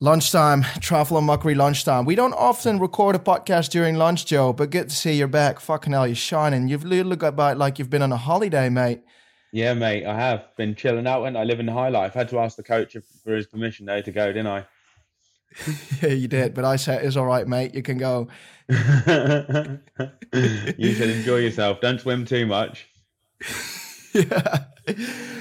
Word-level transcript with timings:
Lunchtime, 0.00 0.62
Truffle 0.80 1.16
and 1.16 1.26
Muckery 1.26 1.56
lunchtime. 1.56 2.04
We 2.04 2.16
don't 2.16 2.34
often 2.34 2.78
record 2.78 3.16
a 3.16 3.18
podcast 3.18 3.70
during 3.70 3.94
lunch, 3.96 4.26
Joe, 4.26 4.52
but 4.52 4.68
good 4.68 4.90
to 4.90 4.94
see 4.94 5.14
you're 5.14 5.26
back. 5.26 5.58
Fucking 5.58 5.94
hell, 5.94 6.06
you're 6.06 6.14
shining. 6.14 6.68
You've 6.68 6.84
look 6.84 7.22
about 7.22 7.56
like 7.56 7.78
you've 7.78 7.88
been 7.88 8.02
on 8.02 8.12
a 8.12 8.18
holiday, 8.18 8.68
mate. 8.68 9.00
Yeah, 9.52 9.72
mate, 9.72 10.04
I 10.04 10.14
have 10.14 10.54
been 10.58 10.74
chilling 10.74 11.06
out 11.06 11.24
and 11.24 11.38
I 11.38 11.44
live 11.44 11.60
in 11.60 11.66
the 11.66 11.72
high 11.72 11.88
life. 11.88 12.12
Had 12.12 12.28
to 12.28 12.38
ask 12.40 12.58
the 12.58 12.62
coach 12.62 12.94
for 13.24 13.34
his 13.34 13.46
permission 13.46 13.86
though 13.86 14.02
to 14.02 14.12
go, 14.12 14.26
didn't 14.26 14.48
I? 14.48 14.66
yeah, 16.02 16.10
you 16.10 16.28
did, 16.28 16.52
but 16.52 16.66
I 16.66 16.76
said 16.76 17.02
it's 17.02 17.16
all 17.16 17.24
right, 17.24 17.48
mate. 17.48 17.74
You 17.74 17.82
can 17.82 17.96
go. 17.96 18.28
you 18.68 18.76
should 20.92 21.08
enjoy 21.08 21.38
yourself. 21.38 21.80
Don't 21.80 22.02
swim 22.02 22.26
too 22.26 22.44
much. 22.44 22.86
yeah. 24.12 24.64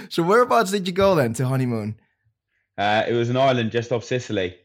So 0.08 0.24
whereabouts 0.24 0.72
did 0.72 0.88
you 0.88 0.94
go 0.94 1.14
then 1.14 1.34
to 1.34 1.46
honeymoon? 1.46 2.00
Uh, 2.78 3.04
it 3.08 3.14
was 3.14 3.30
an 3.30 3.38
island 3.38 3.72
just 3.72 3.92
off 3.92 4.04
Sicily. 4.04 4.56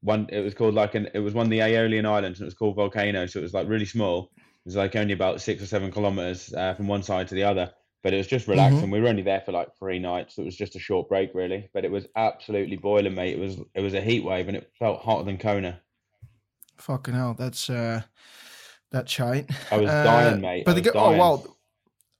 One, 0.00 0.28
it 0.30 0.40
was 0.40 0.54
called 0.54 0.74
like 0.74 0.94
an. 0.94 1.08
It 1.12 1.18
was 1.18 1.34
one 1.34 1.46
of 1.46 1.50
the 1.50 1.60
Aeolian 1.60 2.06
Islands, 2.06 2.38
and 2.38 2.46
it 2.46 2.52
was 2.52 2.54
called 2.54 2.76
Vulcano. 2.76 3.28
So 3.28 3.40
it 3.40 3.42
was 3.42 3.54
like 3.54 3.68
really 3.68 3.84
small. 3.84 4.30
It 4.36 4.42
was 4.64 4.76
like 4.76 4.94
only 4.94 5.12
about 5.12 5.40
six 5.40 5.62
or 5.62 5.66
seven 5.66 5.90
kilometers 5.90 6.52
uh, 6.54 6.74
from 6.74 6.86
one 6.86 7.02
side 7.02 7.26
to 7.28 7.34
the 7.34 7.44
other. 7.44 7.72
But 8.04 8.14
it 8.14 8.18
was 8.18 8.28
just 8.28 8.46
relaxing. 8.46 8.82
Mm-hmm. 8.82 8.90
We 8.92 9.00
were 9.00 9.08
only 9.08 9.22
there 9.22 9.40
for 9.40 9.50
like 9.50 9.68
three 9.76 9.98
nights. 9.98 10.36
So 10.36 10.42
it 10.42 10.44
was 10.44 10.56
just 10.56 10.76
a 10.76 10.78
short 10.78 11.08
break, 11.08 11.34
really. 11.34 11.68
But 11.74 11.84
it 11.84 11.90
was 11.90 12.06
absolutely 12.14 12.76
boiling, 12.76 13.14
mate. 13.14 13.34
It 13.34 13.40
was 13.40 13.58
it 13.74 13.80
was 13.80 13.94
a 13.94 14.00
heat 14.00 14.22
wave, 14.22 14.46
and 14.46 14.56
it 14.56 14.70
felt 14.78 15.00
hotter 15.00 15.24
than 15.24 15.36
Kona. 15.36 15.80
Fucking 16.76 17.14
hell, 17.14 17.34
that's 17.36 17.68
uh, 17.68 18.02
that's 18.92 19.10
shite. 19.10 19.50
I 19.72 19.78
was 19.78 19.90
uh, 19.90 20.04
dying, 20.04 20.40
mate. 20.40 20.64
But 20.64 20.82
the, 20.82 20.92
oh 20.92 21.10
well, 21.16 21.57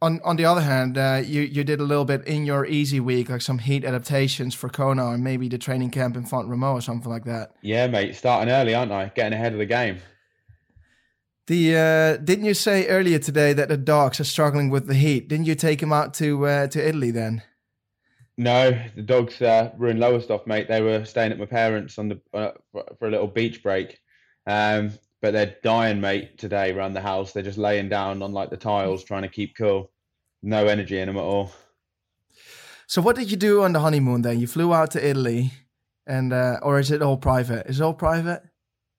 on 0.00 0.20
on 0.24 0.36
the 0.36 0.44
other 0.44 0.60
hand, 0.60 0.96
uh, 0.96 1.22
you 1.24 1.42
you 1.42 1.64
did 1.64 1.80
a 1.80 1.84
little 1.84 2.04
bit 2.04 2.26
in 2.26 2.44
your 2.44 2.66
easy 2.66 3.00
week, 3.00 3.28
like 3.28 3.42
some 3.42 3.58
heat 3.58 3.84
adaptations 3.84 4.54
for 4.54 4.68
Kona 4.68 5.08
and 5.08 5.24
maybe 5.24 5.48
the 5.48 5.58
training 5.58 5.90
camp 5.90 6.16
in 6.16 6.24
Font 6.24 6.48
Romeu 6.48 6.74
or 6.74 6.80
something 6.80 7.10
like 7.10 7.24
that. 7.24 7.52
Yeah, 7.62 7.86
mate, 7.88 8.14
starting 8.14 8.52
early, 8.52 8.74
aren't 8.74 8.92
I? 8.92 9.10
Getting 9.14 9.32
ahead 9.32 9.52
of 9.52 9.58
the 9.58 9.66
game. 9.66 9.98
The 11.48 11.76
uh, 11.76 12.16
didn't 12.18 12.44
you 12.44 12.54
say 12.54 12.86
earlier 12.88 13.18
today 13.18 13.52
that 13.54 13.68
the 13.68 13.76
dogs 13.76 14.20
are 14.20 14.24
struggling 14.24 14.70
with 14.70 14.86
the 14.86 14.94
heat? 14.94 15.28
Didn't 15.28 15.46
you 15.46 15.54
take 15.54 15.80
them 15.80 15.92
out 15.92 16.14
to 16.14 16.46
uh, 16.46 16.66
to 16.68 16.88
Italy 16.88 17.10
then? 17.10 17.42
No, 18.36 18.78
the 18.94 19.02
dogs 19.02 19.42
uh, 19.42 19.72
were 19.76 19.88
in 19.88 19.98
Lowestoft, 19.98 20.46
mate. 20.46 20.68
They 20.68 20.80
were 20.80 21.04
staying 21.04 21.32
at 21.32 21.38
my 21.40 21.46
parents 21.46 21.98
on 21.98 22.08
the 22.08 22.20
uh, 22.32 22.52
for 22.72 23.08
a 23.08 23.10
little 23.10 23.26
beach 23.26 23.64
break. 23.64 23.98
Um, 24.46 24.92
but 25.20 25.32
they're 25.32 25.56
dying, 25.62 26.00
mate, 26.00 26.38
today 26.38 26.72
around 26.72 26.94
the 26.94 27.00
house. 27.00 27.32
They're 27.32 27.42
just 27.42 27.58
laying 27.58 27.88
down 27.88 28.22
on 28.22 28.32
like 28.32 28.50
the 28.50 28.56
tiles, 28.56 29.04
trying 29.04 29.22
to 29.22 29.28
keep 29.28 29.56
cool. 29.56 29.90
No 30.42 30.66
energy 30.66 30.98
in 30.98 31.06
them 31.06 31.16
at 31.16 31.22
all. 31.22 31.52
So, 32.86 33.02
what 33.02 33.16
did 33.16 33.30
you 33.30 33.36
do 33.36 33.62
on 33.62 33.72
the 33.72 33.80
honeymoon 33.80 34.22
then? 34.22 34.40
You 34.40 34.46
flew 34.46 34.72
out 34.72 34.92
to 34.92 35.06
Italy, 35.06 35.52
and 36.06 36.32
uh, 36.32 36.58
or 36.62 36.78
is 36.78 36.90
it 36.90 37.02
all 37.02 37.16
private? 37.16 37.66
Is 37.66 37.80
it 37.80 37.84
all 37.84 37.94
private? 37.94 38.42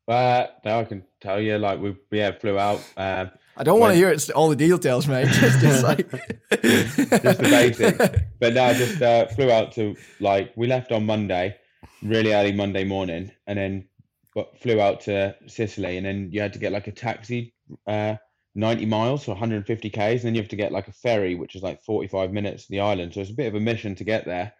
Uh, 0.07 0.47
no, 0.65 0.79
I 0.79 0.83
can 0.85 1.03
tell 1.21 1.39
you. 1.39 1.57
Like 1.57 1.79
we, 1.79 1.95
yeah, 2.11 2.31
flew 2.31 2.59
out. 2.59 2.81
Um, 2.97 3.31
I 3.55 3.63
don't 3.63 3.79
want 3.79 3.91
to 3.91 3.95
hear 3.95 4.09
it, 4.09 4.29
all 4.31 4.49
the 4.49 4.55
details, 4.55 5.07
mate. 5.07 5.27
just, 5.31 5.59
just 5.59 5.83
like 5.89 6.09
just 6.09 6.97
the 6.97 7.47
basics. 7.49 8.19
But 8.39 8.53
no, 8.53 8.73
just 8.73 9.01
uh, 9.01 9.27
flew 9.27 9.51
out 9.51 9.73
to 9.73 9.95
like 10.19 10.53
we 10.55 10.67
left 10.67 10.91
on 10.91 11.05
Monday, 11.05 11.57
really 12.01 12.33
early 12.33 12.53
Monday 12.53 12.85
morning, 12.85 13.31
and 13.47 13.57
then 13.57 13.87
got 14.33 14.57
flew 14.59 14.79
out 14.79 15.01
to 15.01 15.35
Sicily, 15.47 15.97
and 15.97 16.05
then 16.05 16.29
you 16.31 16.41
had 16.41 16.53
to 16.53 16.59
get 16.59 16.71
like 16.71 16.87
a 16.87 16.91
taxi, 16.91 17.53
uh, 17.87 18.15
90 18.55 18.85
miles, 18.85 19.23
so 19.23 19.31
150 19.31 19.89
k's, 19.89 19.99
and 20.01 20.21
then 20.21 20.35
you 20.35 20.41
have 20.41 20.49
to 20.49 20.55
get 20.55 20.71
like 20.71 20.87
a 20.87 20.93
ferry, 20.93 21.35
which 21.35 21.55
is 21.55 21.63
like 21.63 21.83
45 21.83 22.31
minutes 22.31 22.65
to 22.65 22.71
the 22.71 22.79
island. 22.79 23.13
So 23.13 23.21
it's 23.21 23.29
a 23.29 23.35
bit 23.35 23.47
of 23.47 23.55
a 23.55 23.59
mission 23.59 23.95
to 23.95 24.03
get 24.03 24.25
there. 24.25 24.53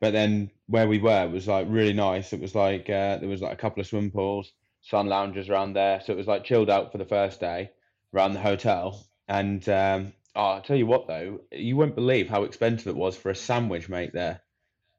But 0.00 0.12
then 0.12 0.50
where 0.66 0.88
we 0.88 0.98
were 0.98 1.28
was 1.28 1.48
like 1.48 1.66
really 1.70 1.92
nice. 1.92 2.32
It 2.32 2.40
was 2.40 2.54
like 2.54 2.90
uh, 2.90 3.18
there 3.18 3.28
was 3.28 3.40
like 3.40 3.52
a 3.52 3.56
couple 3.56 3.80
of 3.80 3.86
swim 3.86 4.10
pools, 4.10 4.52
sun 4.82 5.06
lounges 5.06 5.48
around 5.48 5.72
there, 5.72 6.00
so 6.04 6.12
it 6.12 6.16
was 6.16 6.26
like 6.26 6.44
chilled 6.44 6.68
out 6.68 6.92
for 6.92 6.98
the 6.98 7.04
first 7.04 7.40
day 7.40 7.70
around 8.14 8.34
the 8.34 8.40
hotel. 8.40 9.06
And 9.28 9.66
um, 9.68 10.12
oh, 10.34 10.42
I'll 10.42 10.62
tell 10.62 10.76
you 10.76 10.86
what 10.86 11.06
though, 11.06 11.40
you 11.52 11.76
won't 11.76 11.94
believe 11.94 12.28
how 12.28 12.44
expensive 12.44 12.88
it 12.88 12.96
was 12.96 13.16
for 13.16 13.30
a 13.30 13.36
sandwich, 13.36 13.88
mate. 13.88 14.12
There, 14.12 14.40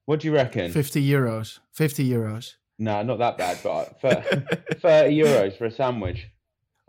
what 0.05 0.21
do 0.21 0.27
you 0.27 0.33
reckon? 0.33 0.71
50 0.71 1.05
euros. 1.07 1.59
50 1.73 2.09
euros. 2.09 2.53
No, 2.77 3.03
not 3.03 3.19
that 3.19 3.37
bad, 3.37 3.59
but 3.63 4.01
for 4.01 4.09
30 4.79 5.17
euros 5.17 5.57
for 5.57 5.65
a 5.65 5.71
sandwich. 5.71 6.27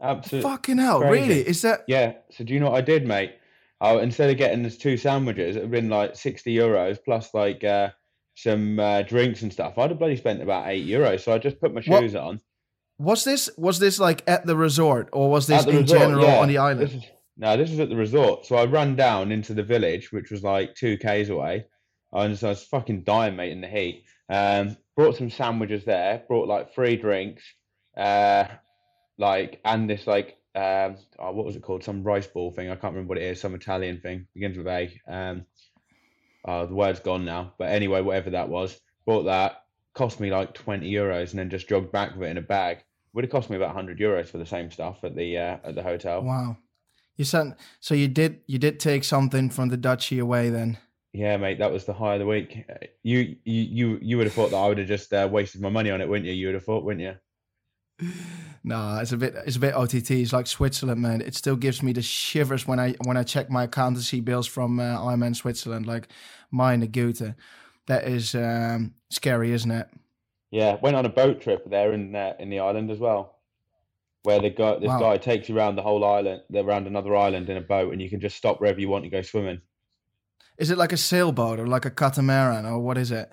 Absolutely. 0.00 0.50
Fucking 0.50 0.78
hell, 0.78 1.00
crazy. 1.00 1.28
really? 1.28 1.48
Is 1.48 1.62
that. 1.62 1.84
Yeah. 1.86 2.14
So 2.30 2.44
do 2.44 2.52
you 2.52 2.60
know 2.60 2.70
what 2.70 2.78
I 2.78 2.82
did, 2.82 3.06
mate? 3.06 3.36
I, 3.80 3.94
instead 3.98 4.30
of 4.30 4.36
getting 4.36 4.62
those 4.62 4.78
two 4.78 4.96
sandwiches, 4.96 5.56
it 5.56 5.60
would 5.60 5.64
have 5.64 5.70
been 5.70 5.88
like 5.88 6.16
60 6.16 6.54
euros 6.54 6.98
plus 7.02 7.32
like 7.34 7.62
uh, 7.62 7.90
some 8.34 8.78
uh, 8.78 9.02
drinks 9.02 9.42
and 9.42 9.52
stuff. 9.52 9.78
I'd 9.78 9.90
have 9.90 9.98
bloody 9.98 10.16
spent 10.16 10.42
about 10.42 10.68
eight 10.68 10.86
euros. 10.86 11.20
So 11.20 11.32
I 11.32 11.38
just 11.38 11.60
put 11.60 11.74
my 11.74 11.80
shoes 11.80 12.14
what? 12.14 12.22
on. 12.22 12.40
Was 12.98 13.24
this 13.24 13.50
was 13.58 13.78
this 13.78 13.98
like 13.98 14.22
at 14.26 14.46
the 14.46 14.56
resort 14.56 15.10
or 15.12 15.30
was 15.30 15.46
this 15.46 15.66
in 15.66 15.76
resort, 15.76 16.00
general 16.00 16.24
yeah. 16.24 16.40
on 16.40 16.48
the 16.48 16.58
island? 16.58 16.80
This 16.80 16.94
is, 16.94 17.04
no, 17.36 17.56
this 17.56 17.70
was 17.70 17.80
at 17.80 17.90
the 17.90 17.96
resort. 17.96 18.46
So 18.46 18.56
I 18.56 18.64
ran 18.64 18.96
down 18.96 19.32
into 19.32 19.52
the 19.52 19.62
village, 19.62 20.12
which 20.12 20.30
was 20.30 20.42
like 20.42 20.74
two 20.74 20.96
k's 20.96 21.28
away. 21.28 21.66
And 22.12 22.38
so 22.38 22.46
I 22.46 22.50
was 22.50 22.64
fucking 22.64 23.02
dying, 23.04 23.36
mate, 23.36 23.52
in 23.52 23.60
the 23.60 23.68
heat. 23.68 24.04
Um, 24.28 24.76
brought 24.96 25.16
some 25.16 25.30
sandwiches 25.30 25.84
there. 25.84 26.22
Brought 26.26 26.48
like 26.48 26.74
free 26.74 26.96
drinks, 26.96 27.42
uh, 27.96 28.44
like 29.18 29.60
and 29.64 29.88
this 29.88 30.06
like 30.06 30.36
um, 30.56 30.96
oh, 31.18 31.32
what 31.32 31.44
was 31.44 31.54
it 31.54 31.62
called? 31.62 31.84
Some 31.84 32.02
rice 32.02 32.26
ball 32.26 32.50
thing. 32.50 32.70
I 32.70 32.76
can't 32.76 32.94
remember 32.94 33.10
what 33.10 33.18
it 33.18 33.24
is. 33.24 33.40
Some 33.40 33.54
Italian 33.54 34.00
thing 34.00 34.26
begins 34.32 34.56
with 34.56 34.66
A. 34.66 34.90
Um, 35.06 35.44
oh, 36.46 36.66
the 36.66 36.74
word's 36.74 37.00
gone 37.00 37.24
now. 37.26 37.52
But 37.58 37.68
anyway, 37.68 38.00
whatever 38.00 38.30
that 38.30 38.48
was, 38.48 38.80
bought 39.04 39.24
that. 39.24 39.64
Cost 39.94 40.18
me 40.18 40.30
like 40.30 40.54
twenty 40.54 40.90
euros, 40.90 41.30
and 41.30 41.38
then 41.38 41.50
just 41.50 41.68
jogged 41.68 41.92
back 41.92 42.16
with 42.16 42.28
it 42.28 42.30
in 42.30 42.38
a 42.38 42.42
bag. 42.42 42.78
Would 43.12 43.24
have 43.24 43.30
cost 43.30 43.50
me 43.50 43.56
about 43.56 43.74
hundred 43.74 43.98
euros 43.98 44.28
for 44.28 44.38
the 44.38 44.46
same 44.46 44.70
stuff 44.70 45.04
at 45.04 45.14
the 45.14 45.38
uh, 45.38 45.56
at 45.64 45.74
the 45.74 45.82
hotel. 45.82 46.22
Wow. 46.22 46.56
You 47.16 47.24
sent 47.24 47.54
so. 47.80 47.94
You 47.94 48.08
did 48.08 48.40
you 48.46 48.58
did 48.58 48.78
take 48.80 49.04
something 49.04 49.50
from 49.50 49.68
the 49.68 49.76
duchy 49.76 50.18
away 50.18 50.50
then. 50.50 50.78
Yeah, 51.16 51.38
mate, 51.38 51.60
that 51.60 51.72
was 51.72 51.86
the 51.86 51.94
high 51.94 52.16
of 52.16 52.20
the 52.20 52.26
week. 52.26 52.66
You 53.02 53.36
you 53.44 53.62
you 53.62 53.98
you 54.02 54.16
would 54.18 54.26
have 54.26 54.34
thought 54.34 54.50
that 54.50 54.58
I 54.58 54.68
would 54.68 54.76
have 54.76 54.86
just 54.86 55.10
uh, 55.14 55.26
wasted 55.32 55.62
my 55.62 55.70
money 55.70 55.90
on 55.90 56.02
it, 56.02 56.08
wouldn't 56.10 56.26
you? 56.26 56.34
You 56.34 56.48
would 56.48 56.56
have 56.56 56.64
thought, 56.64 56.84
wouldn't 56.84 57.02
you? 58.00 58.06
No, 58.64 58.98
it's 59.00 59.12
a 59.12 59.16
bit 59.16 59.36
it's 59.46 59.54
a 59.54 59.60
bit 59.60 59.76
OTT. 59.76 60.10
It's 60.10 60.32
like 60.32 60.48
Switzerland, 60.48 61.00
man. 61.00 61.20
It 61.20 61.36
still 61.36 61.54
gives 61.54 61.84
me 61.84 61.92
the 61.92 62.02
shivers 62.02 62.66
when 62.66 62.80
I 62.80 62.96
when 63.04 63.16
I 63.16 63.22
check 63.22 63.48
my 63.48 63.62
accountancy 63.62 64.20
bills 64.20 64.48
from 64.48 64.80
uh, 64.80 64.98
Ironman 64.98 65.36
Switzerland, 65.36 65.86
like 65.86 66.08
mine 66.50 66.80
the 66.80 66.88
Goethe. 66.88 67.34
That 67.86 68.08
is 68.08 68.34
um, 68.34 68.94
scary, 69.08 69.52
isn't 69.52 69.70
it? 69.70 69.88
Yeah, 70.50 70.78
went 70.82 70.96
on 70.96 71.06
a 71.06 71.08
boat 71.08 71.40
trip 71.40 71.70
there 71.70 71.92
in 71.92 72.12
uh, 72.16 72.34
in 72.40 72.50
the 72.50 72.58
island 72.58 72.90
as 72.90 72.98
well, 72.98 73.38
where 74.24 74.40
the 74.40 74.50
guy 74.50 74.80
this 74.80 74.88
wow. 74.88 74.98
guy 74.98 75.16
takes 75.16 75.48
you 75.48 75.56
around 75.56 75.76
the 75.76 75.82
whole 75.82 76.04
island, 76.04 76.42
around 76.52 76.88
another 76.88 77.14
island 77.14 77.48
in 77.48 77.56
a 77.56 77.60
boat, 77.60 77.92
and 77.92 78.02
you 78.02 78.10
can 78.10 78.20
just 78.20 78.36
stop 78.36 78.60
wherever 78.60 78.80
you 78.80 78.88
want 78.88 79.04
to 79.04 79.10
go 79.10 79.22
swimming. 79.22 79.60
Is 80.58 80.70
it 80.70 80.78
like 80.78 80.92
a 80.92 80.96
sailboat 80.96 81.60
or 81.60 81.66
like 81.66 81.84
a 81.84 81.90
catamaran 81.90 82.64
or 82.64 82.78
what 82.80 82.96
is 82.98 83.10
it? 83.10 83.30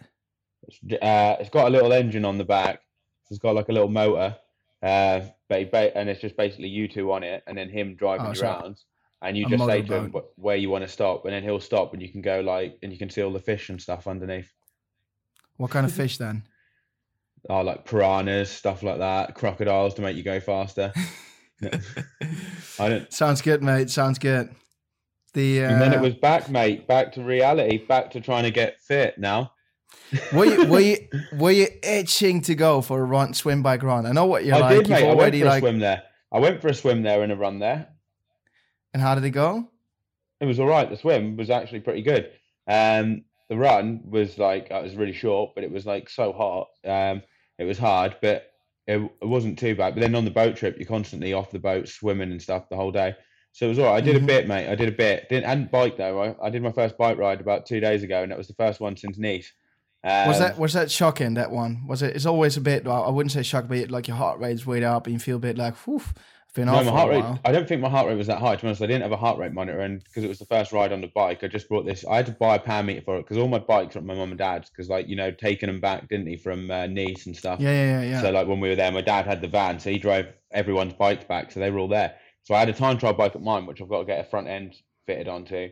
Uh, 1.02 1.36
it's 1.40 1.50
got 1.50 1.68
a 1.68 1.70
little 1.70 1.94
engine 1.94 2.26
on 2.26 2.38
the 2.38 2.44
back. 2.44 2.82
It's 3.30 3.40
got 3.40 3.56
like 3.56 3.70
a 3.70 3.72
little 3.72 3.90
motor, 3.90 4.36
uh, 4.82 5.22
but 5.50 5.74
and 5.96 6.10
it's 6.10 6.22
just 6.22 6.38
basically 6.38 6.68
you 6.68 6.88
two 6.88 7.12
on 7.12 7.24
it, 7.24 7.44
and 7.48 7.58
then 7.58 7.70
him 7.70 7.96
driving 7.96 8.28
oh, 8.28 8.42
around, 8.42 8.78
and 9.22 9.38
you 9.38 9.48
just 9.48 9.66
say 9.66 9.82
to 9.82 9.94
him 9.96 10.16
where 10.36 10.56
you 10.56 10.70
want 10.70 10.84
to 10.84 10.88
stop, 10.88 11.26
and 11.26 11.34
then 11.34 11.42
he'll 11.42 11.60
stop, 11.60 11.94
and 11.94 12.02
you 12.02 12.10
can 12.10 12.22
go 12.22 12.42
like, 12.42 12.78
and 12.84 12.92
you 12.92 12.98
can 12.98 13.10
see 13.10 13.24
all 13.24 13.32
the 13.32 13.40
fish 13.40 13.70
and 13.70 13.82
stuff 13.82 14.08
underneath. 14.08 14.52
What 15.58 15.72
kind 15.72 15.86
of 15.86 15.92
fish 15.92 16.18
then? 16.18 16.44
Oh, 17.50 17.60
like 17.60 17.84
piranhas, 17.84 18.50
stuff 18.50 18.84
like 18.84 19.00
that, 19.00 19.36
crocodiles 19.36 19.96
to 19.96 20.02
make 20.02 20.16
you 20.16 20.24
go 20.24 20.40
faster. 20.40 20.94
I 22.80 22.90
don't. 22.90 23.12
Sounds 23.12 23.42
good, 23.42 23.62
mate. 23.62 23.90
Sounds 23.90 24.18
good. 24.18 24.50
The 25.34 25.64
uh, 25.64 25.70
and 25.70 25.82
then 25.82 25.94
it 25.94 25.98
uh, 25.98 26.02
was 26.02 26.14
back, 26.14 26.50
mate, 26.50 26.88
back 26.88 27.12
to 27.14 27.24
reality, 27.24 27.80
back 27.80 28.12
to 28.12 28.22
trying 28.22 28.44
to 28.44 28.52
get 28.52 28.80
fit 28.82 29.18
now. 29.18 29.54
were 30.34 30.46
you 30.46 30.66
were 30.68 30.80
you 30.80 30.98
were 31.34 31.52
you 31.52 31.68
itching 31.82 32.42
to 32.42 32.56
go 32.56 32.82
for 32.82 33.00
a 33.00 33.04
run, 33.04 33.34
swim 33.34 33.64
bike 33.64 33.84
run? 33.84 34.06
I 34.06 34.12
know 34.12 34.26
what 34.26 34.46
you're 34.46 34.56
I 34.56 34.60
like. 34.60 34.78
Did, 34.80 34.90
mate. 34.90 35.10
I 35.10 35.14
went 35.14 35.36
for 35.36 35.46
like... 35.46 35.58
a 35.58 35.60
swim 35.60 35.80
there. 35.80 36.04
I 36.32 36.40
went 36.40 36.62
for 36.62 36.68
a 36.68 36.74
swim 36.74 37.02
there 37.02 37.24
and 37.24 37.32
a 37.32 37.36
run 37.36 37.60
there. 37.60 37.88
And 38.94 39.02
how 39.02 39.16
did 39.16 39.24
it 39.24 39.32
go? 39.32 39.70
It 40.40 40.46
was 40.46 40.60
all 40.60 40.68
right. 40.68 40.90
The 40.90 40.98
swim 40.98 41.36
was 41.36 41.50
actually 41.50 41.80
pretty 41.80 42.04
good. 42.04 42.32
Um, 42.68 43.24
the 43.50 43.58
run 43.58 44.02
was 44.06 44.38
like 44.38 44.70
it 44.70 44.84
was 44.84 44.96
really 44.96 45.14
short, 45.14 45.56
but 45.56 45.64
it 45.64 45.72
was 45.72 45.86
like 45.86 46.10
so 46.10 46.32
hot. 46.32 46.68
Um, 46.86 47.24
it 47.58 47.66
was 47.66 47.78
hard, 47.78 48.18
but 48.22 48.52
it, 48.88 48.98
it 49.22 49.28
wasn't 49.28 49.58
too 49.58 49.76
bad. 49.76 49.96
But 49.96 50.02
then 50.02 50.16
on 50.16 50.26
the 50.26 50.32
boat 50.32 50.56
trip, 50.56 50.78
you're 50.78 50.88
constantly 50.88 51.34
off 51.34 51.52
the 51.52 51.60
boat 51.60 51.88
swimming 51.88 52.32
and 52.32 52.42
stuff 52.42 52.70
the 52.70 52.76
whole 52.76 52.92
day. 52.92 53.16
So 53.54 53.68
it 53.68 53.70
was 53.70 53.80
all 53.80 53.86
right. 53.86 53.98
I 53.98 54.02
did 54.02 54.16
mm-hmm. 54.16 54.26
a 54.26 54.28
bit, 54.28 54.48
mate. 54.48 54.68
I 54.68 54.76
did 54.76 54.90
a 54.90 54.92
bit. 54.92 55.30
Didn't 55.30 55.46
and 55.46 55.72
bike 55.72 55.96
though. 55.96 56.22
I, 56.22 56.48
I 56.48 56.50
did 56.50 56.62
my 56.62 56.72
first 56.72 56.98
bike 56.98 57.18
ride 57.18 57.40
about 57.40 57.66
two 57.66 57.80
days 57.80 58.04
ago, 58.04 58.24
and 58.24 58.32
that 58.32 58.38
was 58.38 58.48
the 58.48 58.56
first 58.56 58.80
one 58.82 58.98
since 58.98 59.18
Nice. 59.18 59.54
Um, 60.04 60.28
was 60.28 60.40
that 60.40 60.58
was 60.58 60.74
that 60.74 60.92
shocking? 60.92 61.36
That 61.36 61.52
one 61.52 61.88
was 61.88 62.02
it? 62.02 62.16
It's 62.16 62.26
always 62.26 62.58
a 62.58 62.62
bit. 62.62 62.86
I 62.88 63.10
wouldn't 63.10 63.32
say 63.32 63.44
shocking, 63.44 63.70
but 63.70 63.92
like 63.92 64.08
your 64.08 64.18
heart 64.18 64.40
rate's 64.40 64.66
way 64.66 64.84
up, 64.84 65.06
and 65.06 65.14
you 65.14 65.20
feel 65.20 65.38
a 65.38 65.40
bit 65.40 65.58
like, 65.58 65.76
whew, 65.78 66.02
been 66.54 66.66
No, 66.68 66.76
off 66.76 66.86
my 66.86 66.92
heart 66.92 67.10
rate. 67.10 67.40
I 67.46 67.52
don't 67.52 67.68
think 67.68 67.82
my 67.82 67.90
heart 67.90 68.08
rate 68.08 68.18
was 68.18 68.28
that 68.28 68.40
high. 68.40 68.56
To 68.56 68.62
be 68.62 68.68
honest, 68.68 68.82
I 68.82 68.88
didn't 68.88 69.02
have 69.02 69.12
a 69.12 69.18
heart 69.18 69.40
rate 69.40 69.54
monitor, 69.54 69.80
and 69.80 70.04
because 70.04 70.24
it 70.24 70.28
was 70.28 70.40
the 70.40 70.46
first 70.46 70.72
ride 70.72 70.92
on 70.92 71.02
the 71.02 71.12
bike, 71.16 71.44
I 71.44 71.48
just 71.48 71.68
brought 71.68 71.86
this. 71.86 72.06
I 72.06 72.18
had 72.18 72.26
to 72.28 72.32
buy 72.32 72.56
a 72.56 72.60
power 72.60 72.84
meter 72.84 73.02
for 73.02 73.18
it 73.18 73.24
because 73.24 73.38
all 73.38 73.48
my 73.48 73.60
bikes 73.60 73.96
at 73.96 74.04
my 74.04 74.14
mum 74.14 74.30
and 74.30 74.38
dad's. 74.38 74.70
Because 74.70 74.90
like 74.90 75.08
you 75.08 75.16
know, 75.16 75.32
taking 75.32 75.68
them 75.68 75.80
back, 75.80 76.08
didn't 76.10 76.28
he, 76.28 76.38
from 76.38 76.70
uh, 76.70 76.88
Nice 76.88 77.26
and 77.26 77.36
stuff. 77.36 77.60
Yeah, 77.60 77.72
yeah. 77.72 78.02
yeah. 78.04 78.22
So 78.22 78.32
like 78.32 78.48
when 78.48 78.60
we 78.60 78.70
were 78.70 78.76
there, 78.76 78.92
my 78.92 79.02
dad 79.02 79.26
had 79.26 79.42
the 79.42 79.48
van, 79.48 79.80
so 79.80 79.90
he 79.90 79.98
drove 79.98 80.26
everyone's 80.52 80.94
bikes 80.94 81.26
back, 81.26 81.52
so 81.52 81.60
they 81.60 81.72
were 81.72 81.80
all 81.80 81.88
there. 81.88 82.16
So 82.44 82.54
I 82.54 82.60
had 82.60 82.70
a 82.70 82.74
time 82.74 82.98
trial 82.98 83.14
bike 83.14 83.36
at 83.36 83.42
mine, 83.42 83.66
which 83.66 83.82
I've 83.82 83.90
got 83.90 84.00
to 84.00 84.06
get 84.06 84.20
a 84.26 84.30
front 84.30 84.48
end 84.48 84.76
fitted 85.06 85.28
onto. 85.28 85.70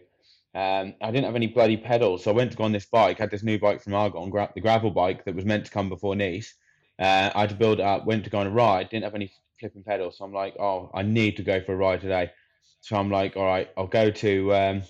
Um, 0.53 0.95
I 1.01 1.11
didn't 1.11 1.25
have 1.25 1.35
any 1.35 1.47
bloody 1.47 1.77
pedals, 1.77 2.23
so 2.23 2.31
I 2.31 2.33
went 2.33 2.51
to 2.51 2.57
go 2.57 2.65
on 2.65 2.71
this 2.71 2.85
bike. 2.85 3.19
had 3.19 3.31
this 3.31 3.43
new 3.43 3.57
bike 3.59 3.81
from 3.81 3.93
Argon, 3.93 4.29
gra- 4.29 4.51
the 4.53 4.61
gravel 4.61 4.91
bike 4.91 5.23
that 5.25 5.35
was 5.35 5.45
meant 5.45 5.65
to 5.65 5.71
come 5.71 5.89
before 5.89 6.15
Nice. 6.15 6.55
Uh, 6.99 7.31
I 7.33 7.41
had 7.41 7.49
to 7.49 7.55
build 7.55 7.79
it 7.79 7.85
up. 7.85 8.05
Went 8.05 8.25
to 8.25 8.29
go 8.29 8.39
on 8.39 8.47
a 8.47 8.51
ride. 8.51 8.89
Didn't 8.89 9.05
have 9.05 9.15
any 9.15 9.31
flipping 9.59 9.83
pedals, 9.83 10.17
so 10.17 10.25
I'm 10.25 10.33
like, 10.33 10.55
oh, 10.59 10.91
I 10.93 11.03
need 11.03 11.37
to 11.37 11.43
go 11.43 11.61
for 11.61 11.73
a 11.73 11.77
ride 11.77 12.01
today. 12.01 12.31
So 12.81 12.95
I'm 12.95 13.09
like, 13.09 13.37
all 13.37 13.45
right, 13.45 13.69
I'll 13.77 13.87
go 13.87 14.09
to 14.11 14.53
um, 14.55 14.83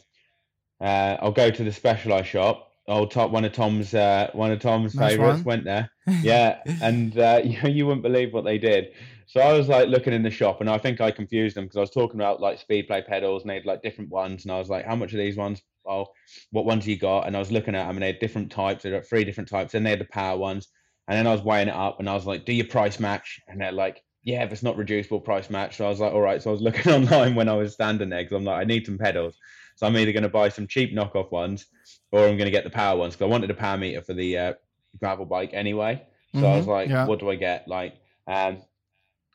uh, 0.80 1.18
I'll 1.22 1.31
go 1.31 1.51
to 1.51 1.63
the 1.63 1.72
Specialized 1.72 2.28
shop. 2.28 2.72
Oh, 2.88 3.06
top 3.06 3.31
one 3.31 3.45
of 3.45 3.54
Tom's 3.54 3.94
uh, 3.94 4.30
one 4.33 4.51
of 4.51 4.60
Tom's 4.60 4.95
Nice 4.95 5.12
favorites 5.12 5.38
one. 5.38 5.44
went 5.45 5.63
there. 5.66 5.92
Yeah, 6.22 6.60
and 6.81 7.18
uh, 7.18 7.42
you, 7.45 7.69
you 7.69 7.86
wouldn't 7.86 8.01
believe 8.04 8.33
what 8.33 8.44
they 8.44 8.57
did. 8.57 8.94
So 9.31 9.39
I 9.39 9.54
was 9.54 9.69
like 9.69 9.88
looking 9.88 10.12
in 10.12 10.24
the 10.24 10.30
shop, 10.30 10.60
and 10.60 10.69
I 10.69 10.78
think 10.78 11.00
I 11.00 11.10
confused 11.10 11.56
them 11.56 11.63
because 11.63 11.78
I 11.78 11.80
was 11.80 11.89
talking 11.89 12.19
about 12.19 12.42
like 12.42 12.60
Speedplay 12.60 13.07
pedals, 13.07 13.44
and 13.44 13.50
they 13.50 13.56
had 13.56 13.66
like 13.66 13.81
different 13.81 14.10
ones, 14.10 14.44
and 14.44 14.51
I 14.51 14.60
was 14.60 14.69
like, 14.69 14.86
"How 14.86 14.95
much 14.98 15.13
are 15.13 15.18
these 15.18 15.38
ones? 15.38 15.62
Oh, 15.86 16.07
what 16.51 16.66
ones 16.66 16.86
you 16.86 16.98
got?" 16.98 17.28
And 17.28 17.36
I 17.38 17.39
was 17.39 17.50
looking 17.50 17.74
at 17.74 17.88
them, 17.88 17.95
and 17.95 18.04
they 18.04 18.07
had 18.07 18.19
different 18.19 18.51
types. 18.51 18.83
They 18.83 18.92
had 18.92 19.06
three 19.07 19.24
different 19.24 19.48
types, 19.50 19.74
and 19.74 19.86
they 19.86 19.92
had 19.92 20.01
the 20.01 20.06
power 20.12 20.38
ones. 20.38 20.68
And 21.07 21.18
then 21.18 21.28
I 21.28 21.31
was 21.31 21.44
weighing 21.44 21.69
it 21.69 21.74
up, 21.74 22.00
and 22.01 22.10
I 22.10 22.13
was 22.13 22.25
like, 22.25 22.44
"Do 22.45 22.51
your 22.51 22.68
price 22.68 23.00
match?" 23.00 23.39
And 23.48 23.62
they're 23.62 23.72
like, 23.72 24.04
"Yeah, 24.22 24.44
if 24.44 24.51
it's 24.51 24.63
not 24.63 24.75
reducible, 24.75 25.22
price 25.22 25.50
match." 25.50 25.78
So 25.78 25.86
I 25.86 25.89
was 25.89 26.01
like, 26.01 26.12
"All 26.12 26.19
right." 26.19 26.42
So 26.42 26.50
I 26.50 26.54
was 26.54 26.62
looking 26.68 26.92
online 26.92 27.33
when 27.36 27.48
I 27.48 27.56
was 27.56 27.72
standing 27.74 28.10
there 28.10 28.24
because 28.24 28.36
I'm 28.36 28.44
like, 28.44 28.60
"I 28.60 28.66
need 28.66 28.86
some 28.86 28.98
pedals." 28.98 29.38
So 29.78 29.88
I'm 29.88 29.95
either 29.95 30.12
going 30.12 30.24
to 30.24 30.30
buy 30.30 30.50
some 30.50 30.68
cheap 30.68 30.92
knockoff 30.94 31.31
ones, 31.31 31.68
or 32.12 32.19
I'm 32.28 32.36
going 32.36 32.51
to 32.51 32.51
get 32.51 32.66
the 32.66 32.69
power 32.69 32.98
ones 32.98 33.16
because 33.16 33.28
I 33.28 33.30
wanted 33.30 33.50
a 33.50 33.54
power 33.54 33.78
meter 33.78 34.01
for 34.01 34.13
the 34.13 34.38
uh, 34.38 34.54
gravel 35.00 35.25
bike 35.25 35.51
anyway. 35.54 36.06
So 36.36 36.48
I 36.48 36.57
was 36.57 36.68
Mhm, 36.68 36.68
like, 36.68 36.89
yeah. 36.89 37.06
what 37.06 37.19
do 37.19 37.30
I 37.30 37.36
get? 37.36 37.68
Like, 37.69 37.95
um, 38.28 38.63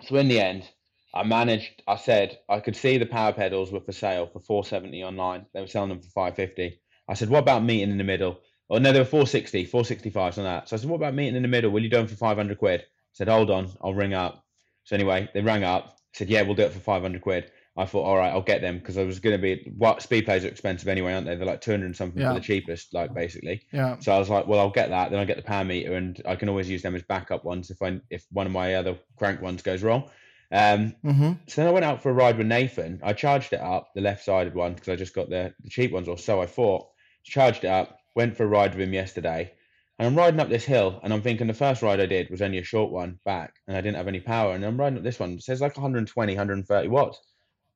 so 0.02 0.16
in 0.16 0.28
the 0.28 0.40
end, 0.40 0.68
I 1.14 1.22
managed. 1.24 1.82
I 1.88 1.96
said 1.96 2.38
I 2.48 2.60
could 2.60 2.76
see 2.76 2.98
the 2.98 3.06
power 3.06 3.32
pedals 3.32 3.72
were 3.72 3.80
for 3.80 3.92
sale 3.92 4.26
for 4.26 4.40
four 4.40 4.64
seventy 4.64 5.02
online. 5.02 5.46
They 5.54 5.60
were 5.60 5.66
selling 5.66 5.88
them 5.90 6.00
for 6.00 6.10
five 6.10 6.36
fifty. 6.36 6.80
I 7.08 7.14
said, 7.14 7.30
what 7.30 7.40
about 7.40 7.64
meeting 7.64 7.90
in 7.90 7.98
the 7.98 8.04
middle? 8.04 8.40
Oh 8.68 8.78
no, 8.78 8.92
they 8.92 8.98
were 8.98 9.04
460, 9.04 9.64
465 9.66 10.38
on 10.38 10.44
that. 10.44 10.68
So 10.68 10.76
I 10.76 10.78
said, 10.80 10.90
what 10.90 10.96
about 10.96 11.14
meeting 11.14 11.36
in 11.36 11.42
the 11.42 11.48
middle? 11.48 11.70
Will 11.70 11.82
you 11.82 11.88
do 11.88 11.98
them 11.98 12.08
for 12.08 12.16
five 12.16 12.36
hundred 12.36 12.58
quid? 12.58 12.80
I 12.80 12.84
said, 13.12 13.28
hold 13.28 13.50
on, 13.50 13.70
I'll 13.80 13.94
ring 13.94 14.14
up. 14.14 14.44
So 14.84 14.96
anyway, 14.96 15.28
they 15.34 15.40
rang 15.40 15.64
up. 15.64 15.98
Said, 16.14 16.28
yeah, 16.30 16.42
we'll 16.42 16.54
do 16.54 16.62
it 16.64 16.72
for 16.72 16.80
five 16.80 17.02
hundred 17.02 17.22
quid. 17.22 17.50
I 17.78 17.84
thought, 17.84 18.04
all 18.04 18.16
right, 18.16 18.32
I'll 18.32 18.40
get 18.42 18.62
them 18.62 18.78
because 18.78 18.96
I 18.96 19.04
was 19.04 19.20
going 19.20 19.36
to 19.36 19.42
be. 19.42 19.72
What 19.76 19.98
Speedplays 20.00 20.44
are 20.44 20.48
expensive 20.48 20.88
anyway, 20.88 21.12
aren't 21.12 21.26
they? 21.26 21.36
They're 21.36 21.46
like 21.46 21.60
two 21.60 21.72
hundred 21.72 21.86
and 21.86 21.96
something 21.96 22.22
Yeah. 22.22 22.28
for 22.32 22.34
the 22.40 22.46
cheapest, 22.46 22.94
like 22.94 23.12
basically. 23.14 23.62
Yeah. 23.72 23.98
So 23.98 24.12
I 24.12 24.18
was 24.18 24.30
like, 24.30 24.46
well, 24.46 24.60
I'll 24.60 24.70
get 24.70 24.90
that. 24.90 25.10
Then 25.10 25.20
I'll 25.20 25.26
get 25.26 25.36
the 25.36 25.42
power 25.42 25.64
meter, 25.64 25.94
and 25.94 26.20
I 26.26 26.36
can 26.36 26.48
always 26.48 26.70
use 26.70 26.82
them 26.82 26.94
as 26.94 27.02
backup 27.02 27.44
ones 27.44 27.70
if 27.70 27.82
I 27.82 28.00
if 28.10 28.24
one 28.30 28.46
of 28.46 28.52
my 28.52 28.74
other 28.76 28.98
crank 29.18 29.42
ones 29.42 29.62
goes 29.62 29.82
wrong. 29.82 30.10
Um, 30.52 30.94
hmm 31.02 31.32
so 31.48 31.60
then 31.60 31.68
I 31.68 31.72
went 31.72 31.84
out 31.84 32.02
for 32.02 32.10
a 32.10 32.14
ride 32.14 32.38
with 32.38 32.46
Nathan. 32.46 33.00
I 33.02 33.12
charged 33.12 33.52
it 33.52 33.60
up, 33.60 33.90
the 33.94 34.00
left 34.00 34.24
sided 34.24 34.54
one, 34.54 34.74
because 34.74 34.88
I 34.88 34.96
just 34.96 35.14
got 35.14 35.28
the, 35.28 35.52
the 35.62 35.70
cheap 35.70 35.92
ones, 35.92 36.08
or 36.08 36.18
so 36.18 36.40
I 36.40 36.46
thought. 36.46 36.86
Charged 37.24 37.64
it 37.64 37.68
up, 37.68 37.98
went 38.14 38.36
for 38.36 38.44
a 38.44 38.48
ride 38.48 38.72
with 38.72 38.80
him 38.86 38.94
yesterday, 38.94 39.52
and 39.98 40.06
I'm 40.06 40.14
riding 40.16 40.38
up 40.40 40.48
this 40.48 40.64
hill, 40.64 41.00
and 41.02 41.12
I'm 41.12 41.22
thinking 41.22 41.46
the 41.48 41.54
first 41.54 41.82
ride 41.82 42.00
I 42.00 42.06
did 42.06 42.30
was 42.30 42.40
only 42.42 42.58
a 42.58 42.64
short 42.64 42.92
one 42.92 43.18
back, 43.24 43.54
and 43.66 43.76
I 43.76 43.80
didn't 43.80 43.96
have 43.96 44.06
any 44.08 44.20
power. 44.20 44.54
And 44.54 44.64
I'm 44.64 44.78
riding 44.78 44.96
up 44.98 45.04
this 45.04 45.18
one, 45.18 45.32
it 45.32 45.42
says 45.42 45.60
like 45.60 45.76
120, 45.76 46.32
130 46.32 46.88
watts. 46.88 47.18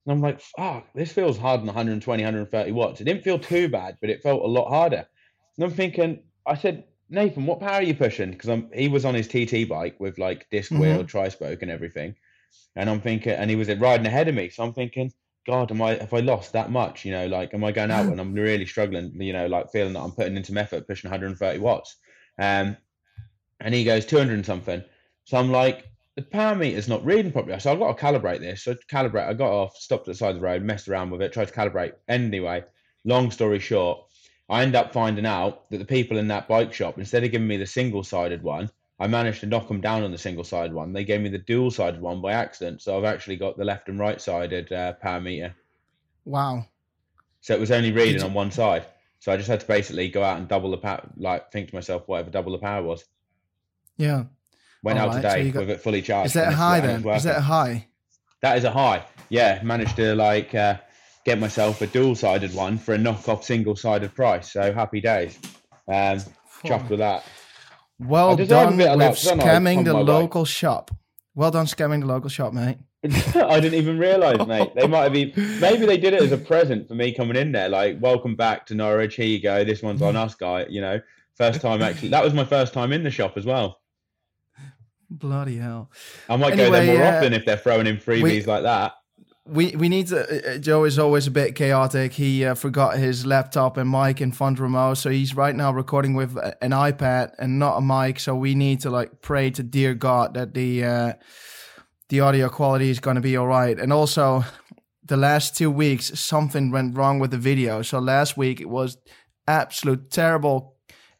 And 0.06 0.12
I'm 0.12 0.20
like, 0.20 0.40
fuck, 0.40 0.86
this 0.94 1.12
feels 1.12 1.38
harder 1.38 1.60
than 1.60 1.66
120, 1.66 2.22
130 2.22 2.72
watts. 2.72 3.00
It 3.00 3.04
didn't 3.04 3.22
feel 3.22 3.38
too 3.38 3.68
bad, 3.68 3.98
but 4.00 4.10
it 4.10 4.22
felt 4.22 4.42
a 4.42 4.46
lot 4.46 4.68
harder. 4.68 5.06
And 5.56 5.64
I'm 5.64 5.70
thinking, 5.72 6.22
I 6.46 6.54
said, 6.54 6.84
Nathan, 7.10 7.44
what 7.44 7.60
power 7.60 7.72
are 7.72 7.82
you 7.82 7.94
pushing? 7.94 8.30
Because 8.30 8.48
I'm 8.48 8.70
he 8.72 8.88
was 8.88 9.04
on 9.04 9.14
his 9.14 9.26
TT 9.26 9.68
bike 9.68 9.98
with 9.98 10.18
like 10.18 10.48
disc 10.50 10.70
wheel, 10.70 11.04
tri 11.04 11.28
spoke, 11.28 11.62
and 11.62 11.70
everything. 11.70 12.14
And 12.76 12.88
I'm 12.88 13.00
thinking, 13.00 13.32
and 13.32 13.50
he 13.50 13.56
was 13.56 13.68
riding 13.68 14.06
ahead 14.06 14.28
of 14.28 14.34
me. 14.34 14.48
So 14.48 14.62
I'm 14.62 14.72
thinking, 14.72 15.12
God, 15.46 15.70
am 15.72 15.82
I 15.82 15.94
have 15.94 16.14
I 16.14 16.20
lost 16.20 16.52
that 16.52 16.70
much? 16.70 17.04
You 17.04 17.12
know, 17.12 17.26
like, 17.26 17.52
am 17.52 17.64
I 17.64 17.72
going 17.72 17.90
out 17.90 18.06
and 18.06 18.20
I'm 18.20 18.32
really 18.32 18.64
struggling? 18.64 19.12
You 19.20 19.32
know, 19.32 19.48
like 19.48 19.72
feeling 19.72 19.94
that 19.94 20.00
I'm 20.00 20.12
putting 20.12 20.36
in 20.36 20.44
some 20.44 20.56
effort, 20.56 20.86
pushing 20.86 21.10
130 21.10 21.58
watts. 21.58 21.96
Um, 22.38 22.76
and 23.60 23.74
he 23.74 23.84
goes 23.84 24.06
200 24.06 24.32
and 24.32 24.46
something. 24.46 24.82
So 25.24 25.36
I'm 25.36 25.50
like, 25.50 25.89
the 26.16 26.22
power 26.22 26.54
meter's 26.54 26.88
not 26.88 27.04
reading 27.04 27.32
properly. 27.32 27.58
So 27.60 27.72
I've 27.72 27.78
got 27.78 27.96
to 27.96 28.02
calibrate 28.02 28.40
this. 28.40 28.64
So 28.64 28.74
calibrate, 28.90 29.28
I 29.28 29.34
got 29.34 29.52
off, 29.52 29.76
stopped 29.76 30.08
at 30.08 30.12
the 30.12 30.18
side 30.18 30.30
of 30.30 30.36
the 30.36 30.46
road, 30.46 30.62
messed 30.62 30.88
around 30.88 31.10
with 31.10 31.22
it, 31.22 31.32
tried 31.32 31.48
to 31.48 31.54
calibrate. 31.54 31.92
Anyway, 32.08 32.64
long 33.04 33.30
story 33.30 33.58
short, 33.58 34.00
I 34.48 34.62
end 34.62 34.74
up 34.74 34.92
finding 34.92 35.26
out 35.26 35.70
that 35.70 35.78
the 35.78 35.84
people 35.84 36.18
in 36.18 36.28
that 36.28 36.48
bike 36.48 36.72
shop, 36.72 36.98
instead 36.98 37.24
of 37.24 37.30
giving 37.30 37.46
me 37.46 37.56
the 37.56 37.66
single 37.66 38.02
sided 38.02 38.42
one, 38.42 38.70
I 38.98 39.06
managed 39.06 39.40
to 39.40 39.46
knock 39.46 39.68
them 39.68 39.80
down 39.80 40.02
on 40.02 40.10
the 40.10 40.18
single 40.18 40.44
sided 40.44 40.74
one. 40.74 40.92
They 40.92 41.04
gave 41.04 41.20
me 41.20 41.30
the 41.30 41.38
dual 41.38 41.70
sided 41.70 42.00
one 42.00 42.20
by 42.20 42.32
accident. 42.32 42.82
So 42.82 42.98
I've 42.98 43.04
actually 43.04 43.36
got 43.36 43.56
the 43.56 43.64
left 43.64 43.88
and 43.88 43.98
right 43.98 44.20
sided 44.20 44.70
uh, 44.72 44.92
power 44.94 45.20
meter. 45.20 45.54
Wow. 46.26 46.66
So 47.40 47.54
it 47.54 47.60
was 47.60 47.70
only 47.70 47.92
reading 47.92 48.22
on 48.22 48.34
one 48.34 48.50
side. 48.50 48.84
So 49.20 49.32
I 49.32 49.36
just 49.36 49.48
had 49.48 49.60
to 49.60 49.66
basically 49.66 50.08
go 50.08 50.22
out 50.22 50.38
and 50.38 50.48
double 50.48 50.70
the 50.70 50.76
power, 50.76 51.08
like 51.16 51.50
think 51.50 51.70
to 51.70 51.74
myself, 51.74 52.06
whatever 52.06 52.30
double 52.30 52.52
the 52.52 52.58
power 52.58 52.82
was. 52.82 53.04
Yeah. 53.96 54.24
Went 54.82 54.98
out 54.98 55.08
Alright, 55.08 55.22
so 55.22 55.28
today 55.28 55.46
you 55.46 55.52
got- 55.52 55.60
with 55.60 55.70
it 55.70 55.80
fully 55.80 56.02
charged. 56.02 56.28
Is 56.28 56.32
that 56.34 56.52
a 56.52 56.56
high 56.56 56.80
then? 56.80 57.06
Is 57.08 57.24
that 57.24 57.38
a 57.38 57.42
high? 57.42 57.86
That 58.42 58.56
is 58.56 58.64
a 58.64 58.70
high. 58.70 59.04
Yeah, 59.28 59.60
managed 59.62 59.96
to 59.96 60.14
like 60.14 60.54
uh, 60.54 60.76
get 61.24 61.38
myself 61.38 61.82
a 61.82 61.86
dual-sided 61.86 62.54
one 62.54 62.78
for 62.78 62.94
a 62.94 62.98
knockoff 62.98 63.44
single-sided 63.44 64.14
price. 64.14 64.52
So 64.52 64.72
happy 64.72 65.00
days. 65.00 65.38
Um, 65.86 66.20
chuffed 66.64 66.88
with 66.88 67.00
that. 67.00 67.24
Well 67.98 68.32
I 68.32 68.36
deserve 68.36 68.50
a 68.72 68.84
done 68.84 68.98
with 68.98 69.18
scamming 69.18 69.84
the 69.84 69.94
local 69.94 70.46
shop. 70.46 70.90
Well 71.34 71.50
done 71.50 71.66
scamming 71.66 72.00
the 72.00 72.06
local 72.06 72.30
shop, 72.30 72.52
mate. 72.54 72.78
I 73.04 73.60
didn't 73.60 73.74
even 73.74 73.98
realise, 73.98 74.46
mate. 74.46 74.74
They 74.74 74.86
might 74.86 75.04
have 75.04 75.12
been. 75.12 75.32
Maybe 75.60 75.86
they 75.86 75.96
did 75.96 76.14
it 76.14 76.22
as 76.22 76.32
a 76.32 76.38
present 76.38 76.88
for 76.88 76.94
me 76.94 77.12
coming 77.12 77.36
in 77.36 77.52
there. 77.52 77.68
Like, 77.68 78.00
welcome 78.00 78.36
back 78.36 78.66
to 78.66 78.74
Norwich. 78.74 79.16
Here 79.16 79.26
you 79.26 79.40
go. 79.40 79.64
This 79.64 79.82
one's 79.82 80.02
on 80.02 80.16
us, 80.16 80.34
guy. 80.34 80.66
You 80.68 80.80
know, 80.80 81.00
first 81.34 81.60
time 81.60 81.82
actually. 81.82 82.08
That 82.08 82.24
was 82.24 82.34
my 82.34 82.44
first 82.44 82.72
time 82.72 82.92
in 82.92 83.02
the 83.02 83.10
shop 83.10 83.36
as 83.36 83.44
well. 83.44 83.79
Bloody 85.10 85.56
hell. 85.56 85.90
I 86.28 86.36
might 86.36 86.56
go 86.56 86.70
there 86.70 86.86
more 86.86 87.04
uh, 87.04 87.16
often 87.16 87.32
if 87.32 87.44
they're 87.44 87.56
throwing 87.56 87.86
in 87.86 87.96
freebies 87.96 88.22
we- 88.22 88.44
like 88.44 88.62
that. 88.62 88.94
We 89.46 89.74
we 89.74 89.88
need 89.88 90.06
to. 90.08 90.54
Uh, 90.54 90.58
Joe 90.58 90.84
is 90.84 90.98
always 90.98 91.26
a 91.26 91.30
bit 91.30 91.56
chaotic. 91.56 92.12
He 92.12 92.44
uh, 92.44 92.54
forgot 92.54 92.98
his 92.98 93.26
laptop 93.26 93.76
and 93.78 93.90
mic 93.90 94.20
in 94.20 94.30
Font 94.30 94.58
Romeu, 94.58 94.96
so 94.96 95.10
he's 95.10 95.34
right 95.34 95.56
now 95.56 95.72
recording 95.72 96.14
with 96.14 96.36
an 96.60 96.70
iPad 96.70 97.32
and 97.38 97.58
not 97.58 97.78
a 97.78 97.80
mic. 97.80 98.20
So 98.20 98.36
we 98.36 98.54
need 98.54 98.82
to 98.82 98.90
like 98.90 99.22
pray 99.22 99.50
to 99.50 99.62
dear 99.64 99.94
God 99.94 100.34
that 100.34 100.54
the 100.54 100.84
uh, 100.84 101.12
the 102.10 102.20
audio 102.20 102.48
quality 102.48 102.90
is 102.90 103.00
going 103.00 103.16
to 103.16 103.20
be 103.20 103.36
all 103.36 103.48
right. 103.48 103.76
And 103.76 103.92
also, 103.92 104.44
the 105.02 105.16
last 105.16 105.56
two 105.56 105.70
weeks 105.70 106.16
something 106.20 106.70
went 106.70 106.96
wrong 106.96 107.18
with 107.18 107.32
the 107.32 107.38
video. 107.38 107.82
So 107.82 107.98
last 107.98 108.36
week 108.36 108.60
it 108.60 108.68
was 108.68 108.98
absolute 109.48 110.10
terrible 110.10 110.76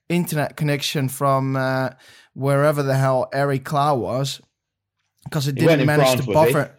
internet 0.08 0.56
connection 0.56 1.08
from 1.08 1.56
uh, 1.56 1.90
wherever 2.34 2.82
the 2.82 2.94
hell 2.96 3.28
Eric 3.32 3.64
Clow 3.64 3.96
was 3.96 4.40
because 5.24 5.48
it 5.48 5.58
He 5.58 5.66
didn't 5.66 5.86
manage 5.86 6.06
France, 6.06 6.20
to 6.24 6.26
was 6.30 6.48
he? 6.48 6.52
buffer. 6.54 6.76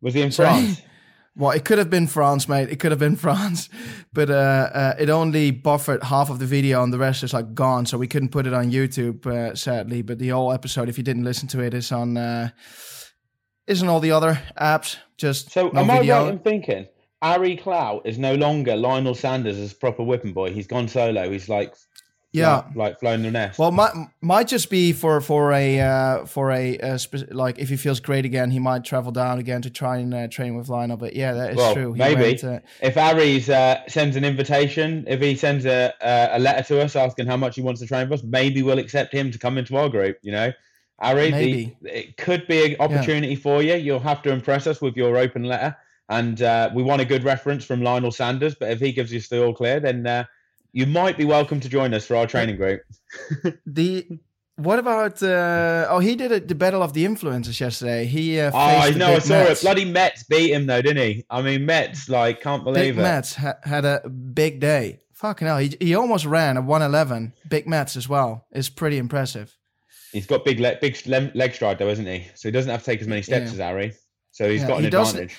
Was 0.00 0.14
he 0.14 0.22
in 0.22 0.30
Sorry? 0.38 0.48
France? 0.48 0.82
Well, 1.36 1.50
it 1.50 1.64
could 1.64 1.78
have 1.78 1.90
been 1.90 2.06
France, 2.06 2.48
mate. 2.48 2.68
It 2.70 2.78
could 2.78 2.92
have 2.92 3.00
been 3.00 3.16
France, 3.26 3.68
but 4.12 4.30
uh, 4.30 4.34
uh, 4.72 4.94
it 5.00 5.10
only 5.10 5.50
buffered 5.50 6.04
half 6.04 6.30
of 6.30 6.38
the 6.38 6.46
video, 6.46 6.80
and 6.84 6.92
the 6.92 6.98
rest 6.98 7.24
is 7.24 7.32
like 7.32 7.54
gone. 7.54 7.86
So 7.86 7.98
we 7.98 8.06
couldn't 8.06 8.28
put 8.28 8.46
it 8.46 8.52
on 8.54 8.70
YouTube, 8.70 9.26
uh, 9.26 9.56
sadly. 9.56 10.02
But 10.02 10.20
the 10.20 10.28
whole 10.28 10.52
episode, 10.52 10.88
if 10.88 10.96
you 10.96 11.02
didn't 11.02 11.24
listen 11.24 11.48
to 11.48 11.60
it, 11.60 11.74
is 11.74 11.90
on 11.90 12.16
uh, 12.16 12.50
isn't 13.66 13.88
all 13.88 13.98
the 13.98 14.12
other 14.12 14.40
apps. 14.56 14.96
Just 15.16 15.50
So 15.50 15.70
no 15.72 15.80
am 15.80 15.90
I 15.90 15.98
video. 15.98 16.22
right 16.22 16.32
in 16.34 16.38
thinking 16.38 16.86
Ari 17.20 17.56
Clow 17.56 18.02
is 18.04 18.16
no 18.16 18.36
longer 18.36 18.76
Lionel 18.76 19.16
Sanders 19.16 19.58
as 19.58 19.74
proper 19.74 20.04
whipping 20.04 20.34
boy? 20.34 20.52
He's 20.52 20.68
gone 20.68 20.86
solo. 20.86 21.28
He's 21.28 21.48
like 21.48 21.74
yeah. 22.34 22.56
like, 22.56 22.76
like 22.76 23.00
flown 23.00 23.22
the 23.22 23.30
nest. 23.30 23.58
Well, 23.58 23.70
might 23.70 23.92
might 24.20 24.48
just 24.48 24.68
be 24.68 24.92
for 24.92 25.20
for 25.20 25.52
a 25.52 25.80
uh, 25.80 26.26
for 26.26 26.50
a 26.50 26.78
uh, 26.78 26.98
spec- 26.98 27.32
like 27.32 27.58
if 27.58 27.68
he 27.68 27.76
feels 27.76 28.00
great 28.00 28.24
again, 28.24 28.50
he 28.50 28.58
might 28.58 28.84
travel 28.84 29.12
down 29.12 29.38
again 29.38 29.62
to 29.62 29.70
try 29.70 29.98
and 29.98 30.12
uh, 30.12 30.28
train 30.28 30.56
with 30.56 30.68
Lionel. 30.68 30.96
But 30.96 31.14
yeah, 31.14 31.32
that 31.32 31.50
is 31.52 31.56
Well, 31.56 31.74
true. 31.74 31.92
He 31.92 31.98
maybe. 31.98 32.38
went, 32.42 32.64
if 32.82 32.96
aries 32.96 33.48
uh, 33.48 33.80
sends 33.88 34.16
an 34.16 34.24
invitation, 34.24 35.04
if 35.06 35.20
he 35.20 35.36
sends 35.36 35.64
a, 35.64 35.92
a 36.02 36.38
letter 36.38 36.62
to 36.74 36.82
us 36.82 36.96
asking 36.96 37.26
how 37.26 37.36
much 37.36 37.54
he 37.54 37.62
wants 37.62 37.80
to 37.80 37.86
train 37.86 38.08
with 38.08 38.20
us, 38.20 38.26
maybe 38.26 38.62
we'll 38.62 38.78
accept 38.78 39.12
him 39.12 39.30
to 39.30 39.38
come 39.38 39.56
into 39.56 39.76
our 39.76 39.88
group. 39.88 40.18
You 40.22 40.32
know, 40.32 40.52
Ari, 40.98 41.26
the, 41.26 41.30
Maybe. 41.30 41.76
it 41.82 42.16
could 42.16 42.46
be 42.46 42.74
an 42.74 42.76
opportunity 42.80 43.36
for 43.36 43.62
you. 43.62 43.74
You'll 43.74 44.00
have 44.00 44.22
to 44.22 44.32
impress 44.32 44.66
us 44.66 44.80
with 44.80 44.96
your 44.96 45.16
open 45.16 45.44
letter, 45.44 45.76
and 46.08 46.40
uh, 46.42 46.70
we 46.74 46.82
want 46.82 47.00
a 47.00 47.04
good 47.04 47.24
reference 47.24 47.64
from 47.64 47.82
Lionel 47.82 48.12
Sanders. 48.12 48.54
But 48.54 48.70
if 48.70 48.80
he 48.80 48.92
gives 48.92 49.12
us 49.14 49.28
the 49.28 49.44
all 49.44 49.54
clear, 49.54 49.80
then 49.80 50.06
uh, 50.06 50.24
you 50.74 50.84
might 50.86 51.16
be 51.16 51.24
welcome 51.24 51.58
to 51.60 51.68
join 51.70 51.94
us 51.94 52.04
for 52.06 52.16
our 52.16 52.26
training 52.26 52.56
group. 52.56 52.82
the 53.66 54.06
What 54.56 54.78
about? 54.78 55.22
Uh, 55.22 55.86
oh, 55.88 56.00
he 56.00 56.14
did 56.16 56.30
a, 56.32 56.40
the 56.40 56.54
battle 56.54 56.82
of 56.82 56.92
the 56.92 57.04
influencers 57.04 57.58
yesterday. 57.58 58.04
He. 58.04 58.38
Uh, 58.38 58.50
Oh, 58.52 58.58
I 58.58 58.90
know. 58.90 59.14
I 59.14 59.18
saw 59.20 59.34
Mets. 59.44 59.62
it. 59.62 59.64
Bloody 59.64 59.84
Mets 59.86 60.24
beat 60.24 60.52
him 60.52 60.66
though, 60.66 60.82
didn't 60.82 61.02
he? 61.02 61.24
I 61.30 61.40
mean, 61.42 61.64
Mets 61.64 62.08
like 62.08 62.40
can't 62.42 62.62
believe 62.64 62.94
Big 62.96 62.98
it. 62.98 63.02
Mets 63.02 63.34
ha- 63.36 63.58
had 63.64 63.84
a 63.86 64.06
big 64.08 64.60
day. 64.60 65.00
Fucking 65.12 65.46
hell, 65.46 65.58
he, 65.58 65.74
he 65.80 65.94
almost 65.94 66.26
ran 66.26 66.56
a 66.56 66.60
111. 66.60 67.32
Big 67.48 67.66
Mets 67.66 67.96
as 67.96 68.08
well. 68.08 68.46
is 68.52 68.68
pretty 68.68 68.98
impressive. 68.98 69.56
He's 70.12 70.26
got 70.26 70.44
big 70.44 70.60
leg, 70.60 70.80
big 70.80 70.96
leg 71.34 71.54
stride 71.54 71.78
though, 71.78 71.88
isn't 71.88 72.06
he? 72.06 72.26
So 72.34 72.48
he 72.48 72.52
doesn't 72.52 72.70
have 72.70 72.80
to 72.80 72.86
take 72.86 73.00
as 73.00 73.08
many 73.08 73.22
steps 73.22 73.46
Yeah. 73.46 73.52
as 73.52 73.58
Harry. 73.58 73.92
So 74.32 74.50
he's 74.50 74.60
Yeah, 74.62 74.68
got 74.68 74.74
an 74.76 74.80
he 74.82 74.86
advantage. 74.88 75.36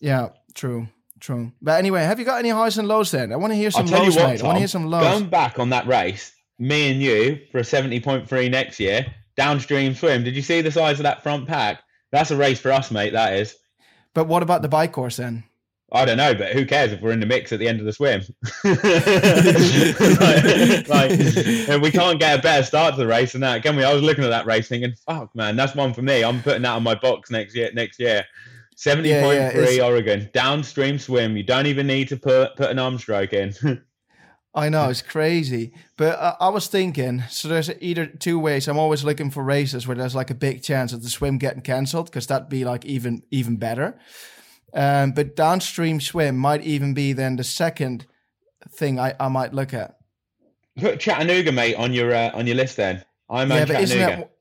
Yeah, 0.00 0.28
true, 0.54 0.88
true. 1.20 1.52
But 1.60 1.78
anyway, 1.78 2.02
have 2.02 2.18
you 2.18 2.24
got 2.24 2.38
any 2.38 2.50
highs 2.50 2.78
and 2.78 2.88
lows 2.88 3.10
then? 3.10 3.32
I 3.32 3.36
want 3.36 3.52
to 3.52 3.56
hear 3.56 3.70
some 3.70 3.82
I'll 3.82 3.88
tell 3.88 3.98
you 4.00 4.10
lows, 4.10 4.16
what, 4.16 4.28
mate. 4.28 4.42
I 4.42 4.44
want 4.44 4.56
to 4.56 4.60
hear 4.60 4.68
some 4.68 4.86
lows. 4.86 5.02
going 5.02 5.28
back 5.28 5.58
on 5.58 5.70
that 5.70 5.86
race, 5.86 6.32
me 6.58 6.90
and 6.90 7.02
you 7.02 7.40
for 7.52 7.58
a 7.58 7.62
70.3 7.62 8.50
next 8.50 8.80
year, 8.80 9.06
downstream 9.36 9.94
swim. 9.94 10.24
Did 10.24 10.34
you 10.34 10.42
see 10.42 10.60
the 10.60 10.70
size 10.70 10.98
of 10.98 11.04
that 11.04 11.22
front 11.22 11.46
pack? 11.46 11.82
That's 12.10 12.30
a 12.30 12.36
race 12.36 12.60
for 12.60 12.72
us, 12.72 12.90
mate. 12.90 13.12
That 13.12 13.34
is. 13.34 13.56
But 14.14 14.26
what 14.26 14.42
about 14.42 14.62
the 14.62 14.68
bike 14.68 14.92
course 14.92 15.16
then? 15.16 15.44
I 15.90 16.04
don't 16.04 16.18
know, 16.18 16.34
but 16.34 16.52
who 16.52 16.66
cares 16.66 16.92
if 16.92 17.00
we're 17.00 17.12
in 17.12 17.20
the 17.20 17.26
mix 17.26 17.50
at 17.50 17.60
the 17.60 17.68
end 17.68 17.80
of 17.80 17.86
the 17.86 17.94
swim? 17.94 18.20
like, 18.64 18.82
like, 20.88 21.12
and 21.68 21.80
we 21.80 21.90
can't 21.90 22.20
get 22.20 22.38
a 22.38 22.42
better 22.42 22.62
start 22.62 22.94
to 22.94 23.00
the 23.00 23.06
race 23.06 23.32
than 23.32 23.40
that, 23.40 23.62
can 23.62 23.74
we? 23.74 23.84
I 23.84 23.94
was 23.94 24.02
looking 24.02 24.24
at 24.24 24.28
that 24.28 24.44
race 24.44 24.68
thinking, 24.68 24.92
"Fuck, 25.06 25.34
man, 25.34 25.56
that's 25.56 25.74
one 25.74 25.94
for 25.94 26.02
me." 26.02 26.22
I'm 26.22 26.42
putting 26.42 26.60
that 26.62 26.72
on 26.72 26.82
my 26.82 26.94
box 26.94 27.30
next 27.30 27.56
year. 27.56 27.70
Next 27.72 27.98
year, 27.98 28.22
seventy 28.78 29.10
point 29.20 29.40
yeah, 29.40 29.50
three 29.50 29.80
Oregon 29.80 30.30
downstream 30.32 30.98
swim. 30.98 31.36
You 31.36 31.42
don't 31.42 31.66
even 31.66 31.86
need 31.86 32.08
to 32.08 32.16
put 32.16 32.56
put 32.56 32.70
an 32.70 32.78
arm 32.78 32.96
stroke 32.96 33.32
in. 33.32 33.52
I 34.54 34.68
know 34.70 34.88
it's 34.88 35.02
crazy, 35.02 35.72
but 35.96 36.18
uh, 36.18 36.36
I 36.40 36.48
was 36.48 36.68
thinking. 36.68 37.22
So 37.28 37.48
there's 37.48 37.70
either 37.80 38.06
two 38.06 38.38
ways. 38.38 38.66
I'm 38.66 38.78
always 38.78 39.04
looking 39.04 39.30
for 39.30 39.42
races 39.42 39.86
where 39.86 39.96
there's 39.96 40.14
like 40.14 40.30
a 40.30 40.34
big 40.34 40.62
chance 40.62 40.92
of 40.92 41.02
the 41.02 41.10
swim 41.10 41.38
getting 41.38 41.60
cancelled 41.60 42.06
because 42.06 42.26
that'd 42.28 42.48
be 42.48 42.64
like 42.64 42.84
even 42.84 43.22
even 43.30 43.56
better. 43.56 43.98
Um, 44.72 45.12
but 45.12 45.34
downstream 45.34 46.00
swim 46.00 46.36
might 46.36 46.62
even 46.62 46.94
be 46.94 47.12
then 47.12 47.36
the 47.36 47.44
second 47.44 48.06
thing 48.70 48.98
I, 49.00 49.14
I 49.18 49.28
might 49.28 49.52
look 49.52 49.74
at. 49.74 49.98
put 50.78 51.00
Chattanooga, 51.00 51.52
mate, 51.52 51.74
on 51.74 51.92
your 51.92 52.14
uh, 52.14 52.30
on 52.32 52.46
your 52.46 52.56
list. 52.56 52.76
Then 52.76 53.04
I'm 53.28 53.50
on 53.50 53.58
yeah, 53.58 53.64
Chattanooga. 53.64 54.16
that? 54.16 54.32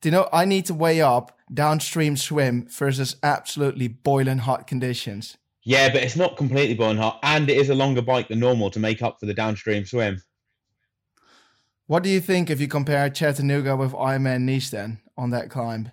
Do 0.00 0.08
you 0.08 0.12
know? 0.12 0.28
I 0.32 0.44
need 0.44 0.66
to 0.66 0.74
weigh 0.74 1.00
up 1.00 1.39
downstream 1.52 2.16
swim 2.16 2.66
versus 2.68 3.16
absolutely 3.22 3.88
boiling 3.88 4.38
hot 4.38 4.66
conditions. 4.66 5.36
Yeah, 5.62 5.92
but 5.92 6.02
it's 6.02 6.16
not 6.16 6.36
completely 6.36 6.74
boiling 6.74 6.96
hot, 6.96 7.20
and 7.22 7.48
it 7.50 7.56
is 7.56 7.68
a 7.70 7.74
longer 7.74 8.02
bike 8.02 8.28
than 8.28 8.40
normal 8.40 8.70
to 8.70 8.78
make 8.78 9.02
up 9.02 9.20
for 9.20 9.26
the 9.26 9.34
downstream 9.34 9.84
swim. 9.84 10.22
What 11.86 12.02
do 12.02 12.08
you 12.08 12.20
think 12.20 12.50
if 12.50 12.60
you 12.60 12.68
compare 12.68 13.10
Chattanooga 13.10 13.76
with 13.76 13.92
Ironman 13.92 14.42
Nice 14.42 14.70
then 14.70 15.00
on 15.18 15.30
that 15.30 15.50
climb? 15.50 15.90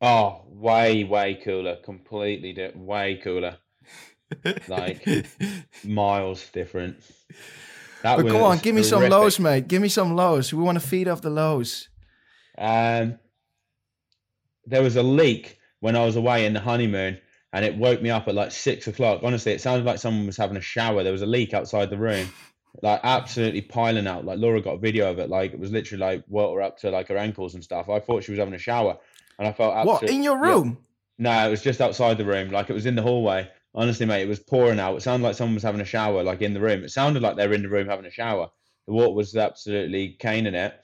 Oh, 0.00 0.44
way, 0.46 1.04
way 1.04 1.34
cooler. 1.34 1.76
Completely 1.76 2.52
di- 2.52 2.72
way 2.74 3.20
cooler. 3.22 3.58
Like 4.68 5.26
miles 5.82 6.48
different. 6.50 6.98
That 8.02 8.16
but 8.16 8.26
go 8.28 8.44
on, 8.44 8.58
give 8.58 8.76
me 8.76 8.84
some 8.84 9.08
lows, 9.08 9.40
mate. 9.40 9.66
Give 9.66 9.82
me 9.82 9.88
some 9.88 10.14
lows. 10.14 10.54
We 10.54 10.62
want 10.62 10.80
to 10.80 10.86
feed 10.86 11.08
off 11.08 11.20
the 11.20 11.30
lows. 11.30 11.88
Um, 12.56 13.18
there 14.66 14.82
was 14.82 14.96
a 14.96 15.02
leak 15.02 15.58
when 15.80 15.96
I 15.96 16.04
was 16.04 16.16
away 16.16 16.46
in 16.46 16.52
the 16.52 16.60
honeymoon, 16.60 17.18
and 17.52 17.64
it 17.64 17.76
woke 17.76 18.00
me 18.02 18.10
up 18.10 18.28
at 18.28 18.34
like 18.34 18.52
six 18.52 18.86
o'clock. 18.86 19.20
Honestly, 19.22 19.52
it 19.52 19.60
sounded 19.60 19.84
like 19.84 19.98
someone 19.98 20.26
was 20.26 20.36
having 20.36 20.56
a 20.56 20.60
shower. 20.60 21.02
There 21.02 21.12
was 21.12 21.22
a 21.22 21.26
leak 21.26 21.54
outside 21.54 21.90
the 21.90 21.98
room, 21.98 22.28
like 22.82 23.00
absolutely 23.02 23.62
piling 23.62 24.06
out. 24.06 24.24
Like 24.24 24.38
Laura 24.38 24.60
got 24.60 24.74
a 24.74 24.78
video 24.78 25.10
of 25.10 25.18
it. 25.18 25.30
Like 25.30 25.52
it 25.52 25.58
was 25.58 25.72
literally 25.72 26.00
like 26.00 26.24
water 26.28 26.62
up 26.62 26.78
to 26.78 26.90
like 26.90 27.08
her 27.08 27.16
ankles 27.16 27.54
and 27.54 27.64
stuff. 27.64 27.88
I 27.88 28.00
thought 28.00 28.24
she 28.24 28.32
was 28.32 28.38
having 28.38 28.54
a 28.54 28.58
shower, 28.58 28.98
and 29.38 29.48
I 29.48 29.52
felt 29.52 29.86
What 29.86 30.02
in 30.04 30.22
your 30.22 30.36
yeah. 30.44 30.52
room? 30.52 30.78
No, 31.18 31.46
it 31.46 31.50
was 31.50 31.62
just 31.62 31.80
outside 31.80 32.18
the 32.18 32.24
room. 32.24 32.50
Like 32.50 32.70
it 32.70 32.74
was 32.74 32.86
in 32.86 32.94
the 32.94 33.02
hallway. 33.02 33.50
Honestly, 33.74 34.06
mate, 34.06 34.22
it 34.22 34.28
was 34.28 34.40
pouring 34.40 34.80
out. 34.80 34.96
It 34.96 35.02
sounded 35.02 35.24
like 35.24 35.36
someone 35.36 35.54
was 35.54 35.62
having 35.62 35.80
a 35.80 35.84
shower, 35.84 36.24
like 36.24 36.42
in 36.42 36.54
the 36.54 36.60
room. 36.60 36.82
It 36.82 36.90
sounded 36.90 37.22
like 37.22 37.36
they 37.36 37.46
were 37.46 37.54
in 37.54 37.62
the 37.62 37.68
room 37.68 37.88
having 37.88 38.06
a 38.06 38.10
shower. 38.10 38.48
The 38.86 38.94
water 38.94 39.12
was 39.12 39.36
absolutely 39.36 40.16
caning 40.18 40.54
it. 40.54 40.74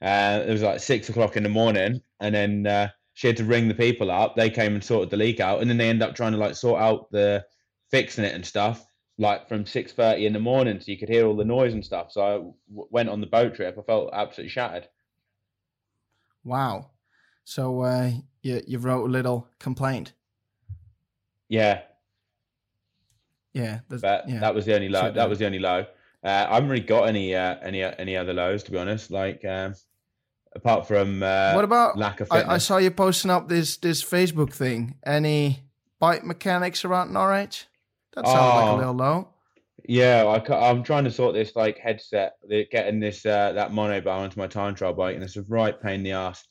Uh, 0.00 0.44
it 0.46 0.52
was 0.52 0.62
like 0.62 0.80
six 0.80 1.08
o'clock 1.08 1.36
in 1.36 1.42
the 1.42 1.48
morning, 1.48 2.02
and 2.20 2.34
then 2.34 2.66
uh, 2.66 2.88
she 3.16 3.26
had 3.26 3.36
to 3.38 3.44
ring 3.44 3.66
the 3.66 3.74
people 3.74 4.10
up. 4.10 4.36
They 4.36 4.50
came 4.50 4.74
and 4.74 4.84
sorted 4.84 5.08
the 5.08 5.16
leak 5.16 5.40
out, 5.40 5.62
and 5.62 5.70
then 5.70 5.78
they 5.78 5.88
end 5.88 6.02
up 6.02 6.14
trying 6.14 6.32
to 6.32 6.38
like 6.38 6.54
sort 6.54 6.82
out 6.82 7.10
the 7.10 7.46
fixing 7.90 8.24
it 8.26 8.34
and 8.34 8.44
stuff, 8.44 8.86
like 9.16 9.48
from 9.48 9.64
six 9.64 9.90
thirty 9.92 10.26
in 10.26 10.34
the 10.34 10.38
morning, 10.38 10.78
so 10.78 10.92
you 10.92 10.98
could 10.98 11.08
hear 11.08 11.26
all 11.26 11.34
the 11.34 11.42
noise 11.44 11.72
and 11.72 11.82
stuff. 11.82 12.12
So 12.12 12.20
I 12.22 12.32
w- 12.32 12.88
went 12.90 13.08
on 13.08 13.22
the 13.22 13.26
boat 13.26 13.54
trip. 13.54 13.78
I 13.78 13.82
felt 13.82 14.10
absolutely 14.12 14.50
shattered. 14.50 14.86
Wow. 16.44 16.90
So 17.44 17.80
uh, 17.80 18.10
you 18.42 18.60
you 18.66 18.78
wrote 18.78 19.06
a 19.06 19.10
little 19.10 19.48
complaint. 19.58 20.12
Yeah, 21.48 21.82
Yeah. 23.54 23.80
But 23.88 24.28
yeah. 24.28 24.40
that 24.40 24.54
was 24.54 24.66
the 24.66 24.74
only 24.74 24.90
low. 24.90 25.10
That 25.10 25.28
was 25.28 25.38
the 25.38 25.46
only 25.46 25.60
low. 25.60 25.86
Uh, 26.22 26.46
I 26.50 26.54
haven't 26.54 26.68
really 26.68 26.84
got 26.84 27.08
any 27.08 27.34
uh, 27.34 27.56
any 27.62 27.82
any 27.82 28.14
other 28.16 28.34
lows 28.34 28.62
to 28.64 28.72
be 28.72 28.78
honest. 28.78 29.10
Like 29.10 29.42
um, 29.44 29.74
apart 30.56 30.88
from 30.88 31.22
uh, 31.22 31.52
what 31.52 31.64
about? 31.64 31.96
lack 31.96 32.20
of 32.20 32.28
fitness. 32.28 32.48
I, 32.48 32.54
I 32.54 32.58
saw 32.58 32.78
you 32.78 32.90
posting 32.90 33.30
up 33.30 33.48
this 33.48 33.76
this 33.76 34.02
Facebook 34.02 34.52
thing. 34.52 34.96
Any 35.06 35.62
bike 36.00 36.24
mechanics 36.24 36.84
around 36.84 37.12
Norwich? 37.12 37.66
That 38.14 38.26
sounds 38.26 38.38
like 38.38 38.64
Oh. 38.64 38.76
a 38.76 38.78
little 38.78 38.94
low. 38.94 39.28
Yeah, 39.88 40.24
I, 40.24 40.68
I'm 40.70 40.82
trying 40.82 41.04
to 41.04 41.10
sort 41.12 41.34
this 41.34 41.54
like 41.54 41.78
headset, 41.78 42.32
getting 42.72 42.98
this 42.98 43.24
uh, 43.24 43.52
that 43.52 43.70
monobar 43.70 44.18
onto 44.18 44.40
my 44.40 44.48
time 44.48 44.74
trial 44.74 44.94
bike, 44.94 45.14
and 45.14 45.22
it's 45.22 45.36
a 45.36 45.42
right 45.42 45.80
pain 45.80 45.96
in 45.96 46.02
the 46.02 46.12
ass. 46.12 46.44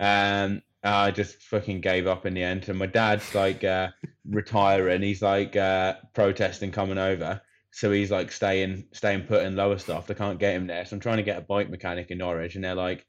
Um, 0.00 0.62
I 0.82 1.10
just 1.10 1.42
fucking 1.42 1.82
gave 1.82 2.06
up 2.06 2.24
in 2.26 2.34
the 2.34 2.42
end. 2.42 2.68
And 2.68 2.78
my 2.78 2.86
dad's 2.86 3.32
like 3.34 3.62
uh, 3.62 3.88
retiring. 4.28 5.02
He's 5.02 5.22
like 5.22 5.54
uh, 5.54 5.94
protesting 6.14 6.70
coming 6.72 6.98
over, 6.98 7.40
so 7.70 7.92
he's 7.92 8.10
like 8.10 8.32
staying 8.32 8.86
staying 8.92 9.22
put 9.22 9.44
in 9.44 9.54
Lowestoft. 9.56 10.08
They 10.08 10.14
can't 10.14 10.38
get 10.40 10.54
him 10.56 10.66
there, 10.66 10.84
so 10.84 10.96
I'm 10.96 11.00
trying 11.00 11.18
to 11.18 11.22
get 11.22 11.38
a 11.38 11.42
bike 11.42 11.70
mechanic 11.70 12.10
in 12.10 12.18
Norwich, 12.18 12.54
and 12.56 12.64
they're 12.64 12.74
like 12.74 13.06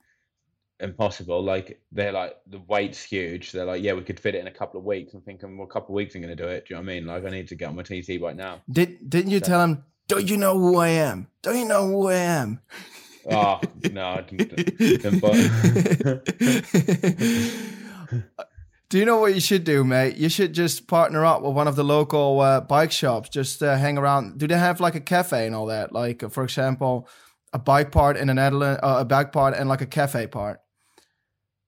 impossible. 0.81 1.43
Like 1.43 1.79
they're 1.91 2.11
like 2.11 2.35
the 2.47 2.59
weight's 2.67 3.01
huge. 3.03 3.51
They're 3.51 3.65
like, 3.65 3.81
yeah, 3.83 3.93
we 3.93 4.01
could 4.03 4.19
fit 4.19 4.33
it 4.35 4.39
in 4.39 4.47
a 4.47 4.51
couple 4.51 4.79
of 4.79 4.85
weeks. 4.85 5.13
I'm 5.13 5.21
thinking, 5.21 5.57
well, 5.57 5.67
a 5.67 5.71
couple 5.71 5.93
of 5.93 5.97
weeks 5.97 6.15
I'm 6.15 6.21
gonna 6.21 6.35
do 6.35 6.47
it. 6.47 6.65
Do 6.67 6.73
you 6.73 6.79
know 6.79 6.85
what 6.85 6.91
I 6.91 6.95
mean? 6.95 7.05
Like 7.07 7.25
I 7.25 7.29
need 7.29 7.47
to 7.49 7.55
get 7.55 7.69
on 7.69 7.75
my 7.75 7.83
TT 7.83 8.19
right 8.21 8.35
now. 8.35 8.61
Did 8.71 9.09
didn't 9.09 9.31
you 9.31 9.39
So- 9.39 9.45
tell 9.45 9.61
him? 9.63 9.83
Don't 10.07 10.27
you 10.27 10.35
know 10.35 10.57
who 10.59 10.77
I 10.77 10.89
am? 10.89 11.27
Don't 11.41 11.57
you 11.57 11.63
know 11.65 11.87
who 11.87 12.07
I 12.09 12.15
am? 12.15 12.59
Oh 13.31 13.61
no, 13.91 14.05
I 14.05 14.21
didn't. 14.21 14.77
didn't 14.77 15.21
do 18.89 18.97
you 18.97 19.05
know 19.05 19.19
what 19.19 19.33
you 19.33 19.39
should 19.39 19.63
do, 19.63 19.83
mate? 19.83 20.17
You 20.17 20.27
should 20.27 20.53
just 20.53 20.87
partner 20.87 21.23
up 21.25 21.41
with 21.43 21.53
one 21.53 21.67
of 21.67 21.75
the 21.75 21.83
local 21.83 22.41
uh, 22.41 22.61
bike 22.61 22.91
shops. 22.91 23.29
Just 23.29 23.63
uh, 23.63 23.77
hang 23.77 23.97
around. 23.97 24.37
Do 24.37 24.47
they 24.47 24.57
have 24.57 24.79
like 24.81 24.95
a 24.95 24.99
cafe 24.99 25.45
and 25.45 25.55
all 25.55 25.67
that? 25.67 25.93
Like, 25.93 26.29
for 26.31 26.43
example, 26.43 27.07
a 27.53 27.59
bike 27.59 27.91
part 27.91 28.17
in 28.17 28.27
the 28.27 28.33
Netherlands, 28.33 28.79
uh, 28.83 28.97
a 28.99 29.05
bike 29.05 29.31
part, 29.31 29.55
and 29.55 29.69
like 29.69 29.81
a 29.81 29.85
cafe 29.85 30.27
part. 30.27 30.59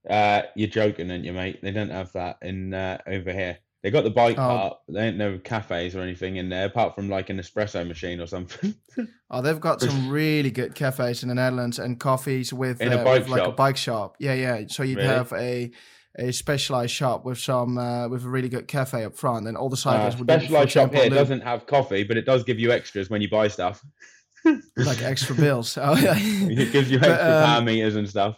Uh, 0.09 0.41
you're 0.55 0.69
joking, 0.69 1.09
aren't 1.11 1.23
you, 1.25 1.33
mate? 1.33 1.59
They 1.61 1.71
don't 1.71 1.89
have 1.91 2.11
that 2.13 2.37
in 2.41 2.73
uh, 2.73 2.97
over 3.07 3.31
here. 3.31 3.57
They 3.83 3.91
got 3.91 4.03
the 4.05 4.09
bike 4.09 4.37
Oh. 4.37 4.41
part. 4.41 4.77
They 4.87 5.07
ain't 5.07 5.17
no 5.17 5.37
cafes 5.39 5.93
or 5.95 6.01
anything 6.01 6.37
in 6.37 6.47
there, 6.49 6.65
apart 6.65 6.95
from 6.95 7.09
like 7.09 7.29
an 7.29 7.37
espresso 7.37 7.85
machine 7.87 8.19
or 8.21 8.27
something. 8.27 8.75
Oh, 9.31 9.41
they've 9.41 9.59
got 9.59 9.81
some 9.81 10.09
really 10.09 10.51
good 10.51 10.75
cafes 10.75 11.23
in 11.23 11.29
the 11.29 11.33
Netherlands 11.33 11.79
and 11.79 11.99
coffees 11.99 12.53
with, 12.53 12.79
a 12.81 13.01
uh, 13.01 13.03
bike 13.03 13.21
with 13.21 13.29
like 13.29 13.47
a 13.47 13.51
bike 13.51 13.77
shop. 13.77 14.15
Yeah, 14.19 14.35
yeah. 14.35 14.65
So 14.67 14.83
you'd 14.83 14.97
Really? 14.97 15.07
have 15.09 15.33
a 15.33 15.71
a 16.19 16.31
specialized 16.31 16.93
shop 16.93 17.25
with 17.25 17.39
some 17.39 17.79
uh, 17.79 18.07
with 18.09 18.23
a 18.23 18.29
really 18.29 18.49
good 18.49 18.67
cafe 18.67 19.03
up 19.03 19.15
front, 19.15 19.47
and 19.47 19.57
all 19.57 19.69
the 19.69 19.73
uh, 19.73 19.77
cyclists 19.77 20.19
would 20.19 20.27
do, 20.27 20.33
for 20.35 20.39
specialized 20.41 20.71
shop 20.71 20.93
here 20.93 21.09
doesn't 21.09 21.41
have 21.41 21.65
coffee, 21.65 22.03
but 22.03 22.15
it 22.17 22.25
does 22.27 22.43
give 22.43 22.59
you 22.59 22.71
extras 22.71 23.09
when 23.09 23.23
you 23.23 23.29
buy 23.31 23.47
stuff. 23.47 23.83
like 24.77 25.01
extra 25.01 25.35
bills. 25.35 25.75
Oh 25.81 25.95
yeah. 25.95 26.13
It 26.15 26.71
gives 26.71 26.91
you 26.91 26.99
But, 26.99 27.09
extra 27.09 27.35
um, 27.39 27.45
power 27.45 27.61
meters 27.63 27.95
and 27.95 28.07
stuff. 28.07 28.37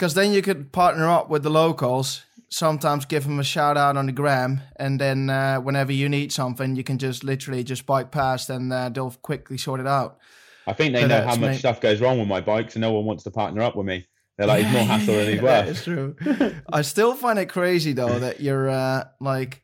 Because 0.00 0.14
then 0.14 0.32
you 0.32 0.40
could 0.40 0.72
partner 0.72 1.06
up 1.06 1.28
with 1.28 1.42
the 1.42 1.50
locals. 1.50 2.22
Sometimes 2.48 3.04
give 3.04 3.24
them 3.24 3.38
a 3.38 3.44
shout 3.44 3.76
out 3.76 3.98
on 3.98 4.06
the 4.06 4.12
gram, 4.12 4.62
and 4.76 4.98
then 4.98 5.28
uh, 5.28 5.58
whenever 5.58 5.92
you 5.92 6.08
need 6.08 6.32
something, 6.32 6.74
you 6.74 6.82
can 6.82 6.96
just 6.96 7.22
literally 7.22 7.62
just 7.62 7.84
bike 7.84 8.10
past, 8.10 8.48
and 8.48 8.72
uh, 8.72 8.88
they'll 8.88 9.10
quickly 9.10 9.58
sort 9.58 9.78
it 9.78 9.86
out. 9.86 10.18
I 10.66 10.72
think 10.72 10.94
they 10.94 11.06
know 11.06 11.20
how 11.20 11.36
much 11.36 11.40
mate- 11.40 11.58
stuff 11.58 11.82
goes 11.82 12.00
wrong 12.00 12.18
with 12.18 12.28
my 12.28 12.40
bikes, 12.40 12.76
and 12.76 12.80
no 12.80 12.92
one 12.92 13.04
wants 13.04 13.24
to 13.24 13.30
partner 13.30 13.60
up 13.60 13.76
with 13.76 13.84
me. 13.84 14.06
They're 14.38 14.46
like, 14.46 14.64
it's 14.64 14.72
more 14.72 14.84
hassle 14.84 15.16
than 15.16 15.28
he's 15.32 15.40
That 15.42 15.66
worth. 15.66 15.68
It's 15.68 15.84
true. 15.84 16.62
I 16.72 16.80
still 16.80 17.14
find 17.14 17.38
it 17.38 17.50
crazy 17.50 17.92
though 17.92 18.18
that 18.20 18.40
you're 18.40 18.70
uh, 18.70 19.04
like, 19.20 19.62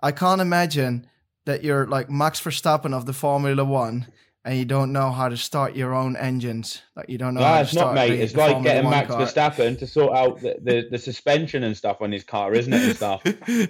I 0.00 0.12
can't 0.12 0.40
imagine 0.40 1.08
that 1.44 1.64
you're 1.64 1.88
like 1.88 2.08
Max 2.08 2.40
Verstappen 2.40 2.94
of 2.94 3.06
the 3.06 3.12
Formula 3.12 3.64
One, 3.64 4.06
and 4.44 4.58
you 4.58 4.64
don't 4.64 4.92
know 4.92 5.10
how 5.12 5.28
to 5.28 5.36
start 5.36 5.76
your 5.76 5.94
own 5.94 6.16
engines. 6.16 6.82
Like 6.96 7.08
you 7.08 7.16
don't 7.18 7.34
know. 7.34 7.40
No, 7.40 7.46
how 7.46 7.56
to 7.56 7.62
it's 7.62 7.74
not, 7.74 7.94
mate. 7.94 8.10
the- 8.10 8.22
It's 8.22 8.32
the 8.32 8.38
like 8.38 8.52
Formula 8.52 8.74
getting 8.74 8.90
Max 8.90 9.08
car. 9.08 9.20
Verstappen 9.20 9.78
to 9.78 9.86
sort 9.86 10.14
out 10.16 10.40
the, 10.40 10.56
the, 10.62 10.88
the 10.90 10.98
suspension 10.98 11.62
and 11.62 11.76
stuff 11.76 11.98
on 12.00 12.10
his 12.10 12.24
car, 12.24 12.52
isn't 12.52 12.72
it? 12.72 12.82
And 12.82 12.96
stuff. 12.96 13.22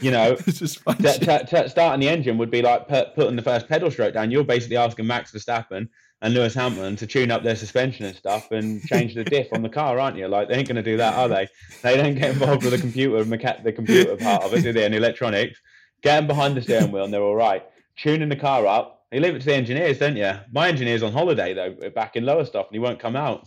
You 0.02 0.11
know, 0.11 0.37
it's 0.47 0.59
just 0.59 0.81
fun 0.81 0.97
T- 0.97 1.19
t- 1.19 1.38
t- 1.47 1.69
starting 1.69 2.00
the 2.00 2.09
engine 2.09 2.38
would 2.38 2.50
be 2.50 2.62
like 2.62 2.88
put, 2.88 3.14
putting 3.14 3.37
the 3.37 3.43
first 3.43 3.69
pedal 3.69 3.91
stroke 3.91 4.14
down. 4.14 4.31
You're 4.31 4.45
basically 4.45 4.76
asking 4.76 5.07
Max 5.07 5.31
Verstappen 5.33 5.88
and 6.23 6.35
Lewis 6.35 6.55
Hamilton 6.55 6.95
to 6.97 7.07
tune 7.07 7.31
up 7.31 7.43
their 7.43 7.57
suspension 7.57 8.07
and 8.07 8.14
stuff 8.17 8.50
and 8.52 8.81
change 8.85 9.14
the 9.14 9.25
diff 9.25 9.49
on 9.52 9.62
the 9.62 9.69
car, 9.69 9.99
aren't 9.99 10.17
you? 10.17 10.29
Like 10.29 10.49
they 10.49 10.55
ain't 10.55 10.69
going 10.69 10.76
to 10.76 10.83
do 10.83 10.97
that, 10.97 11.14
are 11.14 11.29
they? 11.29 11.49
They 11.83 11.97
don't 11.97 12.14
get 12.14 12.31
involved 12.31 12.62
with 12.64 12.73
the 12.73 12.79
computer, 12.79 13.23
the 13.25 13.73
computer 13.73 14.17
part 14.17 14.43
of 14.45 14.55
it, 14.55 14.62
do 14.62 14.73
they? 14.73 14.85
And 14.85 14.95
electronics. 14.95 15.61
Get 16.02 16.17
them 16.17 16.26
behind 16.26 16.57
the 16.57 16.62
steering 16.62 16.91
wheel, 16.93 17.05
and 17.05 17.12
they're 17.12 17.23
all 17.23 17.37
right. 17.37 17.64
Tuning 17.97 18.29
the 18.29 18.37
car 18.37 18.67
up. 18.67 19.02
You 19.12 19.21
leave 19.21 19.35
it 19.37 19.40
to 19.40 19.45
the 19.47 19.54
engineers, 19.54 19.99
don't 19.99 20.16
you? 20.16 20.33
My 20.52 20.69
engineer's 20.69 21.02
on 21.02 21.12
holiday 21.12 21.52
though, 21.52 21.90
back 21.90 22.16
in 22.16 22.25
Lowestoft, 22.25 22.71
and 22.71 22.75
he 22.75 22.78
won't 22.78 22.99
come 22.99 23.14
out. 23.14 23.47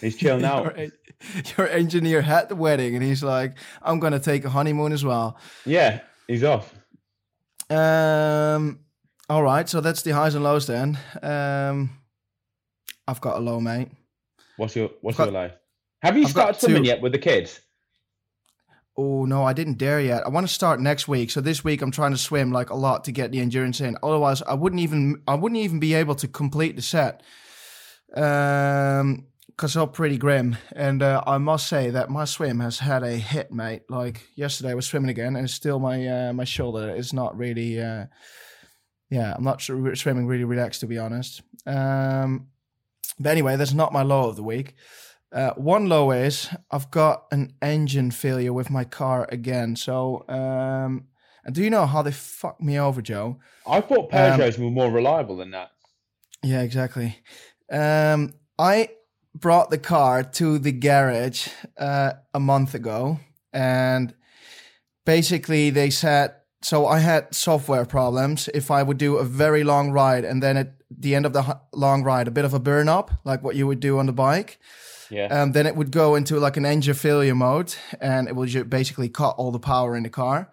He's 0.00 0.16
chilling 0.16 0.44
out. 0.44 0.76
your, 0.78 0.88
your 1.58 1.68
engineer 1.68 2.22
had 2.22 2.48
the 2.48 2.56
wedding, 2.56 2.94
and 2.94 3.04
he's 3.04 3.22
like, 3.22 3.54
"I'm 3.82 3.98
going 3.98 4.12
to 4.12 4.20
take 4.20 4.44
a 4.44 4.50
honeymoon 4.50 4.92
as 4.92 5.04
well." 5.04 5.36
Yeah, 5.66 6.00
he's 6.28 6.44
off. 6.44 6.72
Um. 7.68 8.80
All 9.28 9.42
right, 9.44 9.68
so 9.68 9.80
that's 9.80 10.02
the 10.02 10.10
highs 10.10 10.34
and 10.34 10.42
lows 10.42 10.66
then. 10.66 10.98
Um, 11.22 11.90
I've 13.06 13.20
got 13.20 13.36
a 13.36 13.40
low, 13.40 13.60
mate. 13.60 13.88
What's 14.56 14.74
your 14.74 14.90
What's 15.02 15.16
got, 15.18 15.24
your 15.30 15.32
low? 15.42 15.50
Have 16.02 16.16
you 16.16 16.24
I've 16.24 16.30
started 16.30 16.60
swimming 16.60 16.82
two. 16.82 16.88
yet 16.88 17.00
with 17.00 17.12
the 17.12 17.18
kids? 17.18 17.60
Oh 19.02 19.24
no, 19.24 19.44
I 19.44 19.54
didn't 19.54 19.78
dare 19.78 19.98
yet. 19.98 20.26
I 20.26 20.28
want 20.28 20.46
to 20.46 20.52
start 20.52 20.78
next 20.78 21.08
week. 21.08 21.30
So 21.30 21.40
this 21.40 21.64
week 21.64 21.80
I'm 21.80 21.90
trying 21.90 22.10
to 22.10 22.18
swim 22.18 22.52
like 22.52 22.68
a 22.68 22.74
lot 22.74 23.04
to 23.04 23.12
get 23.12 23.32
the 23.32 23.40
endurance 23.40 23.80
in. 23.80 23.96
Otherwise, 24.02 24.42
I 24.42 24.52
wouldn't 24.52 24.82
even 24.82 25.22
I 25.26 25.36
wouldn't 25.36 25.58
even 25.58 25.80
be 25.80 25.94
able 25.94 26.14
to 26.16 26.28
complete 26.28 26.76
the 26.76 26.82
set. 26.82 27.22
Um, 28.14 29.26
because 29.46 29.76
I'm 29.76 29.90
pretty 29.90 30.16
grim, 30.16 30.56
and 30.74 31.02
uh, 31.02 31.22
I 31.26 31.36
must 31.38 31.66
say 31.66 31.90
that 31.90 32.08
my 32.08 32.24
swim 32.24 32.60
has 32.60 32.78
had 32.78 33.02
a 33.02 33.12
hit, 33.12 33.52
mate. 33.52 33.82
Like 33.90 34.26
yesterday, 34.34 34.70
I 34.70 34.74
was 34.74 34.86
swimming 34.86 35.10
again, 35.10 35.36
and 35.36 35.48
still 35.48 35.78
my 35.78 36.06
uh, 36.06 36.32
my 36.34 36.44
shoulder 36.44 36.94
is 36.94 37.14
not 37.14 37.36
really. 37.38 37.80
Uh, 37.80 38.06
yeah, 39.08 39.34
I'm 39.34 39.44
not 39.44 39.62
sure 39.62 39.94
swimming 39.96 40.26
really 40.26 40.44
relaxed 40.44 40.80
to 40.80 40.86
be 40.86 40.98
honest. 40.98 41.40
Um, 41.66 42.48
but 43.18 43.30
anyway, 43.30 43.56
that's 43.56 43.72
not 43.72 43.94
my 43.94 44.02
low 44.02 44.28
of 44.28 44.36
the 44.36 44.42
week. 44.42 44.74
Uh, 45.32 45.52
one 45.54 45.88
low 45.88 46.10
is 46.10 46.48
I've 46.70 46.90
got 46.90 47.26
an 47.30 47.54
engine 47.62 48.10
failure 48.10 48.52
with 48.52 48.70
my 48.70 48.84
car 48.84 49.28
again. 49.30 49.76
So, 49.76 50.24
um, 50.28 51.06
and 51.44 51.54
do 51.54 51.62
you 51.62 51.70
know 51.70 51.86
how 51.86 52.02
they 52.02 52.12
fucked 52.12 52.60
me 52.60 52.78
over, 52.78 53.00
Joe? 53.00 53.38
I 53.66 53.80
thought 53.80 54.10
Peugeots 54.10 54.58
um, 54.58 54.64
were 54.64 54.70
more 54.70 54.90
reliable 54.90 55.36
than 55.36 55.52
that. 55.52 55.70
Yeah, 56.42 56.62
exactly. 56.62 57.18
Um, 57.70 58.34
I 58.58 58.90
brought 59.34 59.70
the 59.70 59.78
car 59.78 60.24
to 60.24 60.58
the 60.58 60.72
garage 60.72 61.48
uh, 61.78 62.12
a 62.34 62.40
month 62.40 62.74
ago, 62.74 63.20
and 63.52 64.12
basically 65.04 65.70
they 65.70 65.90
said 65.90 66.34
so 66.62 66.86
I 66.86 66.98
had 66.98 67.34
software 67.34 67.84
problems. 67.84 68.48
If 68.52 68.70
I 68.70 68.82
would 68.82 68.98
do 68.98 69.16
a 69.16 69.24
very 69.24 69.64
long 69.64 69.90
ride 69.90 70.24
and 70.24 70.42
then 70.42 70.56
at 70.56 70.74
the 70.90 71.14
end 71.14 71.24
of 71.24 71.32
the 71.32 71.60
long 71.72 72.02
ride, 72.02 72.28
a 72.28 72.30
bit 72.30 72.44
of 72.44 72.52
a 72.52 72.58
burn 72.58 72.88
up, 72.88 73.10
like 73.24 73.42
what 73.42 73.56
you 73.56 73.66
would 73.66 73.80
do 73.80 73.98
on 73.98 74.06
the 74.06 74.12
bike. 74.12 74.58
Yeah. 75.10 75.26
Um, 75.26 75.52
then 75.52 75.66
it 75.66 75.76
would 75.76 75.90
go 75.90 76.14
into 76.14 76.38
like 76.38 76.56
an 76.56 76.64
engine 76.64 76.94
failure 76.94 77.34
mode 77.34 77.74
and 78.00 78.28
it 78.28 78.36
would 78.36 78.70
basically 78.70 79.08
cut 79.08 79.34
all 79.38 79.50
the 79.50 79.58
power 79.58 79.96
in 79.96 80.04
the 80.04 80.10
car. 80.10 80.52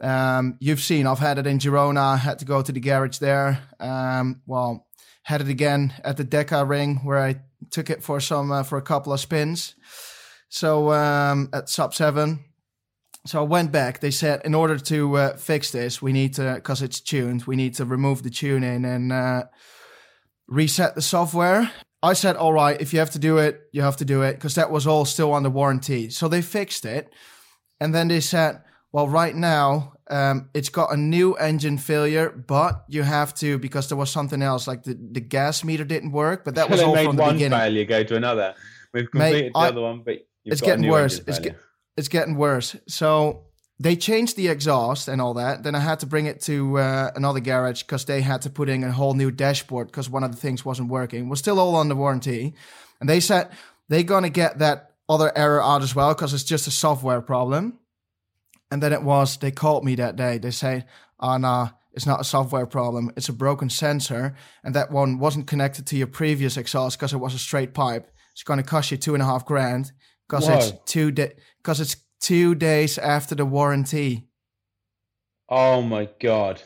Um, 0.00 0.56
you've 0.60 0.80
seen, 0.80 1.06
I've 1.06 1.18
had 1.18 1.38
it 1.38 1.46
in 1.46 1.58
Girona, 1.58 2.18
had 2.18 2.38
to 2.38 2.44
go 2.44 2.62
to 2.62 2.72
the 2.72 2.80
garage 2.80 3.18
there. 3.18 3.60
Um, 3.80 4.42
well, 4.46 4.86
had 5.24 5.40
it 5.40 5.48
again 5.48 5.92
at 6.04 6.16
the 6.16 6.24
Deca 6.24 6.68
ring 6.68 7.00
where 7.02 7.18
I 7.18 7.40
took 7.70 7.90
it 7.90 8.02
for 8.02 8.20
some, 8.20 8.52
uh, 8.52 8.62
for 8.62 8.78
a 8.78 8.82
couple 8.82 9.12
of 9.12 9.20
spins. 9.20 9.74
So, 10.48 10.92
um, 10.92 11.50
at 11.52 11.68
sub 11.68 11.92
seven, 11.92 12.44
so 13.26 13.40
I 13.40 13.42
went 13.42 13.72
back. 13.72 14.00
They 14.00 14.10
said 14.10 14.40
in 14.44 14.54
order 14.54 14.78
to 14.78 15.16
uh, 15.16 15.36
fix 15.36 15.70
this, 15.70 16.00
we 16.00 16.12
need 16.12 16.34
to, 16.34 16.54
because 16.54 16.80
it's 16.80 17.00
tuned, 17.00 17.44
we 17.44 17.56
need 17.56 17.74
to 17.74 17.84
remove 17.84 18.22
the 18.22 18.30
tuning 18.30 18.86
and 18.86 19.12
uh, 19.12 19.44
reset 20.46 20.94
the 20.94 21.02
software. 21.02 21.70
I 22.02 22.12
said, 22.12 22.36
all 22.36 22.52
right, 22.52 22.80
if 22.80 22.92
you 22.92 23.00
have 23.00 23.10
to 23.10 23.18
do 23.18 23.38
it, 23.38 23.60
you 23.72 23.82
have 23.82 23.96
to 23.96 24.04
do 24.04 24.22
it, 24.22 24.34
because 24.34 24.54
that 24.54 24.70
was 24.70 24.86
all 24.86 25.04
still 25.04 25.34
under 25.34 25.50
warranty. 25.50 26.10
So 26.10 26.28
they 26.28 26.42
fixed 26.42 26.84
it. 26.84 27.12
And 27.80 27.94
then 27.94 28.08
they 28.08 28.20
said, 28.20 28.62
well, 28.92 29.08
right 29.08 29.34
now, 29.34 29.94
um, 30.08 30.48
it's 30.54 30.68
got 30.68 30.92
a 30.92 30.96
new 30.96 31.34
engine 31.34 31.76
failure, 31.76 32.30
but 32.30 32.84
you 32.88 33.02
have 33.02 33.34
to, 33.36 33.58
because 33.58 33.88
there 33.88 33.98
was 33.98 34.10
something 34.10 34.42
else, 34.42 34.66
like 34.66 34.84
the, 34.84 34.98
the 35.12 35.20
gas 35.20 35.64
meter 35.64 35.84
didn't 35.84 36.12
work, 36.12 36.44
but 36.44 36.54
that 36.54 36.70
was 36.70 36.80
all 36.80 36.94
from 36.96 37.16
the 37.16 37.22
one 37.22 37.34
beginning. 37.34 37.58
failure 37.58 37.84
go 37.84 38.04
to 38.04 38.16
another. 38.16 38.54
We've 38.94 39.10
completed 39.10 39.46
Mate, 39.46 39.52
the 39.52 39.58
I, 39.58 39.68
other 39.68 39.80
one, 39.82 40.02
but 40.04 40.26
it's 40.44 40.60
getting 40.60 40.88
worse. 40.88 41.20
It's, 41.26 41.38
get, 41.38 41.58
it's 41.96 42.08
getting 42.08 42.36
worse. 42.36 42.76
So 42.86 43.47
they 43.80 43.94
changed 43.94 44.36
the 44.36 44.48
exhaust 44.48 45.06
and 45.06 45.20
all 45.20 45.34
that. 45.34 45.62
Then 45.62 45.74
I 45.74 45.80
had 45.80 46.00
to 46.00 46.06
bring 46.06 46.26
it 46.26 46.40
to 46.42 46.78
uh, 46.78 47.10
another 47.14 47.40
garage 47.40 47.82
because 47.82 48.04
they 48.04 48.22
had 48.22 48.42
to 48.42 48.50
put 48.50 48.68
in 48.68 48.82
a 48.82 48.90
whole 48.90 49.14
new 49.14 49.30
dashboard 49.30 49.86
because 49.86 50.10
one 50.10 50.24
of 50.24 50.32
the 50.32 50.36
things 50.36 50.64
wasn't 50.64 50.90
working. 50.90 51.26
It 51.26 51.28
was 51.28 51.38
still 51.38 51.60
all 51.60 51.76
under 51.76 51.94
warranty, 51.94 52.54
and 53.00 53.08
they 53.08 53.20
said 53.20 53.50
they're 53.88 54.02
gonna 54.02 54.30
get 54.30 54.58
that 54.58 54.94
other 55.08 55.32
error 55.36 55.62
out 55.62 55.82
as 55.82 55.94
well 55.94 56.12
because 56.12 56.34
it's 56.34 56.44
just 56.44 56.66
a 56.66 56.72
software 56.72 57.20
problem. 57.20 57.78
And 58.70 58.82
then 58.82 58.92
it 58.92 59.02
was 59.02 59.36
they 59.36 59.52
called 59.52 59.84
me 59.84 59.94
that 59.94 60.16
day. 60.16 60.38
They 60.38 60.50
say, 60.50 60.84
"Oh 61.20 61.36
nah, 61.36 61.70
it's 61.92 62.06
not 62.06 62.20
a 62.20 62.24
software 62.24 62.66
problem. 62.66 63.12
It's 63.16 63.28
a 63.28 63.32
broken 63.32 63.70
sensor, 63.70 64.34
and 64.64 64.74
that 64.74 64.90
one 64.90 65.18
wasn't 65.18 65.46
connected 65.46 65.86
to 65.86 65.96
your 65.96 66.08
previous 66.08 66.56
exhaust 66.56 66.98
because 66.98 67.12
it 67.12 67.18
was 67.18 67.34
a 67.34 67.38
straight 67.38 67.74
pipe. 67.74 68.10
It's 68.32 68.42
gonna 68.42 68.64
cost 68.64 68.90
you 68.90 68.96
two 68.96 69.14
and 69.14 69.22
a 69.22 69.26
half 69.26 69.46
grand." 69.46 69.92
Because 70.28 70.48
it's 70.48 70.72
two 70.84 71.10
because 71.10 71.80
it's 71.80 71.96
two 72.20 72.54
days 72.54 72.98
after 72.98 73.34
the 73.34 73.44
warranty. 73.44 74.28
Oh 75.48 75.82
my 75.82 76.08
god! 76.20 76.62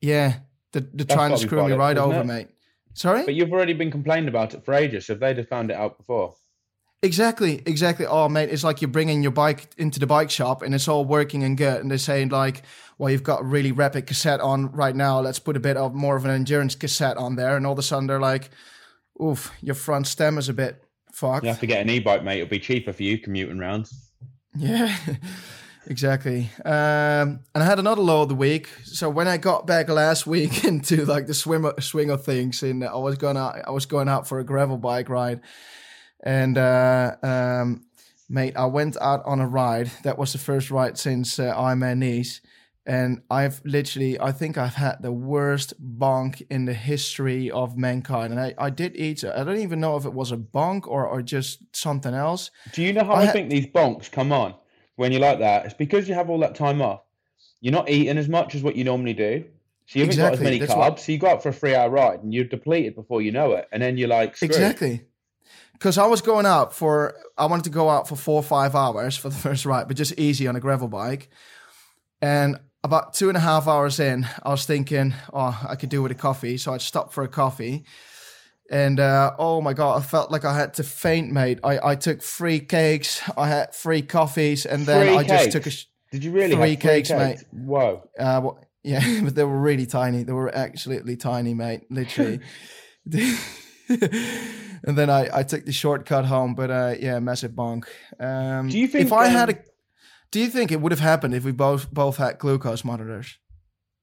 Yeah, 0.00 0.40
the 0.72 0.80
the 0.80 1.04
trying 1.04 1.30
to 1.32 1.38
screw 1.38 1.66
me 1.66 1.74
right 1.74 1.98
over, 1.98 2.20
it? 2.20 2.26
mate. 2.26 2.48
Sorry, 2.94 3.24
but 3.24 3.34
you've 3.34 3.52
already 3.52 3.72
been 3.72 3.90
complaining 3.90 4.28
about 4.28 4.54
it 4.54 4.64
for 4.64 4.74
ages. 4.74 5.06
So 5.06 5.14
they'd 5.14 5.38
have 5.38 5.48
found 5.48 5.70
it 5.70 5.76
out 5.76 5.96
before. 5.96 6.34
Exactly, 7.02 7.62
exactly. 7.64 8.04
Oh, 8.04 8.28
mate, 8.28 8.50
it's 8.50 8.62
like 8.62 8.82
you're 8.82 8.90
bringing 8.90 9.22
your 9.22 9.32
bike 9.32 9.68
into 9.78 9.98
the 9.98 10.06
bike 10.06 10.30
shop 10.30 10.60
and 10.60 10.74
it's 10.74 10.86
all 10.86 11.04
working 11.06 11.42
and 11.44 11.56
good. 11.56 11.80
And 11.80 11.90
they're 11.90 11.96
saying 11.96 12.28
like, 12.28 12.62
well, 12.98 13.10
you've 13.10 13.22
got 13.22 13.40
a 13.40 13.44
really 13.44 13.72
rapid 13.72 14.06
cassette 14.06 14.40
on 14.40 14.70
right 14.72 14.94
now. 14.94 15.18
Let's 15.20 15.38
put 15.38 15.56
a 15.56 15.60
bit 15.60 15.78
of 15.78 15.94
more 15.94 16.16
of 16.16 16.26
an 16.26 16.30
endurance 16.30 16.74
cassette 16.74 17.16
on 17.16 17.36
there. 17.36 17.56
And 17.56 17.66
all 17.66 17.72
of 17.72 17.78
a 17.78 17.82
sudden 17.82 18.06
they're 18.06 18.20
like, 18.20 18.50
oof, 19.22 19.50
your 19.62 19.74
front 19.74 20.08
stem 20.08 20.36
is 20.36 20.50
a 20.50 20.52
bit 20.52 20.84
fucked. 21.10 21.44
You 21.44 21.48
have 21.48 21.60
to 21.60 21.66
get 21.66 21.80
an 21.80 21.88
e-bike, 21.88 22.22
mate. 22.22 22.40
It'll 22.40 22.50
be 22.50 22.58
cheaper 22.58 22.92
for 22.92 23.02
you 23.02 23.16
commuting 23.16 23.58
round. 23.58 23.90
Yeah, 24.56 24.94
exactly. 25.86 26.50
Um, 26.64 27.40
and 27.54 27.62
I 27.62 27.64
had 27.64 27.78
another 27.78 28.02
low 28.02 28.22
of 28.22 28.28
the 28.28 28.34
week. 28.34 28.68
So 28.84 29.08
when 29.08 29.28
I 29.28 29.36
got 29.36 29.66
back 29.66 29.88
last 29.88 30.26
week 30.26 30.64
into 30.70 31.04
like 31.04 31.26
the 31.26 31.34
swim 31.34 31.70
swing 31.80 32.10
of 32.10 32.24
things, 32.24 32.62
and 32.62 32.84
I 32.84 32.96
was 32.96 33.16
gonna 33.16 33.62
I 33.66 33.70
was 33.70 33.86
going 33.86 34.08
out 34.08 34.26
for 34.26 34.38
a 34.38 34.44
gravel 34.44 34.76
bike 34.76 35.08
ride, 35.08 35.40
and 36.22 36.58
uh, 36.58 37.16
um, 37.22 37.84
mate, 38.28 38.56
I 38.56 38.66
went 38.66 38.96
out 39.00 39.22
on 39.24 39.40
a 39.40 39.46
ride. 39.46 39.90
That 40.02 40.18
was 40.18 40.32
the 40.32 40.38
first 40.38 40.70
ride 40.70 40.98
since 40.98 41.38
uh, 41.38 41.54
Ironman 41.54 41.98
Nice 41.98 42.40
and 42.86 43.22
I've 43.30 43.60
literally, 43.64 44.18
I 44.18 44.32
think 44.32 44.56
I've 44.56 44.74
had 44.74 45.02
the 45.02 45.12
worst 45.12 45.74
bonk 45.98 46.42
in 46.50 46.64
the 46.64 46.74
history 46.74 47.50
of 47.50 47.76
mankind. 47.76 48.32
And 48.32 48.40
I, 48.40 48.54
I 48.56 48.70
did 48.70 48.96
eat, 48.96 49.22
I 49.22 49.44
don't 49.44 49.58
even 49.58 49.80
know 49.80 49.96
if 49.96 50.06
it 50.06 50.14
was 50.14 50.32
a 50.32 50.36
bonk 50.36 50.86
or, 50.86 51.06
or 51.06 51.20
just 51.20 51.60
something 51.76 52.14
else. 52.14 52.50
Do 52.72 52.82
you 52.82 52.92
know 52.92 53.04
how 53.04 53.12
I, 53.12 53.22
I 53.22 53.26
ha- 53.26 53.32
think 53.32 53.50
these 53.50 53.66
bonks 53.66 54.10
come 54.10 54.32
on 54.32 54.54
when 54.96 55.12
you're 55.12 55.20
like 55.20 55.40
that? 55.40 55.66
It's 55.66 55.74
because 55.74 56.08
you 56.08 56.14
have 56.14 56.30
all 56.30 56.38
that 56.38 56.54
time 56.54 56.80
off. 56.80 57.02
You're 57.60 57.72
not 57.72 57.90
eating 57.90 58.16
as 58.16 58.28
much 58.28 58.54
as 58.54 58.62
what 58.62 58.76
you 58.76 58.84
normally 58.84 59.12
do. 59.12 59.44
So 59.86 59.98
you 59.98 60.04
haven't 60.04 60.14
exactly. 60.14 60.22
got 60.22 60.32
as 60.32 60.40
many 60.40 60.58
That's 60.58 60.72
carbs. 60.72 60.76
What... 60.78 61.00
So 61.00 61.12
you 61.12 61.18
go 61.18 61.28
out 61.28 61.42
for 61.42 61.50
a 61.50 61.52
three 61.52 61.74
hour 61.74 61.90
ride 61.90 62.22
and 62.22 62.32
you're 62.32 62.44
depleted 62.44 62.94
before 62.94 63.20
you 63.20 63.30
know 63.30 63.52
it. 63.52 63.68
And 63.72 63.82
then 63.82 63.98
you're 63.98 64.08
like, 64.08 64.36
Screw. 64.36 64.46
exactly. 64.46 65.04
Because 65.74 65.98
I 65.98 66.06
was 66.06 66.22
going 66.22 66.46
out 66.46 66.74
for, 66.74 67.14
I 67.36 67.46
wanted 67.46 67.64
to 67.64 67.70
go 67.70 67.90
out 67.90 68.08
for 68.08 68.16
four 68.16 68.36
or 68.36 68.42
five 68.42 68.74
hours 68.74 69.18
for 69.18 69.28
the 69.28 69.34
first 69.48 69.66
ride, 69.66 69.86
but 69.86 69.98
just 69.98 70.18
easy 70.18 70.48
on 70.48 70.56
a 70.56 70.60
gravel 70.60 70.88
bike. 70.88 71.28
And 72.22 72.58
about 72.82 73.14
two 73.14 73.28
and 73.28 73.36
a 73.36 73.40
half 73.40 73.68
hours 73.68 74.00
in, 74.00 74.26
I 74.42 74.50
was 74.50 74.64
thinking, 74.64 75.14
oh, 75.32 75.58
I 75.68 75.76
could 75.76 75.90
do 75.90 76.02
with 76.02 76.12
a 76.12 76.16
coffee. 76.16 76.56
So 76.56 76.72
I 76.72 76.78
stopped 76.78 77.12
for 77.12 77.22
a 77.24 77.28
coffee. 77.28 77.84
And 78.70 79.00
uh, 79.00 79.32
oh 79.38 79.60
my 79.60 79.72
God, 79.72 79.98
I 79.98 80.04
felt 80.04 80.30
like 80.30 80.44
I 80.44 80.56
had 80.56 80.74
to 80.74 80.84
faint, 80.84 81.32
mate. 81.32 81.58
I, 81.64 81.90
I 81.90 81.94
took 81.96 82.22
three 82.22 82.60
cakes, 82.60 83.20
I 83.36 83.48
had 83.48 83.74
three 83.74 84.00
coffees, 84.00 84.64
and 84.64 84.86
then 84.86 85.08
three 85.08 85.16
I 85.16 85.24
cakes. 85.24 85.42
just 85.44 85.52
took 85.52 85.66
a. 85.66 85.70
Sh- 85.70 85.86
Did 86.12 86.22
you 86.22 86.30
really 86.30 86.54
three, 86.54 86.76
cakes, 86.76 87.08
cakes, 87.08 87.10
mate? 87.10 87.44
Whoa. 87.50 88.08
Uh, 88.16 88.40
well, 88.44 88.64
yeah, 88.84 89.20
but 89.24 89.34
they 89.34 89.42
were 89.42 89.60
really 89.60 89.86
tiny. 89.86 90.22
They 90.22 90.32
were 90.32 90.54
absolutely 90.54 91.16
tiny, 91.16 91.52
mate. 91.52 91.82
Literally. 91.90 92.40
and 93.90 94.96
then 94.96 95.10
I, 95.10 95.28
I 95.38 95.42
took 95.42 95.64
the 95.64 95.72
shortcut 95.72 96.24
home, 96.24 96.54
but 96.54 96.70
uh, 96.70 96.94
yeah, 97.00 97.18
massive 97.18 97.52
bonk. 97.52 97.86
Um, 98.20 98.68
Do 98.68 98.78
you 98.78 98.86
think 98.86 99.06
if 99.06 99.12
I 99.12 99.26
um, 99.26 99.32
had 99.32 99.50
a 99.50 99.58
do 100.30 100.40
you 100.40 100.48
think 100.48 100.70
it 100.70 100.80
would 100.80 100.92
have 100.92 101.00
happened 101.00 101.34
if 101.34 101.44
we 101.44 101.52
both 101.52 101.92
both 101.92 102.16
had 102.16 102.38
glucose 102.38 102.84
monitors? 102.84 103.38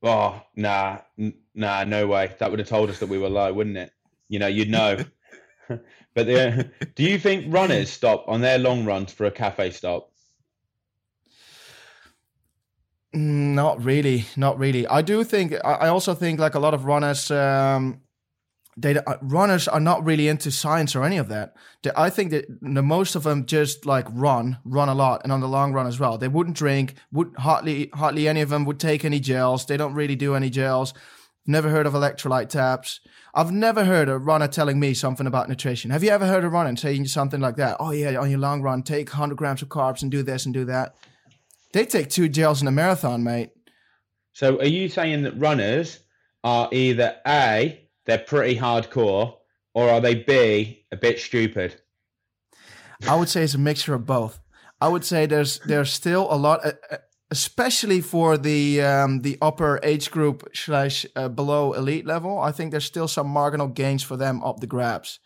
Oh, 0.04 0.42
nah, 0.56 1.00
n- 1.18 1.40
nah, 1.56 1.84
no 1.84 2.08
way. 2.08 2.36
That 2.40 2.52
would 2.52 2.60
have 2.60 2.68
told 2.68 2.90
us 2.90 3.00
that 3.00 3.10
we 3.10 3.18
were 3.18 3.30
low, 3.30 3.52
wouldn't 3.52 3.78
it? 3.78 3.92
You 4.30 4.40
know, 4.40 4.48
you'd 4.48 4.70
know. 4.70 5.04
but 5.68 5.82
the, 6.14 6.70
do 6.96 7.04
you 7.04 7.18
think 7.18 7.52
runners 7.54 7.90
stop 7.90 8.26
on 8.28 8.42
their 8.42 8.60
long 8.60 8.86
runs 8.86 9.12
for 9.12 9.26
a 9.26 9.32
cafe 9.32 9.72
stop? 9.72 10.12
Not 13.14 13.84
really, 13.84 14.26
not 14.36 14.60
really. 14.60 14.86
I 14.86 15.02
do 15.02 15.24
think. 15.24 15.54
I 15.64 15.88
also 15.88 16.14
think 16.14 16.40
like 16.40 16.56
a 16.56 16.60
lot 16.60 16.74
of 16.74 16.86
runners. 16.86 17.32
Um, 17.32 18.02
they 18.80 18.96
uh, 18.96 19.18
runners 19.22 19.68
are 19.68 19.80
not 19.80 20.06
really 20.06 20.28
into 20.28 20.52
science 20.52 20.96
or 20.96 21.04
any 21.04 21.18
of 21.18 21.30
that. 21.30 21.56
They, 21.82 21.90
I 21.96 22.12
think 22.12 22.30
that 22.30 22.46
the 22.62 22.84
most 22.84 23.16
of 23.16 23.24
them 23.24 23.48
just 23.48 23.88
like 23.88 24.06
run, 24.12 24.60
run 24.64 24.88
a 24.88 24.94
lot, 24.94 25.22
and 25.24 25.32
on 25.32 25.42
the 25.42 25.48
long 25.48 25.74
run 25.74 25.88
as 25.88 26.00
well. 26.00 26.18
They 26.18 26.28
wouldn't 26.28 26.56
drink. 26.56 26.94
Would 27.12 27.34
hardly 27.40 27.90
hardly 27.94 28.28
any 28.28 28.42
of 28.42 28.50
them 28.50 28.66
would 28.66 28.80
take 28.80 29.04
any 29.04 29.20
gels. 29.20 29.66
They 29.66 29.78
don't 29.78 29.96
really 29.96 30.16
do 30.16 30.36
any 30.36 30.52
gels. 30.52 30.94
Never 31.48 31.70
heard 31.70 31.88
of 31.88 31.94
electrolyte 31.94 32.50
tabs. 32.50 33.00
I've 33.34 33.52
never 33.52 33.86
heard 33.86 34.10
a 34.10 34.18
runner 34.18 34.48
telling 34.48 34.80
me 34.80 34.94
something 34.94 35.26
about 35.26 35.50
nutrition. 35.50 35.92
Have 35.92 36.04
you 36.04 36.12
ever 36.12 36.28
heard 36.28 36.44
a 36.44 36.50
runner 36.50 36.76
saying 36.76 37.08
something 37.08 37.42
like 37.42 37.56
that? 37.56 37.78
Oh 37.80 37.92
yeah, 37.92 38.20
on 38.20 38.30
your 38.30 38.40
long 38.40 38.62
run, 38.62 38.84
take 38.84 39.10
100 39.10 39.36
grams 39.36 39.62
of 39.62 39.70
carbs 39.70 40.04
and 40.04 40.12
do 40.12 40.22
this 40.22 40.46
and 40.46 40.54
do 40.54 40.66
that. 40.66 40.96
They 41.74 41.86
take 41.86 42.10
two 42.10 42.30
gels 42.30 42.62
in 42.62 42.68
a 42.68 42.72
marathon, 42.72 43.24
mate. 43.24 43.50
So, 44.34 44.60
are 44.60 44.66
you 44.66 44.88
saying 44.88 45.24
that 45.24 45.40
runners 45.40 46.00
are 46.44 46.70
either 46.72 47.16
a 47.26 47.87
they're 48.08 48.18
pretty 48.18 48.58
hardcore, 48.58 49.36
or 49.74 49.90
are 49.90 50.02
they 50.02 50.16
B, 50.16 50.86
a 50.92 50.98
bit 50.98 51.20
stupid? 51.20 51.80
I 53.08 53.16
would 53.16 53.30
say 53.30 53.44
it's 53.44 53.54
a 53.54 53.60
mixture 53.60 53.94
of 53.94 54.06
both. 54.06 54.40
I 54.82 54.88
would 54.88 55.06
say 55.06 55.26
there's 55.26 55.60
there's 55.60 55.92
still 55.92 56.28
a 56.32 56.36
lot, 56.36 56.62
especially 57.30 58.02
for 58.02 58.38
the 58.38 58.82
um, 58.82 59.22
the 59.22 59.38
upper 59.42 59.80
age 59.84 60.10
group 60.10 60.50
slash 60.54 61.06
uh, 61.16 61.28
below 61.28 61.74
elite 61.74 62.06
level. 62.06 62.40
I 62.40 62.52
think 62.52 62.72
there's 62.72 62.86
still 62.86 63.08
some 63.08 63.28
marginal 63.28 63.68
gains 63.68 64.02
for 64.04 64.18
them 64.18 64.44
up 64.44 64.60
the 64.62 64.68
grabs. 64.68 65.20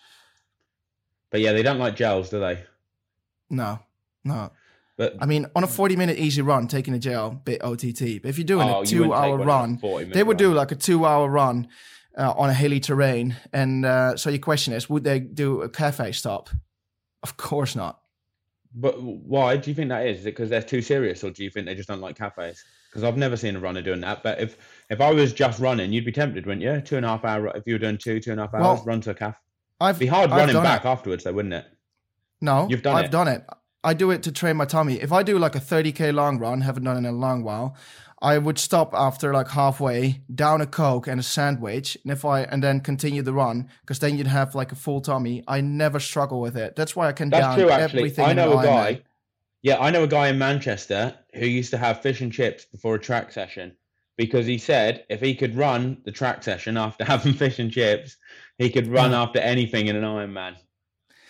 But 1.29 1.39
yeah, 1.39 1.53
they 1.53 1.63
don't 1.63 1.79
like 1.79 1.95
gels, 1.95 2.29
do 2.29 2.39
they? 2.39 2.63
No, 3.49 3.79
no. 4.25 4.51
But 4.97 5.15
I 5.19 5.25
mean, 5.25 5.45
on 5.55 5.63
a 5.63 5.67
40 5.67 5.95
minute 5.95 6.17
easy 6.17 6.41
run, 6.41 6.67
taking 6.67 6.93
a 6.93 6.99
gel, 6.99 7.31
bit 7.31 7.63
OTT. 7.63 8.21
But 8.21 8.29
if 8.29 8.37
you're 8.37 8.45
doing 8.45 8.69
oh, 8.69 8.81
a 8.81 8.85
two 8.85 9.13
hour 9.13 9.37
run, 9.37 9.79
they 9.81 10.23
would 10.23 10.39
run. 10.41 10.49
do 10.49 10.53
like 10.53 10.71
a 10.71 10.75
two 10.75 11.05
hour 11.05 11.29
run 11.29 11.67
uh, 12.17 12.33
on 12.37 12.49
a 12.49 12.53
hilly 12.53 12.79
terrain. 12.79 13.35
And 13.53 13.85
uh, 13.85 14.17
so 14.17 14.29
your 14.29 14.39
question 14.39 14.73
is, 14.73 14.89
would 14.89 15.03
they 15.03 15.19
do 15.19 15.61
a 15.61 15.69
cafe 15.69 16.11
stop? 16.11 16.49
Of 17.23 17.37
course 17.37 17.75
not. 17.75 17.99
But 18.73 19.01
why 19.01 19.57
do 19.57 19.69
you 19.69 19.75
think 19.75 19.89
that 19.89 20.05
is? 20.07 20.19
Is 20.19 20.25
it 20.25 20.31
because 20.31 20.49
they're 20.49 20.61
too 20.61 20.81
serious, 20.81 21.23
or 21.23 21.29
do 21.29 21.43
you 21.43 21.49
think 21.49 21.65
they 21.65 21.75
just 21.75 21.89
don't 21.89 21.99
like 21.99 22.17
cafes? 22.17 22.63
Because 22.89 23.03
I've 23.03 23.17
never 23.17 23.35
seen 23.35 23.55
a 23.55 23.59
runner 23.59 23.81
doing 23.81 23.99
that. 24.01 24.23
But 24.23 24.39
if 24.39 24.57
if 24.89 25.01
I 25.01 25.11
was 25.11 25.33
just 25.33 25.59
running, 25.59 25.91
you'd 25.91 26.05
be 26.05 26.11
tempted, 26.11 26.45
wouldn't 26.45 26.63
you? 26.63 26.79
Two 26.79 26.95
and 26.95 27.05
a 27.05 27.09
half 27.09 27.25
hour. 27.25 27.47
If 27.55 27.63
you 27.67 27.73
were 27.73 27.79
doing 27.79 27.97
two 27.97 28.21
two 28.21 28.31
and 28.31 28.39
a 28.39 28.43
half 28.43 28.53
hours, 28.53 28.61
well, 28.63 28.83
run 28.85 29.01
to 29.01 29.11
a 29.11 29.13
cafe. 29.13 29.37
I've 29.81 29.99
be 29.99 30.07
hard 30.07 30.31
I've 30.31 30.37
running 30.37 30.63
back 30.63 30.85
it. 30.85 30.87
afterwards, 30.87 31.25
though, 31.25 31.33
wouldn't 31.33 31.53
it? 31.53 31.65
No, 32.39 32.67
you've 32.69 32.81
done 32.81 32.95
I've 32.95 33.05
it. 33.05 33.11
done 33.11 33.27
it. 33.27 33.45
I 33.83 33.93
do 33.93 34.11
it 34.11 34.23
to 34.23 34.31
train 34.31 34.57
my 34.57 34.65
tummy. 34.65 35.01
If 35.01 35.11
I 35.11 35.23
do 35.23 35.37
like 35.39 35.55
a 35.55 35.59
30k 35.59 36.13
long 36.13 36.37
run, 36.37 36.61
haven't 36.61 36.83
done 36.83 36.95
it 36.95 36.99
in 36.99 37.05
a 37.07 37.11
long 37.11 37.43
while, 37.43 37.75
I 38.21 38.37
would 38.37 38.59
stop 38.59 38.93
after 38.93 39.33
like 39.33 39.49
halfway, 39.49 40.21
down 40.33 40.61
a 40.61 40.67
coke 40.67 41.07
and 41.07 41.19
a 41.19 41.23
sandwich, 41.23 41.97
and 42.03 42.11
if 42.11 42.23
I 42.23 42.41
and 42.41 42.63
then 42.63 42.79
continue 42.79 43.23
the 43.23 43.33
run, 43.33 43.67
because 43.81 43.99
then 43.99 44.17
you'd 44.17 44.27
have 44.27 44.53
like 44.53 44.71
a 44.71 44.75
full 44.75 45.01
tummy. 45.01 45.43
I 45.47 45.61
never 45.61 45.99
struggle 45.99 46.39
with 46.39 46.55
it. 46.55 46.75
That's 46.75 46.95
why 46.95 47.07
I 47.07 47.13
can 47.13 47.29
That's 47.29 47.41
down 47.41 47.57
true, 47.57 47.69
actually. 47.69 47.99
everything. 47.99 48.25
I 48.25 48.33
know 48.33 48.59
a 48.59 48.63
guy. 48.63 49.01
Yeah, 49.63 49.79
I 49.79 49.89
know 49.89 50.03
a 50.03 50.07
guy 50.07 50.27
in 50.27 50.37
Manchester 50.37 51.15
who 51.33 51.45
used 51.45 51.71
to 51.71 51.77
have 51.77 52.01
fish 52.01 52.21
and 52.21 52.31
chips 52.31 52.65
before 52.65 52.95
a 52.95 52.99
track 52.99 53.31
session 53.31 53.75
because 54.17 54.45
he 54.45 54.57
said 54.57 55.03
if 55.09 55.19
he 55.19 55.33
could 55.33 55.55
run 55.55 55.97
the 56.05 56.11
track 56.11 56.43
session 56.43 56.77
after 56.77 57.03
having 57.05 57.33
fish 57.33 57.57
and 57.57 57.71
chips, 57.71 58.17
he 58.59 58.69
could 58.69 58.87
run 58.87 59.13
after 59.13 59.39
anything 59.39 59.87
in 59.87 59.95
an 59.95 60.03
Ironman. 60.03 60.55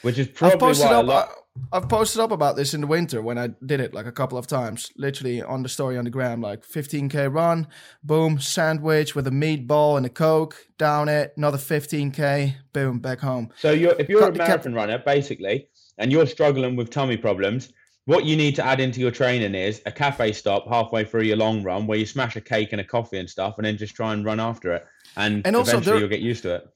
Which 0.01 0.17
is 0.17 0.27
probably 0.27 0.73
why 0.73 0.91
a 0.91 1.03
lot. 1.03 1.29
Uh, 1.29 1.40
I've 1.73 1.87
posted 1.87 2.19
up 2.19 2.31
about 2.31 2.55
this 2.57 2.73
in 2.73 2.81
the 2.81 2.87
winter 2.87 3.21
when 3.21 3.37
I 3.37 3.49
did 3.65 3.79
it 3.79 3.93
like 3.93 4.05
a 4.05 4.11
couple 4.11 4.37
of 4.37 4.45
times, 4.45 4.91
literally 4.97 5.41
on 5.41 5.63
the 5.63 5.69
story 5.69 5.97
on 5.97 6.03
the 6.03 6.09
gram, 6.09 6.41
like 6.41 6.65
15k 6.65 7.33
run, 7.33 7.67
boom, 8.03 8.39
sandwich 8.39 9.15
with 9.15 9.27
a 9.27 9.31
meatball 9.31 9.95
and 9.95 10.05
a 10.05 10.09
coke, 10.09 10.67
down 10.77 11.07
it, 11.07 11.33
another 11.37 11.57
15k, 11.57 12.55
boom, 12.73 12.99
back 12.99 13.19
home. 13.19 13.49
So 13.57 13.71
you're 13.71 13.95
if 13.99 14.09
you're 14.09 14.21
Cut, 14.21 14.35
a 14.35 14.37
marathon 14.37 14.73
runner, 14.73 14.97
basically, 14.97 15.69
and 15.97 16.11
you're 16.11 16.25
struggling 16.25 16.75
with 16.75 16.89
tummy 16.89 17.15
problems, 17.15 17.71
what 18.05 18.25
you 18.25 18.35
need 18.35 18.55
to 18.55 18.65
add 18.65 18.81
into 18.81 18.99
your 18.99 19.11
training 19.11 19.55
is 19.55 19.81
a 19.85 19.91
cafe 19.91 20.33
stop 20.33 20.67
halfway 20.67 21.05
through 21.05 21.23
your 21.23 21.37
long 21.37 21.63
run 21.63 21.87
where 21.87 21.97
you 21.97 22.05
smash 22.05 22.35
a 22.35 22.41
cake 22.41 22.69
and 22.73 22.81
a 22.81 22.85
coffee 22.85 23.17
and 23.17 23.29
stuff, 23.29 23.55
and 23.57 23.65
then 23.65 23.77
just 23.77 23.95
try 23.95 24.13
and 24.13 24.25
run 24.25 24.39
after 24.41 24.73
it, 24.73 24.85
and, 25.15 25.45
and 25.45 25.55
eventually 25.55 25.85
there, 25.85 25.99
you'll 25.99 26.09
get 26.09 26.21
used 26.21 26.43
to 26.43 26.55
it. 26.55 26.67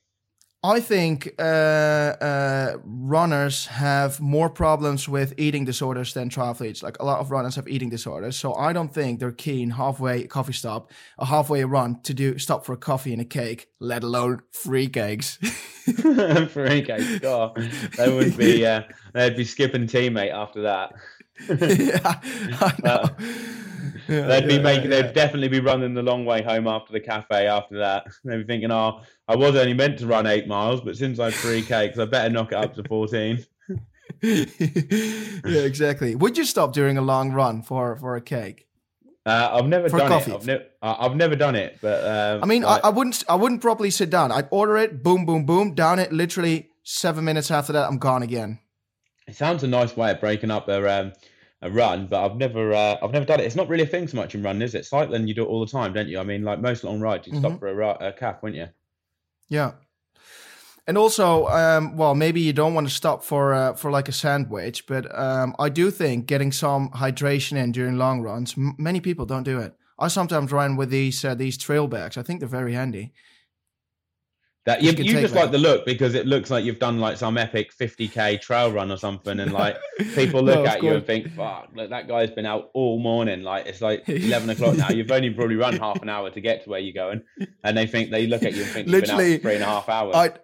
I 0.66 0.80
think 0.80 1.32
uh, 1.38 1.42
uh, 1.42 2.78
runners 2.84 3.68
have 3.68 4.20
more 4.20 4.50
problems 4.50 5.08
with 5.08 5.36
eating 5.38 5.64
disorders 5.64 6.16
than 6.16 6.30
triathletes. 6.30 6.82
Like 6.82 6.98
a 7.00 7.06
lot 7.06 7.20
of 7.20 7.30
runners 7.30 7.56
have 7.56 7.68
eating 7.68 7.92
disorders, 7.92 8.36
so 8.36 8.56
I 8.56 8.74
don't 8.74 8.92
think 8.92 9.20
they're 9.20 9.32
keen 9.32 9.70
halfway 9.70 10.24
coffee 10.24 10.54
stop, 10.54 10.92
a 11.20 11.26
halfway 11.26 11.64
run 11.66 12.02
to 12.02 12.16
do 12.16 12.40
stop 12.40 12.66
for 12.66 12.74
a 12.74 12.78
coffee 12.78 13.14
and 13.14 13.22
a 13.22 13.26
cake, 13.26 13.68
let 13.80 14.04
alone 14.04 14.42
free 14.52 14.88
cakes. 14.88 15.36
free 16.50 16.82
cakes, 16.82 17.20
God, 17.22 17.56
they 17.98 18.12
would 18.12 18.36
be. 18.36 18.66
Uh, 18.66 18.82
they'd 19.14 19.36
be 19.36 19.46
skipping 19.46 19.86
teammate 19.86 20.34
after 20.34 20.64
that. 20.64 20.94
yeah, 21.48 22.20
I 22.60 22.74
know. 22.84 23.10
Yeah, 24.08 24.28
they'd 24.28 24.48
be 24.48 24.56
yeah, 24.56 24.62
making. 24.62 24.92
Yeah. 24.92 25.02
They'd 25.02 25.14
definitely 25.14 25.48
be 25.48 25.60
running 25.60 25.94
the 25.94 26.04
long 26.04 26.26
way 26.26 26.42
home 26.42 26.68
after 26.68 26.94
the 26.94 27.00
cafe. 27.00 27.48
After 27.48 27.78
that, 27.80 28.08
they'd 28.24 28.38
be 28.38 28.44
thinking, 28.44 28.72
"Oh, 28.72 29.02
I 29.28 29.36
was 29.36 29.56
only 29.56 29.74
meant 29.74 30.00
to 30.00 30.08
run 30.08 30.28
eight 30.28 30.48
miles, 30.48 30.82
but 30.82 30.98
since 30.98 31.20
I've 31.20 31.36
three 31.36 31.62
cakes, 31.62 31.98
I 31.98 32.06
better 32.06 32.30
knock 32.30 32.52
it 32.52 32.56
up 32.56 32.76
to 32.76 32.84
14. 32.84 33.46
yeah, 34.22 34.46
exactly. 35.44 36.16
Would 36.16 36.38
you 36.38 36.46
stop 36.46 36.74
during 36.74 36.98
a 36.98 37.02
long 37.02 37.32
run 37.32 37.62
for 37.62 37.96
for 37.96 38.16
a 38.16 38.22
cake? 38.22 38.68
Uh, 39.26 39.50
I've 39.54 39.66
never 39.66 39.90
for 39.90 39.98
done 39.98 40.10
coffee. 40.10 40.32
it. 40.32 40.36
I've, 40.36 40.46
ne- 40.46 40.66
I've 40.84 41.16
never 41.16 41.36
done 41.36 41.56
it, 41.56 41.80
but 41.82 42.06
um, 42.06 42.44
I 42.44 42.46
mean, 42.46 42.64
I, 42.64 42.80
I, 42.84 42.90
wouldn't. 42.90 43.24
I 43.28 43.34
wouldn't 43.34 43.62
properly 43.62 43.90
sit 43.90 44.12
down. 44.12 44.32
I'd 44.32 44.48
order 44.52 44.78
it, 44.78 45.02
boom, 45.02 45.26
boom, 45.26 45.46
boom, 45.46 45.74
down 45.74 45.98
it. 45.98 46.14
Literally 46.14 46.70
seven 46.84 47.26
minutes 47.26 47.50
after 47.50 47.74
that, 47.74 47.88
I'm 47.88 47.98
gone 47.98 48.22
again. 48.22 48.60
It 49.28 49.36
sounds 49.36 49.64
a 49.64 49.68
nice 49.68 49.98
way 49.98 50.12
of 50.12 50.20
breaking 50.20 50.52
up 50.52 50.70
a 50.70 51.02
um, 51.02 51.14
a 51.66 51.70
run, 51.70 52.08
but 52.08 52.24
I've 52.24 52.38
never 52.38 52.74
uh, 52.74 52.98
I've 53.02 53.12
never 53.12 53.26
done 53.26 53.40
it. 53.40 53.46
It's 53.46 53.56
not 53.56 53.68
really 53.68 53.84
a 53.84 53.88
thing 53.88 54.08
so 54.08 54.18
much 54.18 54.36
in 54.36 54.44
running, 54.44 54.62
is 54.62 54.76
it? 54.76 54.86
Cycling, 54.86 55.28
you 55.28 55.34
do 55.34 55.44
it 55.44 55.48
all 55.48 55.66
the 55.66 55.72
time, 55.72 55.94
don't 55.94 56.08
you? 56.08 56.20
I 56.20 56.24
mean, 56.24 56.44
like 56.44 56.60
most 56.62 56.84
long 56.84 57.00
rides, 57.00 57.28
you 57.28 57.34
mm-hmm. 57.34 57.42
stop 57.42 57.60
for 57.60 57.82
a, 57.82 58.08
a 58.08 58.14
calf, 58.14 58.42
wouldn't 58.42 58.60
you? 58.60 58.68
Yeah. 59.50 59.74
And 60.88 60.98
also, 60.98 61.48
um, 61.48 61.98
well, 61.98 62.14
maybe 62.14 62.42
you 62.42 62.54
don't 62.54 62.76
want 62.76 62.88
to 62.88 62.94
stop 62.94 63.24
for 63.24 63.54
uh, 63.54 63.74
for 63.74 63.90
like 63.90 64.08
a 64.08 64.12
sandwich, 64.12 64.86
but 64.86 65.08
um, 65.18 65.56
I 65.58 65.70
do 65.70 65.90
think 65.90 66.28
getting 66.28 66.52
some 66.52 66.90
hydration 66.92 67.58
in 67.58 67.72
during 67.72 67.98
long 67.98 68.22
runs. 68.22 68.56
M- 68.56 68.76
many 68.78 69.02
people 69.02 69.26
don't 69.26 69.44
do 69.44 69.60
it. 69.60 69.74
I 69.98 70.10
sometimes 70.10 70.52
run 70.52 70.76
with 70.76 70.92
these 70.92 71.26
uh, 71.26 71.34
these 71.34 71.58
trail 71.58 71.88
bags. 71.88 72.18
I 72.18 72.22
think 72.22 72.40
they're 72.40 72.48
very 72.48 72.74
handy. 72.74 73.14
That 74.66 74.82
you, 74.82 74.92
you 74.92 75.22
just 75.22 75.36
like 75.36 75.52
the 75.52 75.60
look 75.60 75.86
because 75.86 76.16
it 76.16 76.26
looks 76.26 76.50
like 76.50 76.66
you've 76.66 76.80
done 76.80 77.00
like 77.00 77.18
some 77.18 77.38
epic 77.38 77.72
50k 77.80 78.42
trail 78.42 78.72
run 78.72 78.92
or 78.92 78.98
something, 78.98 79.40
and 79.40 79.54
like 79.54 79.78
people 80.16 80.42
look 80.44 80.64
no, 80.64 80.66
at 80.66 80.82
you 80.82 80.94
and 80.94 81.06
think, 81.06 81.32
"Fuck, 81.36 81.70
look, 81.76 81.92
that 81.92 82.08
guy's 82.08 82.32
been 82.32 82.48
out 82.48 82.72
all 82.74 83.00
morning." 83.00 83.44
Like 83.44 83.68
it's 83.68 83.80
like 83.80 84.04
11 84.10 84.50
o'clock 84.50 84.76
now. 84.76 84.90
You've 84.90 85.12
only 85.12 85.30
probably 85.30 85.56
run 85.56 85.78
half 85.78 86.02
an 86.02 86.10
hour 86.10 86.32
to 86.32 86.42
get 86.42 86.64
to 86.64 86.72
where 86.72 86.80
you're 86.80 86.94
going, 86.94 87.22
and 87.64 87.78
they 87.78 87.86
think 87.86 88.10
they 88.10 88.26
look 88.26 88.42
at 88.42 88.56
you 88.56 88.64
and 88.64 88.72
think 88.72 88.88
Literally, 88.88 89.34
you've 89.34 89.44
been 89.44 89.52
out 89.52 89.52
three 89.52 89.56
and 89.56 89.64
a 89.64 89.68
half 89.68 89.88
hours. 89.88 90.16
I'd 90.16 90.40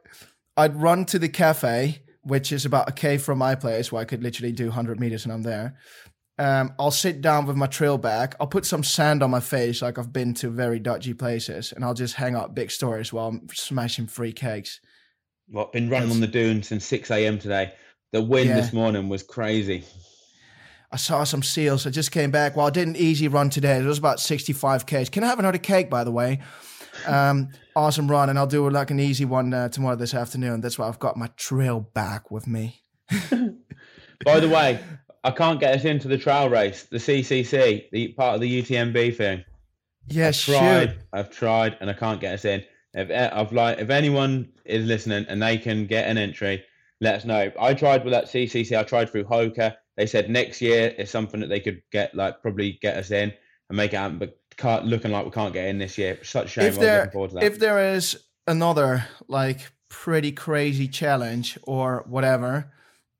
I'd 0.56 0.80
run 0.80 1.06
to 1.06 1.18
the 1.18 1.30
cafe, 1.30 2.04
which 2.22 2.52
is 2.52 2.64
about 2.64 2.88
a 2.88 2.92
k 2.92 3.18
from 3.18 3.40
my 3.40 3.56
place, 3.56 3.92
where 3.92 4.04
I 4.04 4.06
could 4.06 4.22
literally 4.22 4.52
do 4.52 4.66
100 4.66 5.00
meters 5.00 5.24
and 5.24 5.34
I'm 5.34 5.42
there. 5.42 5.80
Um, 6.38 6.74
I'll 6.80 6.92
sit 6.92 7.22
down 7.22 7.46
with 7.46 7.56
my 7.56 7.68
trail 7.68 7.98
bag. 7.98 8.36
I'll 8.40 8.48
put 8.48 8.66
some 8.66 8.84
sand 8.84 9.22
on 9.22 9.30
my 9.30 9.40
face, 9.40 9.82
like 9.82 10.00
I've 10.00 10.14
been 10.14 10.34
to 10.36 10.50
very 10.50 10.80
dodgy 10.80 11.14
places, 11.14 11.72
and 11.72 11.86
I'll 11.86 11.94
just 11.94 12.16
hang 12.16 12.36
up 12.36 12.56
big 12.56 12.72
stories 12.72 13.14
while 13.14 13.28
I'm 13.28 13.48
smashing 13.54 14.08
free 14.08 14.34
cakes. 14.34 14.80
Well, 15.50 15.70
been 15.72 15.90
running 15.90 16.08
That's, 16.08 16.18
on 16.18 16.22
the 16.22 16.28
dunes 16.28 16.68
since 16.68 16.86
6 16.86 17.12
a.m. 17.12 17.38
today. 17.38 17.74
The 18.12 18.22
wind 18.22 18.50
yeah. 18.50 18.56
this 18.56 18.74
morning 18.74 19.10
was 19.10 19.24
crazy. 19.24 19.84
I 20.92 20.98
saw 20.98 21.24
some 21.24 21.44
seals. 21.44 21.88
I 21.88 21.90
just 21.90 22.12
came 22.12 22.32
back. 22.32 22.56
Well, 22.56 22.68
I 22.68 22.70
did 22.70 22.88
an 22.88 22.98
easy 22.98 23.28
run 23.28 23.50
today. 23.50 23.78
It 23.78 23.86
was 23.86 23.98
about 23.98 24.20
65 24.20 24.86
k's. 24.86 25.10
Can 25.10 25.24
I 25.24 25.28
have 25.28 25.40
another 25.40 25.58
cake, 25.58 25.90
by 25.90 26.04
the 26.04 26.12
way? 26.12 26.40
Um, 27.08 27.50
awesome 27.76 28.10
run, 28.10 28.30
and 28.30 28.38
I'll 28.38 28.48
do 28.48 28.70
like 28.70 28.92
an 28.92 29.00
easy 29.00 29.24
one 29.24 29.54
uh, 29.54 29.70
tomorrow 29.70 29.96
this 29.96 30.14
afternoon. 30.14 30.62
That's 30.62 30.78
why 30.78 30.88
I've 30.88 31.00
got 31.00 31.16
my 31.16 31.28
trail 31.38 31.80
back 31.80 32.30
with 32.32 32.48
me. 32.48 32.84
by 34.26 34.40
the 34.40 34.50
way, 34.50 34.82
I 35.24 35.32
can't 35.32 35.60
get 35.60 35.76
us 35.76 35.86
into 35.86 36.08
the 36.08 36.18
trail 36.18 36.50
race, 36.50 36.84
the 36.84 36.98
CCC, 36.98 37.90
the 37.92 38.10
part 38.14 38.36
of 38.36 38.42
the 38.42 38.62
UTMB 38.62 39.16
thing. 39.16 39.44
Yeah, 40.08 40.30
I've 40.30 40.40
tried, 40.40 41.00
I've 41.14 41.30
tried, 41.30 41.78
and 41.80 41.90
I 41.90 41.94
can't 41.94 42.20
get 42.20 42.34
us 42.34 42.46
in. 42.46 42.64
If 42.94 43.34
I've 43.34 43.54
like, 43.54 43.80
if 43.80 43.90
anyone 43.90 44.52
is 44.66 44.86
listening 44.86 45.26
and 45.30 45.42
they 45.42 45.58
can 45.58 45.86
get 45.86 46.10
an 46.10 46.18
entry, 46.18 46.64
let 47.00 47.16
us 47.16 47.26
know. 47.26 47.52
I 47.60 47.74
tried 47.74 48.04
with 48.04 48.14
that 48.14 48.26
CCC. 48.26 48.78
I 48.78 48.84
tried 48.84 49.10
through 49.10 49.26
Hoka. 49.26 49.76
They 49.96 50.08
said 50.08 50.30
next 50.30 50.62
year 50.62 50.94
is 50.98 51.10
something 51.10 51.40
that 51.40 51.48
they 51.48 51.60
could 51.60 51.82
get, 51.92 52.16
like, 52.16 52.42
probably 52.42 52.80
get 52.82 52.98
us 52.98 53.12
in 53.12 53.32
and 53.70 53.78
make 53.78 53.94
it 53.94 53.98
happen. 53.98 54.18
But 54.18 54.40
can't, 54.58 54.86
looking 54.86 55.12
like 55.12 55.26
we 55.26 55.32
can't 55.32 55.54
get 55.54 55.68
in 55.68 55.78
this 55.78 55.98
year. 55.98 56.18
Such 56.24 56.46
a 56.46 56.50
shame. 56.50 56.66
If 56.66 56.80
there, 56.80 57.12
if 57.42 57.60
there 57.60 57.94
is 57.94 58.18
another 58.48 59.08
like 59.28 59.72
pretty 59.90 60.32
crazy 60.32 60.88
challenge 60.88 61.58
or 61.64 62.06
whatever, 62.08 62.72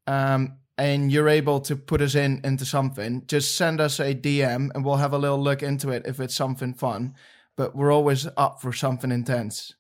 um, 0.08 0.58
and 0.78 1.12
you're 1.12 1.30
able 1.30 1.60
to 1.62 1.76
put 1.76 2.02
us 2.02 2.16
in 2.16 2.42
into 2.44 2.66
something, 2.66 3.24
just 3.28 3.56
send 3.56 3.80
us 3.80 4.00
a 4.00 4.16
DM 4.16 4.70
and 4.74 4.84
we'll 4.86 4.96
have 4.96 5.14
a 5.14 5.18
little 5.18 5.42
look 5.42 5.64
into 5.64 5.90
it 5.90 6.04
if 6.06 6.20
it's 6.20 6.36
something 6.36 6.74
fun. 6.74 7.16
But 7.58 7.76
we're 7.76 7.92
always 7.92 8.28
up 8.38 8.62
for 8.62 8.74
something 8.74 9.12
intense. 9.12 9.76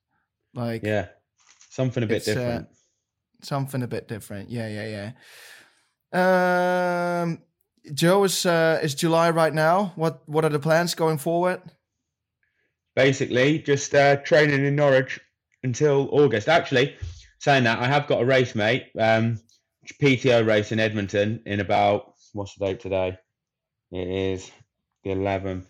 Like 0.53 0.83
yeah, 0.83 1.07
something 1.69 2.03
a 2.03 2.07
bit 2.07 2.27
uh, 2.27 2.33
different. 2.33 2.67
something 3.41 3.81
a 3.81 3.87
bit 3.87 4.07
different. 4.07 4.49
Yeah, 4.49 4.67
yeah, 4.67 5.11
yeah. 6.13 7.21
Um, 7.23 7.39
Joe 7.93 8.23
is 8.25 8.45
uh, 8.45 8.79
is 8.83 8.93
July 8.93 9.29
right 9.31 9.53
now. 9.53 9.93
What 9.95 10.21
what 10.27 10.45
are 10.45 10.49
the 10.49 10.59
plans 10.59 10.93
going 10.93 11.17
forward? 11.17 11.61
Basically, 12.95 13.59
just 13.59 13.95
uh, 13.95 14.17
training 14.17 14.65
in 14.65 14.75
Norwich 14.75 15.19
until 15.63 16.09
August. 16.11 16.49
Actually, 16.49 16.97
saying 17.39 17.63
that, 17.63 17.79
I 17.79 17.87
have 17.87 18.07
got 18.07 18.21
a 18.21 18.25
race, 18.25 18.53
mate. 18.53 18.87
Um, 18.99 19.39
PTO 20.01 20.45
race 20.45 20.71
in 20.71 20.79
Edmonton 20.79 21.41
in 21.45 21.59
about 21.59 22.13
what's 22.33 22.55
the 22.55 22.65
date 22.65 22.79
today? 22.79 23.17
It 23.91 24.07
is 24.07 24.51
the 25.03 25.11
11th 25.11 25.65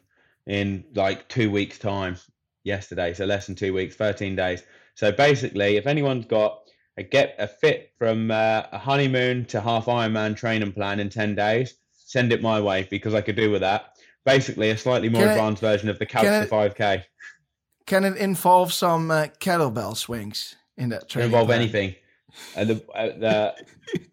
in 0.47 0.83
like 0.93 1.27
two 1.27 1.49
weeks' 1.51 1.77
time. 1.77 2.17
Yesterday, 2.63 3.15
so 3.15 3.25
less 3.25 3.47
than 3.47 3.55
two 3.55 3.73
weeks, 3.73 3.95
13 3.95 4.35
days. 4.35 4.61
So 4.93 5.11
basically, 5.11 5.77
if 5.77 5.87
anyone's 5.87 6.25
got 6.25 6.59
a 6.95 7.01
get 7.01 7.33
a 7.39 7.47
fit 7.47 7.91
from 7.97 8.29
uh, 8.29 8.63
a 8.71 8.77
honeymoon 8.77 9.45
to 9.45 9.59
half 9.59 9.85
Ironman 9.85 10.37
training 10.37 10.71
plan 10.73 10.99
in 10.99 11.09
10 11.09 11.33
days, 11.33 11.73
send 11.91 12.31
it 12.31 12.43
my 12.43 12.61
way 12.61 12.87
because 12.91 13.15
I 13.15 13.21
could 13.21 13.35
do 13.35 13.49
with 13.49 13.61
that. 13.61 13.97
Basically, 14.25 14.69
a 14.69 14.77
slightly 14.77 15.09
more 15.09 15.23
Can 15.23 15.31
advanced 15.31 15.61
version 15.61 15.89
of 15.89 15.97
the 15.97 16.05
couch 16.05 16.25
to 16.25 16.53
5k. 16.53 17.03
Can 17.87 18.05
it 18.05 18.17
involve 18.17 18.71
some 18.71 19.09
uh, 19.09 19.27
kettlebell 19.39 19.97
swings 19.97 20.55
in 20.77 20.89
that 20.89 21.01
Can 21.01 21.07
training? 21.09 21.31
involve 21.31 21.47
plan? 21.47 21.61
anything. 21.61 21.95
And 22.55 22.69
the 22.69 22.91
uh, 22.93 23.07
the 23.17 23.55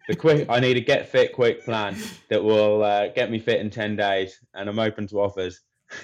the 0.07 0.15
quick 0.15 0.47
I 0.49 0.59
need 0.59 0.77
a 0.77 0.81
get 0.81 1.07
fit 1.09 1.33
quick 1.33 1.63
plan 1.63 1.97
that 2.29 2.43
will 2.43 2.83
uh, 2.83 3.07
get 3.07 3.31
me 3.31 3.39
fit 3.39 3.61
in 3.61 3.69
10 3.69 3.95
days, 3.95 4.39
and 4.53 4.69
I'm 4.69 4.79
open 4.79 5.07
to 5.07 5.21
offers. 5.21 5.61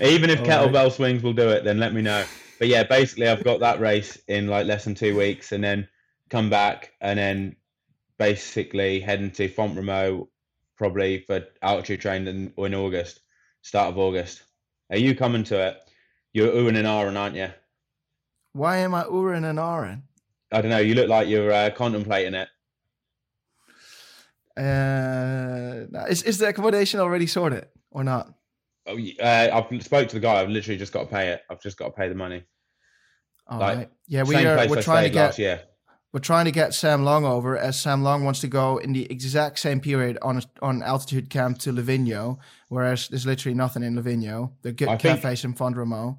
Even 0.00 0.30
if 0.30 0.40
All 0.40 0.46
kettlebell 0.46 0.92
swings 0.92 1.22
will 1.22 1.32
do 1.32 1.48
it, 1.50 1.64
then 1.64 1.78
let 1.78 1.92
me 1.92 2.02
know. 2.02 2.24
But 2.58 2.68
yeah, 2.68 2.82
basically, 2.82 3.28
I've 3.28 3.44
got 3.44 3.60
that 3.60 3.80
race 3.80 4.18
in 4.28 4.48
like 4.48 4.66
less 4.66 4.84
than 4.84 4.94
two 4.94 5.16
weeks, 5.16 5.52
and 5.52 5.62
then 5.62 5.88
come 6.28 6.50
back, 6.50 6.92
and 7.00 7.18
then 7.18 7.56
basically 8.18 9.00
heading 9.00 9.30
to 9.32 9.48
Font 9.48 9.78
probably 10.76 11.20
for 11.20 11.44
altitude 11.62 12.00
training 12.00 12.52
in, 12.56 12.64
in 12.64 12.74
August, 12.74 13.20
start 13.62 13.88
of 13.88 13.98
August. 13.98 14.42
Are 14.90 14.96
you 14.96 15.14
coming 15.14 15.44
to 15.44 15.68
it? 15.68 15.76
You're 16.32 16.52
oohing 16.52 16.76
and 16.76 16.86
ahhing, 16.86 17.18
aren't 17.18 17.36
you? 17.36 17.50
Why 18.52 18.78
am 18.78 18.94
I 18.94 19.04
Urin 19.04 19.48
and 19.48 19.58
Aaron? 19.58 20.02
I 20.52 20.60
don't 20.60 20.70
know. 20.70 20.78
You 20.78 20.94
look 20.94 21.08
like 21.08 21.28
you're 21.28 21.52
uh, 21.52 21.70
contemplating 21.70 22.34
it. 22.34 22.48
Uh, 24.56 25.86
is 26.08 26.22
is 26.22 26.38
the 26.38 26.48
accommodation 26.48 27.00
already 27.00 27.26
sorted 27.26 27.66
or 27.90 28.04
not? 28.04 28.32
Oh, 28.86 28.98
uh, 29.22 29.64
I've 29.72 29.82
spoke 29.82 30.08
to 30.08 30.14
the 30.16 30.20
guy. 30.20 30.40
I've 30.40 30.48
literally 30.48 30.78
just 30.78 30.92
got 30.92 31.02
to 31.04 31.06
pay 31.06 31.28
it. 31.28 31.42
I've 31.48 31.62
just 31.62 31.76
got 31.78 31.86
to 31.86 31.90
pay 31.92 32.08
the 32.08 32.14
money. 32.14 32.42
All 33.46 33.60
right. 33.60 33.78
Like, 33.78 33.90
Yeah, 34.08 34.24
we 34.24 34.34
are. 34.36 34.68
We're 34.68 34.78
I 34.78 34.82
trying 34.82 35.04
to 35.04 35.10
get. 35.10 35.38
year. 35.38 35.62
We're 36.12 36.18
trying 36.20 36.46
to 36.46 36.50
get 36.50 36.74
Sam 36.74 37.04
Long 37.04 37.24
over, 37.24 37.56
as 37.56 37.78
Sam 37.78 38.02
Long 38.02 38.24
wants 38.24 38.40
to 38.40 38.48
go 38.48 38.78
in 38.78 38.92
the 38.92 39.06
exact 39.12 39.60
same 39.60 39.80
period 39.80 40.18
on 40.22 40.38
a, 40.38 40.42
on 40.60 40.82
altitude 40.82 41.30
camp 41.30 41.58
to 41.58 41.72
Livigno, 41.72 42.38
whereas 42.68 43.06
there's 43.06 43.26
literally 43.26 43.54
nothing 43.54 43.84
in 43.84 43.94
Livigno. 43.94 44.50
The 44.62 44.72
good 44.72 44.88
I 44.88 44.96
think- 44.96 45.20
cafes 45.20 45.44
in 45.44 45.54
Font 45.54 45.76
Romeu. 45.76 46.18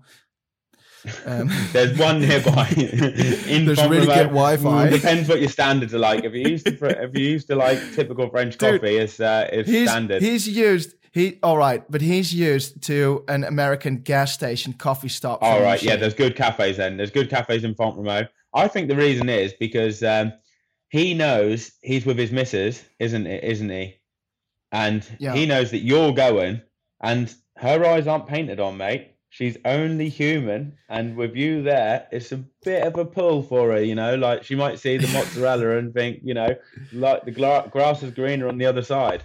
Um, 1.25 1.49
There's 1.71 1.97
one 1.97 2.21
nearby. 2.21 2.67
in 2.77 3.65
There's 3.65 3.81
really 3.83 4.05
good 4.05 4.29
Wi-Fi. 4.29 4.87
Mm, 4.87 4.91
Depends 4.91 5.29
what 5.29 5.39
your 5.39 5.49
standards 5.49 5.93
are 5.93 5.99
like. 5.99 6.23
If 6.23 6.33
you 6.33 6.47
used 6.47 6.65
to, 6.65 7.03
if 7.03 7.17
you 7.17 7.25
used 7.25 7.47
to 7.47 7.55
like 7.55 7.79
typical 7.93 8.29
French 8.29 8.57
Dude, 8.57 8.81
coffee, 8.81 8.97
it's 8.97 9.19
uh, 9.19 9.49
it's 9.51 9.69
he's 9.69 9.89
standard. 9.89 10.21
he's 10.21 10.47
used 10.47 10.95
he 11.11 11.39
all 11.43 11.57
right, 11.57 11.83
but 11.89 12.01
he's 12.01 12.33
used 12.33 12.81
to 12.83 13.25
an 13.27 13.43
American 13.43 13.97
gas 13.97 14.31
station 14.31 14.73
coffee 14.73 15.09
stop. 15.09 15.39
All 15.41 15.61
right, 15.61 15.81
yeah. 15.83 15.97
There's 15.97 16.13
good 16.13 16.35
cafes 16.37 16.77
then. 16.77 16.95
There's 16.97 17.11
good 17.11 17.29
cafes 17.29 17.63
in 17.65 17.75
Font. 17.75 17.99
I 18.53 18.67
think 18.67 18.87
the 18.87 18.95
reason 18.95 19.27
is 19.27 19.53
because 19.53 20.03
um, 20.03 20.31
he 20.89 21.13
knows 21.13 21.71
he's 21.81 22.05
with 22.05 22.17
his 22.17 22.31
missus, 22.31 22.83
isn't 22.99 23.27
it? 23.27 23.43
Isn't 23.43 23.69
he? 23.69 23.97
And 24.71 25.05
Yeah. 25.19 25.33
he 25.33 25.45
knows 25.45 25.71
that 25.71 25.79
you're 25.79 26.13
going, 26.13 26.61
and 27.01 27.33
her 27.57 27.85
eyes 27.85 28.07
aren't 28.07 28.27
painted 28.27 28.61
on, 28.61 28.77
mate. 28.77 29.10
She's 29.33 29.57
only 29.63 30.09
human, 30.09 30.77
and 30.89 31.15
with 31.15 31.35
you 31.37 31.63
there, 31.63 32.05
it's 32.11 32.33
a 32.33 32.43
bit 32.65 32.83
of 32.85 32.97
a 32.97 33.05
pull 33.05 33.41
for 33.41 33.71
her. 33.71 33.81
You 33.81 33.95
know, 33.95 34.15
like 34.15 34.43
she 34.43 34.55
might 34.55 34.77
see 34.77 34.97
the 34.97 35.07
mozzarella 35.13 35.77
and 35.77 35.93
think, 35.93 36.19
you 36.21 36.33
know, 36.33 36.49
like 36.91 37.23
the 37.23 37.31
gra- 37.31 37.67
grass 37.71 38.03
is 38.03 38.11
greener 38.11 38.49
on 38.49 38.57
the 38.57 38.65
other 38.65 38.81
side. 38.81 39.23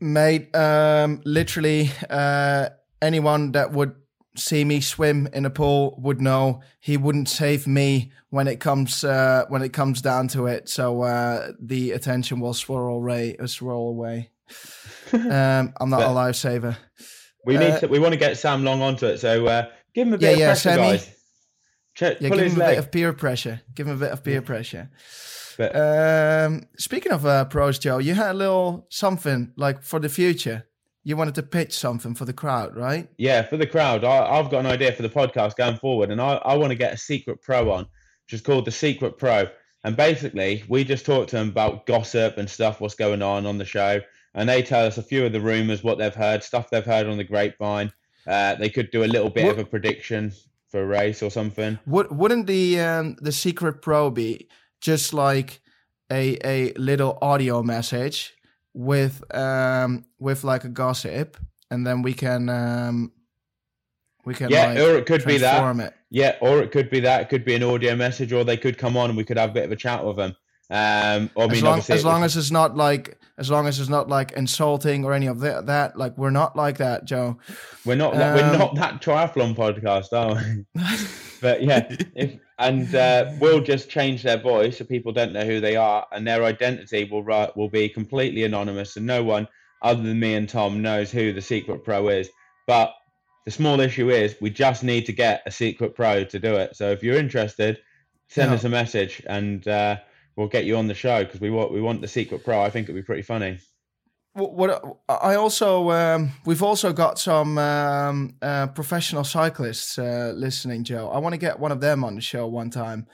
mate. 0.00 0.54
Um, 0.54 1.22
literally, 1.24 1.90
uh, 2.10 2.68
anyone 3.00 3.52
that 3.52 3.72
would 3.72 3.94
see 4.36 4.62
me 4.64 4.82
swim 4.82 5.26
in 5.32 5.46
a 5.46 5.50
pool 5.50 5.98
would 6.02 6.20
know 6.20 6.60
he 6.78 6.98
wouldn't 6.98 7.30
save 7.30 7.66
me 7.66 8.12
when 8.28 8.46
it 8.46 8.60
comes 8.60 9.02
uh, 9.04 9.44
when 9.48 9.62
it 9.62 9.72
comes 9.72 10.02
down 10.02 10.28
to 10.28 10.46
it. 10.46 10.68
So 10.68 11.00
uh, 11.02 11.52
the 11.58 11.92
attention 11.92 12.40
will 12.40 12.52
swirl 12.54 12.96
away. 12.96 13.36
Swirl 13.46 13.88
away. 13.88 14.30
Um, 15.12 15.72
I'm 15.80 15.88
not 15.88 16.02
a 16.02 16.06
But- 16.06 16.14
lifesaver. 16.14 16.76
We 17.46 17.56
need 17.56 17.70
Uh, 17.70 17.78
to. 17.80 17.86
We 17.88 17.98
want 17.98 18.12
to 18.12 18.18
get 18.18 18.36
Sam 18.36 18.62
Long 18.64 18.82
onto 18.82 19.06
it, 19.06 19.18
so 19.18 19.46
uh, 19.46 19.66
give 19.94 20.06
him 20.08 20.14
a 20.14 20.18
bit 20.18 20.26
Yeah, 20.26 20.32
of 20.32 20.38
yeah, 20.38 20.46
pressure, 20.48 20.60
Sammy. 20.70 20.82
guys. 20.82 21.10
Check, 21.94 22.20
Yeah, 22.20 22.28
give 22.28 22.38
him 22.40 22.56
a 22.56 22.58
leg. 22.58 22.68
bit 22.76 22.78
of 22.78 22.92
peer 22.92 23.12
pressure. 23.14 23.60
Give 23.74 23.86
him 23.88 23.94
a 23.94 23.98
bit 23.98 24.10
of 24.12 24.22
peer 24.22 24.42
pressure. 24.42 24.90
But- 25.56 25.74
um, 25.74 26.66
speaking 26.76 27.12
of 27.12 27.24
uh, 27.24 27.46
pros, 27.46 27.78
Joe, 27.78 27.98
you 27.98 28.12
had 28.14 28.32
a 28.32 28.34
little 28.34 28.86
something 28.90 29.52
like 29.56 29.82
for 29.82 29.98
the 29.98 30.10
future. 30.10 30.66
You 31.04 31.16
wanted 31.16 31.36
to 31.36 31.42
pitch 31.44 31.72
something 31.72 32.14
for 32.16 32.24
the 32.24 32.32
crowd, 32.32 32.76
right? 32.76 33.08
Yeah, 33.16 33.42
for 33.42 33.56
the 33.56 33.66
crowd, 33.66 34.02
I, 34.04 34.26
I've 34.38 34.50
got 34.50 34.58
an 34.60 34.66
idea 34.66 34.92
for 34.92 35.02
the 35.02 35.08
podcast 35.08 35.54
going 35.54 35.76
forward, 35.76 36.10
and 36.10 36.20
I, 36.20 36.34
I 36.44 36.56
want 36.56 36.72
to 36.72 36.74
get 36.76 36.92
a 36.92 36.96
secret 36.98 37.40
pro 37.40 37.70
on, 37.70 37.84
which 38.26 38.32
is 38.34 38.40
called 38.40 38.64
the 38.64 38.72
Secret 38.72 39.16
Pro. 39.16 39.46
And 39.84 39.96
basically, 39.96 40.64
we 40.68 40.82
just 40.82 41.06
talk 41.06 41.28
to 41.28 41.36
them 41.36 41.48
about 41.48 41.86
gossip 41.86 42.38
and 42.38 42.50
stuff, 42.50 42.80
what's 42.80 42.96
going 42.96 43.22
on 43.22 43.46
on 43.46 43.56
the 43.56 43.64
show, 43.64 44.00
and 44.36 44.48
they 44.48 44.62
tell 44.62 44.84
us 44.86 44.98
a 44.98 45.02
few 45.02 45.24
of 45.26 45.32
the 45.32 45.40
rumors, 45.40 45.82
what 45.82 45.98
they've 45.98 46.14
heard, 46.14 46.44
stuff 46.44 46.70
they've 46.70 46.84
heard 46.84 47.06
on 47.08 47.16
the 47.16 47.24
grapevine. 47.24 47.90
Uh, 48.26 48.54
they 48.56 48.68
could 48.68 48.90
do 48.92 49.02
a 49.02 49.06
little 49.06 49.30
bit 49.30 49.44
What- 49.46 49.52
of 49.54 49.58
a 49.58 49.64
prediction 49.64 50.32
for 50.68 50.82
a 50.82 50.86
race 50.86 51.22
or 51.22 51.30
something. 51.30 51.78
Would 51.86 52.10
wouldn't 52.10 52.46
the 52.46 52.78
um, 52.80 53.16
the 53.20 53.32
secret 53.32 53.82
pro 53.82 54.10
be 54.10 54.48
just 54.80 55.12
like 55.14 55.60
a 56.12 56.36
a 56.44 56.72
little 56.74 57.18
audio 57.22 57.62
message 57.62 58.34
with 58.74 59.22
um 59.34 60.04
with 60.18 60.44
like 60.44 60.64
a 60.64 60.68
gossip, 60.68 61.36
and 61.70 61.86
then 61.86 62.02
we 62.02 62.12
can 62.14 62.48
um 62.48 63.12
we 64.24 64.34
can 64.34 64.50
Yeah, 64.50 64.66
like, 64.70 64.78
or 64.78 64.96
it 64.96 65.06
could 65.06 65.24
be 65.24 65.38
that. 65.38 65.76
it. 65.80 65.94
Yeah, 66.10 66.36
or 66.40 66.60
it 66.62 66.72
could 66.72 66.90
be 66.90 67.00
that. 67.00 67.22
It 67.22 67.28
could 67.28 67.44
be 67.44 67.54
an 67.54 67.62
audio 67.62 67.94
message, 67.94 68.32
or 68.32 68.42
they 68.44 68.56
could 68.56 68.76
come 68.76 68.96
on 68.96 69.08
and 69.08 69.16
we 69.16 69.24
could 69.24 69.38
have 69.38 69.50
a 69.50 69.52
bit 69.54 69.64
of 69.64 69.72
a 69.72 69.76
chat 69.76 70.04
with 70.04 70.16
them. 70.16 70.34
Um, 70.68 71.30
I 71.38 71.44
As 71.44 71.62
long 71.62 71.78
as 71.88 72.04
long 72.04 72.24
as 72.24 72.36
it's 72.36 72.50
not 72.50 72.76
like 72.76 73.18
as 73.38 73.50
long 73.50 73.66
as 73.66 73.78
it's 73.78 73.88
not 73.88 74.08
like 74.08 74.32
insulting 74.32 75.04
or 75.04 75.12
any 75.12 75.26
of 75.26 75.40
that, 75.40 75.66
that 75.66 75.96
like 75.96 76.16
we're 76.18 76.30
not 76.30 76.56
like 76.56 76.78
that, 76.78 77.04
Joe. 77.04 77.36
we're 77.84 77.94
not 77.94 78.14
we're 78.14 78.44
um, 78.44 78.58
not 78.58 78.74
that 78.74 79.00
triathlon 79.00 79.54
podcast, 79.54 80.12
are 80.12 80.34
we? 80.34 80.82
but 81.40 81.62
yeah, 81.62 81.86
if 82.14 82.38
and 82.58 82.92
uh, 82.94 83.32
we'll 83.38 83.60
just 83.60 83.90
change 83.90 84.22
their 84.22 84.38
voice 84.38 84.78
so 84.78 84.84
people 84.84 85.12
don't 85.12 85.32
know 85.32 85.44
who 85.44 85.60
they 85.60 85.76
are, 85.76 86.06
and 86.12 86.26
their 86.26 86.42
identity 86.44 87.04
will 87.04 87.22
will 87.54 87.68
be 87.68 87.88
completely 87.88 88.44
anonymous, 88.44 88.96
and 88.96 89.06
no 89.06 89.22
one 89.22 89.46
other 89.82 90.02
than 90.02 90.18
me 90.18 90.34
and 90.34 90.48
Tom 90.48 90.82
knows 90.82 91.12
who 91.12 91.32
the 91.32 91.42
secret 91.42 91.84
pro 91.84 92.08
is. 92.08 92.28
But 92.66 92.92
the 93.44 93.50
small 93.52 93.78
issue 93.80 94.10
is 94.10 94.34
we 94.40 94.50
just 94.50 94.82
need 94.82 95.06
to 95.06 95.12
get 95.12 95.42
a 95.46 95.50
secret 95.50 95.94
pro 95.94 96.24
to 96.24 96.38
do 96.40 96.54
it. 96.56 96.74
So 96.74 96.90
if 96.90 97.02
you're 97.04 97.18
interested, 97.18 97.78
send 98.28 98.50
Yeah. 98.50 98.56
us 98.56 98.64
a 98.64 98.68
message, 98.68 99.22
and 99.28 99.68
uh, 99.68 99.98
we'll 100.36 100.48
get 100.48 100.64
you 100.64 100.76
on 100.76 100.86
the 100.86 100.94
show 100.94 101.24
because 101.24 101.40
we 101.40 101.50
want 101.50 101.72
we 101.72 101.80
want 101.80 102.00
the 102.00 102.08
secret 102.08 102.44
pro. 102.44 102.62
I 102.62 102.70
think 102.70 102.84
it'd 102.84 102.94
be 102.94 103.02
pretty 103.02 103.22
funny. 103.22 103.58
What, 104.34 104.52
what 104.52 104.98
I 105.08 105.34
also 105.34 105.90
um, 105.90 106.32
we've 106.44 106.62
also 106.62 106.92
got 106.92 107.18
some 107.18 107.56
um, 107.58 108.36
uh, 108.42 108.66
professional 108.68 109.24
cyclists 109.24 109.98
uh, 109.98 110.32
listening, 110.36 110.84
Joe. 110.84 111.08
I 111.08 111.18
want 111.18 111.32
to 111.32 111.38
get 111.38 111.58
one 111.58 111.72
of 111.72 111.80
them 111.80 112.04
on 112.04 112.14
the 112.14 112.20
show 112.20 112.46
one 112.46 112.68
time, 112.70 113.06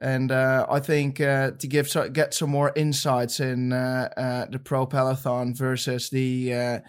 and 0.00 0.32
uh, 0.32 0.66
I 0.68 0.80
think 0.80 1.20
uh, 1.20 1.52
to 1.52 1.66
give 1.68 1.94
get 2.12 2.34
some 2.34 2.50
more 2.50 2.72
insights 2.74 3.38
in 3.38 3.72
uh, 3.72 4.08
uh, 4.16 4.46
the 4.46 4.58
pro 4.58 4.84
peloton 4.84 5.54
versus 5.54 6.10
the, 6.10 6.52
uh, 6.52 6.80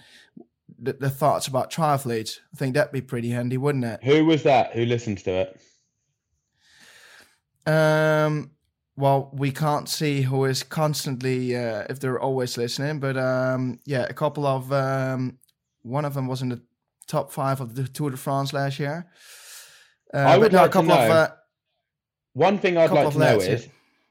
the 0.79 0.93
the 0.93 1.09
thoughts 1.11 1.47
about 1.47 1.71
triathletes. 1.71 2.39
I 2.55 2.57
think 2.57 2.73
that'd 2.73 2.91
be 2.91 3.01
pretty 3.01 3.29
handy, 3.29 3.57
wouldn't 3.57 3.85
it? 3.85 4.03
Who 4.03 4.25
was 4.25 4.41
that? 4.43 4.73
Who 4.73 4.85
listens 4.85 5.21
to 5.23 5.31
it? 5.31 5.61
Um, 7.67 8.51
well, 8.97 9.29
we 9.33 9.51
can't 9.51 9.89
see 9.89 10.21
who 10.21 10.45
is 10.45 10.63
constantly 10.63 11.55
uh, 11.55 11.83
if 11.89 11.99
they're 11.99 12.19
always 12.19 12.57
listening, 12.57 12.99
but 12.99 13.17
um, 13.17 13.79
yeah, 13.85 14.05
a 14.09 14.13
couple 14.13 14.45
of 14.45 14.71
um, 14.71 15.37
one 15.81 16.05
of 16.05 16.13
them 16.13 16.27
was 16.27 16.41
in 16.41 16.49
the 16.49 16.61
top 17.07 17.31
five 17.31 17.61
of 17.61 17.75
the 17.75 17.87
Tour 17.87 18.11
de 18.11 18.17
France 18.17 18.53
last 18.53 18.79
year. 18.79 19.05
Uh, 20.13 20.17
I 20.17 20.37
would 20.37 20.53
like 20.53 20.65
a 20.65 20.67
to 20.67 20.73
couple 20.73 20.91
of 20.91 21.07
know- 21.09 21.13
uh, 21.15 21.27
One 22.33 22.57
thing 22.57 22.77
I'd 22.77 22.91
like 22.91 23.11
to 23.11 23.19
know 23.19 23.25
lads, 23.25 23.47
yeah. 23.47 23.53
is 23.53 23.67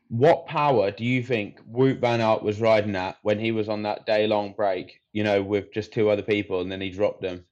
what 0.08 0.46
power 0.46 0.90
do 0.90 1.04
you 1.04 1.22
think 1.22 1.60
Wout 1.66 2.00
Van 2.00 2.20
Aert 2.20 2.42
was 2.42 2.60
riding 2.60 2.94
at 2.94 3.16
when 3.22 3.38
he 3.38 3.52
was 3.52 3.68
on 3.68 3.82
that 3.84 4.04
day 4.06 4.26
long 4.26 4.52
break, 4.52 5.00
you 5.12 5.24
know, 5.24 5.42
with 5.42 5.72
just 5.72 5.92
two 5.92 6.10
other 6.10 6.22
people 6.22 6.60
and 6.60 6.70
then 6.70 6.80
he 6.80 6.90
dropped 6.90 7.22
them? 7.22 7.44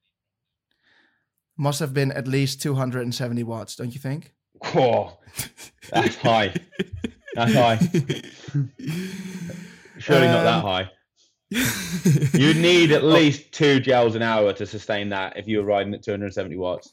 must 1.56 1.80
have 1.80 1.94
been 1.94 2.10
at 2.12 2.26
least 2.26 2.60
270 2.62 3.42
watts, 3.44 3.76
don't 3.76 3.92
you 3.94 4.00
think? 4.00 4.32
Cool. 4.64 5.20
That's 5.90 6.16
high. 6.16 6.54
That's 7.34 7.54
high. 7.54 7.76
Surely 9.98 10.26
not 10.26 10.42
that 10.44 10.56
Um, 10.56 10.62
high. 10.62 10.90
You'd 12.32 12.56
need 12.56 12.92
at 12.92 13.04
least 13.04 13.52
two 13.52 13.78
gels 13.80 14.14
an 14.14 14.22
hour 14.22 14.52
to 14.54 14.66
sustain 14.66 15.10
that 15.10 15.36
if 15.36 15.46
you 15.46 15.58
were 15.58 15.64
riding 15.64 15.92
at 15.94 16.02
270 16.02 16.56
watts. 16.56 16.90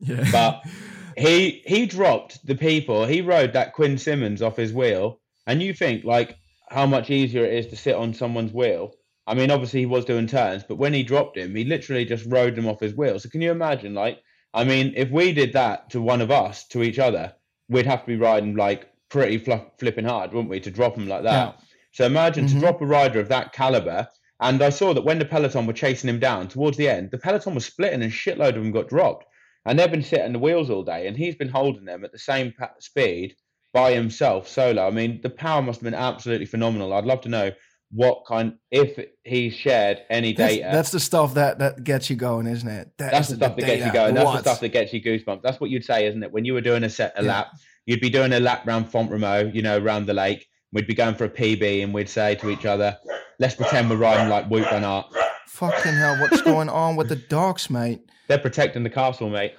yeah. 0.00 0.24
But 0.32 0.62
he 1.16 1.62
he 1.66 1.86
dropped 1.86 2.44
the 2.46 2.54
people. 2.56 3.06
He 3.06 3.20
rode 3.20 3.52
that 3.52 3.72
Quinn 3.74 3.96
Simmons 3.98 4.42
off 4.42 4.56
his 4.56 4.72
wheel, 4.72 5.20
and 5.46 5.62
you 5.62 5.72
think 5.72 6.04
like 6.04 6.36
how 6.70 6.86
much 6.86 7.10
easier 7.10 7.44
it 7.44 7.54
is 7.54 7.66
to 7.68 7.76
sit 7.76 7.94
on 7.94 8.12
someone's 8.14 8.52
wheel. 8.52 8.92
I 9.26 9.34
mean, 9.34 9.50
obviously 9.50 9.80
he 9.80 9.86
was 9.86 10.04
doing 10.04 10.26
turns, 10.26 10.64
but 10.64 10.76
when 10.76 10.92
he 10.94 11.02
dropped 11.02 11.36
him, 11.36 11.54
he 11.54 11.64
literally 11.64 12.04
just 12.04 12.26
rode 12.26 12.56
him 12.58 12.66
off 12.66 12.80
his 12.80 12.94
wheel. 12.94 13.18
So 13.20 13.28
can 13.28 13.42
you 13.42 13.50
imagine? 13.50 13.94
Like, 13.94 14.20
I 14.54 14.64
mean, 14.64 14.94
if 14.96 15.10
we 15.10 15.32
did 15.32 15.52
that 15.52 15.90
to 15.90 16.00
one 16.02 16.20
of 16.22 16.30
us 16.30 16.66
to 16.68 16.82
each 16.82 16.98
other, 16.98 17.34
we'd 17.68 17.86
have 17.86 18.00
to 18.00 18.06
be 18.06 18.16
riding 18.16 18.56
like 18.56 18.88
pretty 19.10 19.38
fl- 19.38 19.64
flipping 19.78 20.04
hard, 20.04 20.32
wouldn't 20.32 20.50
we, 20.50 20.60
to 20.60 20.70
drop 20.70 20.96
him 20.96 21.08
like 21.08 21.22
that? 21.22 21.54
Yeah. 21.56 21.64
So 21.92 22.04
imagine 22.06 22.46
Mhm. 22.46 22.52
to 22.54 22.60
drop 22.60 22.80
a 22.82 22.86
rider 22.86 23.20
of 23.20 23.28
that 23.28 23.52
caliber. 23.52 24.06
And 24.40 24.62
I 24.62 24.70
saw 24.70 24.94
that 24.94 25.04
when 25.04 25.18
the 25.18 25.24
peloton 25.24 25.66
were 25.66 25.72
chasing 25.72 26.08
him 26.08 26.20
down 26.20 26.46
towards 26.48 26.76
the 26.76 26.88
end, 26.88 27.10
the 27.10 27.18
peloton 27.18 27.54
was 27.54 27.64
splitting 27.66 28.02
and 28.02 28.12
shitload 28.12 28.50
of 28.50 28.54
them 28.62 28.70
got 28.70 28.88
dropped. 28.88 29.24
And 29.66 29.78
they've 29.78 29.90
been 29.90 30.02
sitting 30.02 30.32
the 30.32 30.38
wheels 30.38 30.70
all 30.70 30.82
day, 30.84 31.06
and 31.08 31.16
he's 31.16 31.34
been 31.34 31.48
holding 31.48 31.84
them 31.84 32.04
at 32.04 32.12
the 32.12 32.18
same 32.18 32.52
pa- 32.58 32.70
speed 32.78 33.34
by 33.74 33.92
himself 33.92 34.48
solo. 34.48 34.86
I 34.86 34.90
mean, 34.90 35.20
the 35.22 35.28
power 35.30 35.60
must 35.60 35.80
have 35.80 35.84
been 35.84 35.94
absolutely 35.94 36.46
phenomenal. 36.46 36.92
I'd 36.92 37.04
love 37.04 37.20
to 37.22 37.28
know 37.28 37.50
what 37.90 38.24
kind, 38.26 38.52
if 38.70 38.98
he 39.24 39.50
shared 39.50 40.02
any 40.10 40.32
That's, 40.34 40.54
data. 40.56 40.68
that's 40.72 40.90
the 40.90 41.00
stuff 41.00 41.34
that, 41.34 41.58
that 41.58 41.84
gets 41.84 42.08
you 42.08 42.16
going, 42.16 42.46
isn't 42.46 42.68
it? 42.68 42.90
That 42.98 43.10
That's 43.12 43.28
the 43.28 43.36
stuff 43.36 43.56
that 43.56 43.64
gets 43.66 43.84
you 43.84 43.92
going. 43.92 44.14
That's 44.14 44.30
the 44.30 44.38
stuff 44.40 44.60
that 44.60 44.68
gets 44.68 44.92
you 44.92 45.02
goosebumps. 45.02 45.42
That's 45.42 45.58
what 45.60 45.70
you'd 45.70 45.84
say, 45.84 46.06
isn't 46.06 46.22
it? 46.22 46.30
When 46.32 46.44
you 46.44 46.52
were 46.54 46.60
doing 46.60 46.84
a 46.84 46.90
set 46.90 47.12
a 47.16 47.22
Yeah. 47.24 47.28
lap, 47.28 47.48
you'd 47.88 48.00
be 48.00 48.10
doing 48.10 48.34
a 48.34 48.38
lap 48.38 48.66
round 48.66 48.86
Font 48.86 49.10
Romeu, 49.10 49.52
you 49.54 49.62
know, 49.62 49.78
around 49.78 50.04
the 50.04 50.12
lake. 50.12 50.46
We'd 50.72 50.86
be 50.86 50.94
going 50.94 51.14
for 51.14 51.24
a 51.24 51.30
PB, 51.30 51.82
and 51.82 51.94
we'd 51.94 52.08
say 52.08 52.34
to 52.36 52.50
each 52.50 52.66
other, 52.66 52.98
"Let's 53.38 53.54
pretend 53.54 53.88
we're 53.88 53.96
riding 53.96 54.28
like 54.28 54.46
Wout 54.50 54.68
Van 54.68 54.84
Aert." 54.84 55.06
Fucking 55.46 55.94
hell, 55.94 56.18
what's 56.20 56.42
going 56.42 56.68
on 56.68 56.96
with 56.96 57.08
the 57.08 57.16
dogs, 57.16 57.70
mate? 57.70 58.00
They're 58.28 58.38
protecting 58.38 58.82
the 58.82 58.90
castle, 58.90 59.30
mate. 59.30 59.54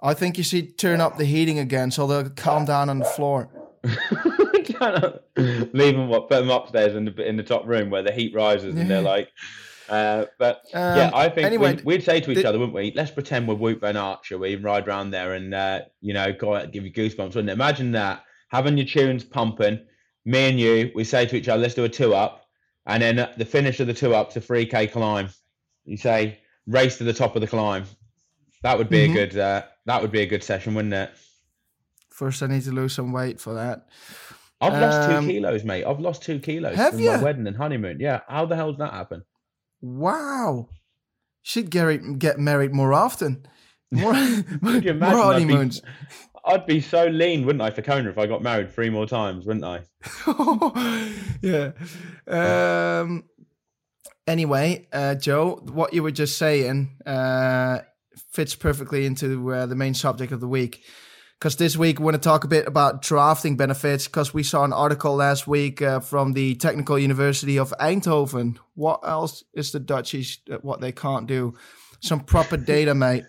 I 0.00 0.14
think 0.14 0.38
you 0.38 0.44
should 0.44 0.78
turn 0.78 1.00
up 1.00 1.18
the 1.18 1.24
heating 1.24 1.58
again 1.58 1.90
so 1.90 2.06
they'll 2.06 2.30
calm 2.30 2.64
down 2.64 2.88
on 2.88 3.00
the 3.00 3.04
floor. 3.04 3.50
Leave 5.36 5.96
them 5.96 6.08
what? 6.08 6.28
Put 6.28 6.40
them 6.40 6.50
upstairs 6.50 6.94
in 6.94 7.04
the 7.06 7.28
in 7.28 7.36
the 7.36 7.42
top 7.42 7.66
room 7.66 7.90
where 7.90 8.04
the 8.04 8.12
heat 8.12 8.32
rises, 8.34 8.76
and 8.76 8.88
they're 8.88 9.02
like. 9.02 9.28
Uh, 9.92 10.24
but 10.38 10.62
Um, 10.72 10.96
yeah, 10.96 11.10
I 11.12 11.28
think 11.28 11.46
anyway, 11.46 11.74
we'd, 11.74 11.84
we'd 11.84 12.02
say 12.02 12.18
to 12.20 12.30
each 12.30 12.36
did- 12.38 12.46
other, 12.46 12.58
wouldn't 12.58 12.74
we? 12.74 12.92
Let's 12.96 13.10
pretend 13.10 13.46
we're 13.46 13.56
Wout 13.56 13.80
Van 13.80 14.16
shall 14.22 14.38
we? 14.38 14.56
Ride 14.56 14.88
around 14.88 15.10
there 15.10 15.34
and 15.34 15.52
uh, 15.54 15.80
you 16.00 16.14
know, 16.14 16.32
go 16.32 16.54
out, 16.56 16.72
give 16.72 16.84
you 16.84 16.92
goosebumps, 16.92 17.34
wouldn't 17.34 17.50
it? 17.50 17.52
Imagine 17.52 17.92
that 17.92 18.24
having 18.48 18.78
your 18.78 18.86
tunes 18.86 19.22
pumping. 19.22 19.78
Me 20.24 20.48
and 20.48 20.58
you, 20.58 20.90
we 20.94 21.04
say 21.04 21.26
to 21.26 21.36
each 21.36 21.48
other, 21.48 21.60
let's 21.60 21.74
do 21.74 21.84
a 21.84 21.88
two 21.88 22.14
up, 22.14 22.46
and 22.86 23.02
then 23.02 23.28
the 23.36 23.44
finish 23.44 23.80
of 23.80 23.86
the 23.86 23.92
two 23.94 24.14
up's 24.14 24.36
a 24.36 24.40
three 24.40 24.64
k 24.64 24.86
climb. 24.86 25.28
You 25.84 25.96
say 25.98 26.38
race 26.66 26.96
to 26.98 27.04
the 27.04 27.12
top 27.12 27.34
of 27.36 27.40
the 27.42 27.48
climb. 27.48 27.84
That 28.62 28.78
would 28.78 28.88
be 28.88 29.06
Mhm. 29.06 29.10
a 29.10 29.14
good. 29.14 29.38
Uh, 29.38 29.62
that 29.86 30.00
would 30.00 30.12
be 30.12 30.20
a 30.22 30.26
good 30.26 30.42
session, 30.44 30.74
wouldn't 30.74 30.94
it? 30.94 31.10
First, 32.08 32.42
I 32.42 32.46
need 32.46 32.62
to 32.62 32.70
lose 32.72 32.94
some 32.94 33.12
weight 33.12 33.40
for 33.40 33.52
that. 33.54 33.88
I've 34.60 34.80
lost 34.80 35.10
Um, 35.10 35.26
two 35.26 35.32
kilos, 35.32 35.64
mate. 35.64 35.84
I've 35.84 35.98
lost 35.98 36.22
two 36.22 36.38
kilos 36.38 36.76
from 36.76 37.04
my 37.04 37.20
wedding 37.20 37.46
and 37.48 37.56
honeymoon. 37.56 37.98
Yeah, 37.98 38.20
how 38.28 38.46
the 38.46 38.54
hell 38.54 38.70
did 38.70 38.78
that 38.80 38.92
happen? 38.92 39.24
Wow. 39.82 40.68
Should 41.42 41.70
get, 41.70 42.18
get 42.18 42.38
married 42.38 42.72
more 42.72 42.94
often. 42.94 43.46
More, 43.90 44.14
more 44.62 44.80
be, 44.80 44.90
honeymoons. 44.98 45.82
I'd 46.44 46.66
be 46.66 46.80
so 46.80 47.06
lean, 47.06 47.44
wouldn't 47.44 47.62
I, 47.62 47.70
for 47.70 47.82
Kona 47.82 48.10
if 48.10 48.18
I 48.18 48.26
got 48.26 48.42
married 48.42 48.72
three 48.72 48.90
more 48.90 49.06
times, 49.06 49.44
wouldn't 49.44 49.64
I? 49.64 49.82
yeah. 51.42 51.72
Um, 52.26 53.24
anyway, 54.26 54.88
uh, 54.92 55.14
Joe, 55.16 55.60
what 55.72 55.92
you 55.92 56.02
were 56.02 56.10
just 56.10 56.38
saying 56.38 56.96
uh, 57.06 57.80
fits 58.30 58.54
perfectly 58.54 59.04
into 59.04 59.52
uh, 59.52 59.66
the 59.66 59.76
main 59.76 59.94
subject 59.94 60.32
of 60.32 60.40
the 60.40 60.48
week. 60.48 60.82
Because 61.42 61.56
this 61.56 61.76
week 61.76 61.98
we 61.98 62.04
want 62.04 62.14
to 62.14 62.20
talk 62.20 62.44
a 62.44 62.46
bit 62.46 62.68
about 62.68 63.02
drafting 63.02 63.56
benefits. 63.56 64.06
Because 64.06 64.32
we 64.32 64.44
saw 64.44 64.62
an 64.62 64.72
article 64.72 65.16
last 65.16 65.48
week 65.48 65.82
uh, 65.82 65.98
from 65.98 66.34
the 66.34 66.54
Technical 66.54 66.96
University 66.96 67.58
of 67.58 67.74
Eindhoven. 67.80 68.58
What 68.76 69.00
else 69.02 69.42
is 69.52 69.72
the 69.72 69.80
Dutchies 69.80 70.38
uh, 70.48 70.58
what 70.58 70.80
they 70.80 70.92
can't 70.92 71.26
do? 71.26 71.54
Some 71.98 72.20
proper 72.20 72.56
data, 72.56 72.94
mate. 72.94 73.24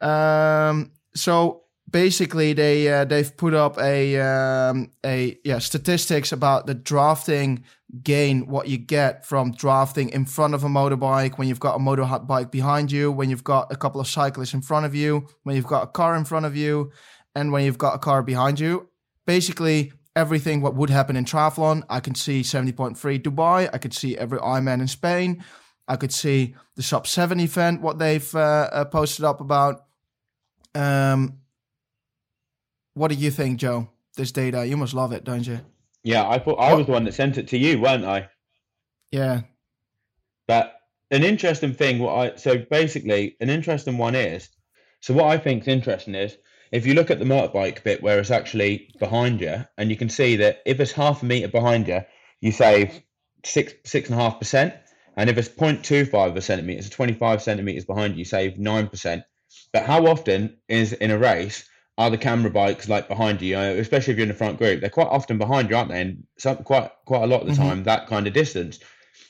Um, 0.00 0.92
so 1.14 1.64
basically, 1.90 2.54
they 2.54 2.88
uh, 2.90 3.04
they've 3.04 3.36
put 3.36 3.52
up 3.52 3.78
a 3.78 4.18
um, 4.20 4.92
a 5.04 5.38
yeah 5.44 5.58
statistics 5.58 6.32
about 6.32 6.66
the 6.66 6.72
drafting 6.72 7.64
gain, 8.02 8.46
what 8.46 8.68
you 8.68 8.78
get 8.78 9.26
from 9.26 9.52
drafting 9.52 10.08
in 10.08 10.24
front 10.24 10.54
of 10.54 10.64
a 10.64 10.68
motorbike 10.68 11.36
when 11.38 11.46
you've 11.46 11.60
got 11.60 11.76
a 11.76 11.78
motorbike 11.78 12.50
behind 12.50 12.90
you, 12.90 13.12
when 13.12 13.28
you've 13.28 13.44
got 13.44 13.70
a 13.70 13.76
couple 13.76 14.00
of 14.00 14.08
cyclists 14.08 14.54
in 14.54 14.62
front 14.62 14.86
of 14.86 14.94
you, 14.94 15.28
when 15.42 15.54
you've 15.54 15.66
got 15.66 15.82
a 15.82 15.86
car 15.86 16.16
in 16.16 16.24
front 16.24 16.46
of 16.46 16.56
you, 16.56 16.90
and 17.34 17.52
when 17.52 17.64
you've 17.64 17.78
got 17.78 17.94
a 17.94 17.98
car 17.98 18.22
behind 18.22 18.60
you. 18.60 18.88
Basically, 19.26 19.92
everything 20.16 20.60
what 20.60 20.74
would 20.74 20.90
happen 20.90 21.16
in 21.16 21.24
triathlon. 21.24 21.82
I 21.88 22.00
can 22.00 22.14
see 22.14 22.42
70.3 22.42 23.22
Dubai. 23.22 23.68
I 23.72 23.78
could 23.78 23.94
see 23.94 24.16
every 24.16 24.38
Ironman 24.38 24.80
in 24.80 24.88
Spain. 24.88 25.44
I 25.86 25.96
could 25.96 26.12
see 26.12 26.54
the 26.76 26.82
sub 26.82 27.06
7 27.06 27.38
event, 27.40 27.82
what 27.82 27.98
they've 27.98 28.34
uh, 28.34 28.68
uh, 28.72 28.84
posted 28.86 29.24
up 29.24 29.40
about. 29.40 29.84
Um, 30.74 31.40
what 32.94 33.08
do 33.08 33.16
you 33.16 33.30
think, 33.30 33.58
Joe? 33.58 33.88
This 34.16 34.32
data, 34.32 34.64
you 34.66 34.76
must 34.76 34.94
love 34.94 35.12
it, 35.12 35.24
don't 35.24 35.46
you? 35.46 35.60
Yeah, 36.04 36.28
I 36.28 36.38
thought 36.38 36.56
I 36.56 36.74
was 36.74 36.86
the 36.86 36.92
one 36.92 37.04
that 37.04 37.14
sent 37.14 37.38
it 37.38 37.48
to 37.48 37.58
you, 37.58 37.80
weren't 37.80 38.04
I? 38.04 38.28
Yeah. 39.10 39.42
But 40.46 40.76
an 41.10 41.24
interesting 41.24 41.74
thing, 41.74 41.98
what 41.98 42.12
I 42.14 42.36
so 42.36 42.58
basically 42.58 43.36
an 43.40 43.50
interesting 43.50 43.98
one 43.98 44.14
is, 44.14 44.48
so 45.00 45.14
what 45.14 45.26
I 45.26 45.38
think 45.38 45.62
is 45.62 45.68
interesting 45.68 46.14
is 46.14 46.36
if 46.74 46.86
you 46.86 46.94
look 46.94 47.10
at 47.12 47.20
the 47.20 47.24
motorbike 47.24 47.84
bit 47.84 48.02
where 48.02 48.18
it's 48.18 48.32
actually 48.32 48.90
behind 48.98 49.40
you, 49.40 49.64
and 49.78 49.90
you 49.90 49.96
can 49.96 50.08
see 50.08 50.34
that 50.36 50.60
if 50.66 50.80
it's 50.80 50.90
half 50.90 51.22
a 51.22 51.24
meter 51.24 51.46
behind 51.46 51.86
you, 51.86 52.00
you 52.40 52.50
save 52.50 53.00
six 53.44 53.74
six 53.84 54.10
and 54.10 54.18
a 54.18 54.22
half 54.22 54.40
percent, 54.40 54.74
and 55.16 55.30
if 55.30 55.38
it's 55.38 55.48
0.25 55.48 56.30
of 56.30 56.36
a 56.36 56.40
centimeter, 56.40 56.82
so 56.82 56.90
25 56.90 57.40
centimeters 57.40 57.84
behind 57.84 58.14
you, 58.14 58.18
you 58.18 58.24
save 58.24 58.58
nine 58.58 58.88
percent. 58.88 59.22
But 59.72 59.86
how 59.86 60.06
often 60.06 60.56
is 60.68 60.92
in 60.92 61.12
a 61.12 61.18
race 61.18 61.64
are 61.96 62.10
the 62.10 62.18
camera 62.18 62.50
bikes 62.50 62.88
like 62.88 63.06
behind 63.06 63.40
you, 63.40 63.56
you 63.56 63.56
especially 63.56 64.12
if 64.12 64.18
you're 64.18 64.24
in 64.24 64.28
the 64.28 64.34
front 64.34 64.58
group? 64.58 64.80
They're 64.80 64.90
quite 64.90 65.06
often 65.06 65.38
behind 65.38 65.70
you, 65.70 65.76
aren't 65.76 65.90
they? 65.90 66.00
And 66.00 66.24
some, 66.38 66.56
quite 66.64 66.90
quite 67.06 67.22
a 67.22 67.28
lot 67.28 67.42
of 67.42 67.46
the 67.46 67.52
Mhm. 67.52 67.68
time, 67.68 67.84
that 67.84 68.08
kind 68.08 68.26
of 68.26 68.32
distance. 68.32 68.80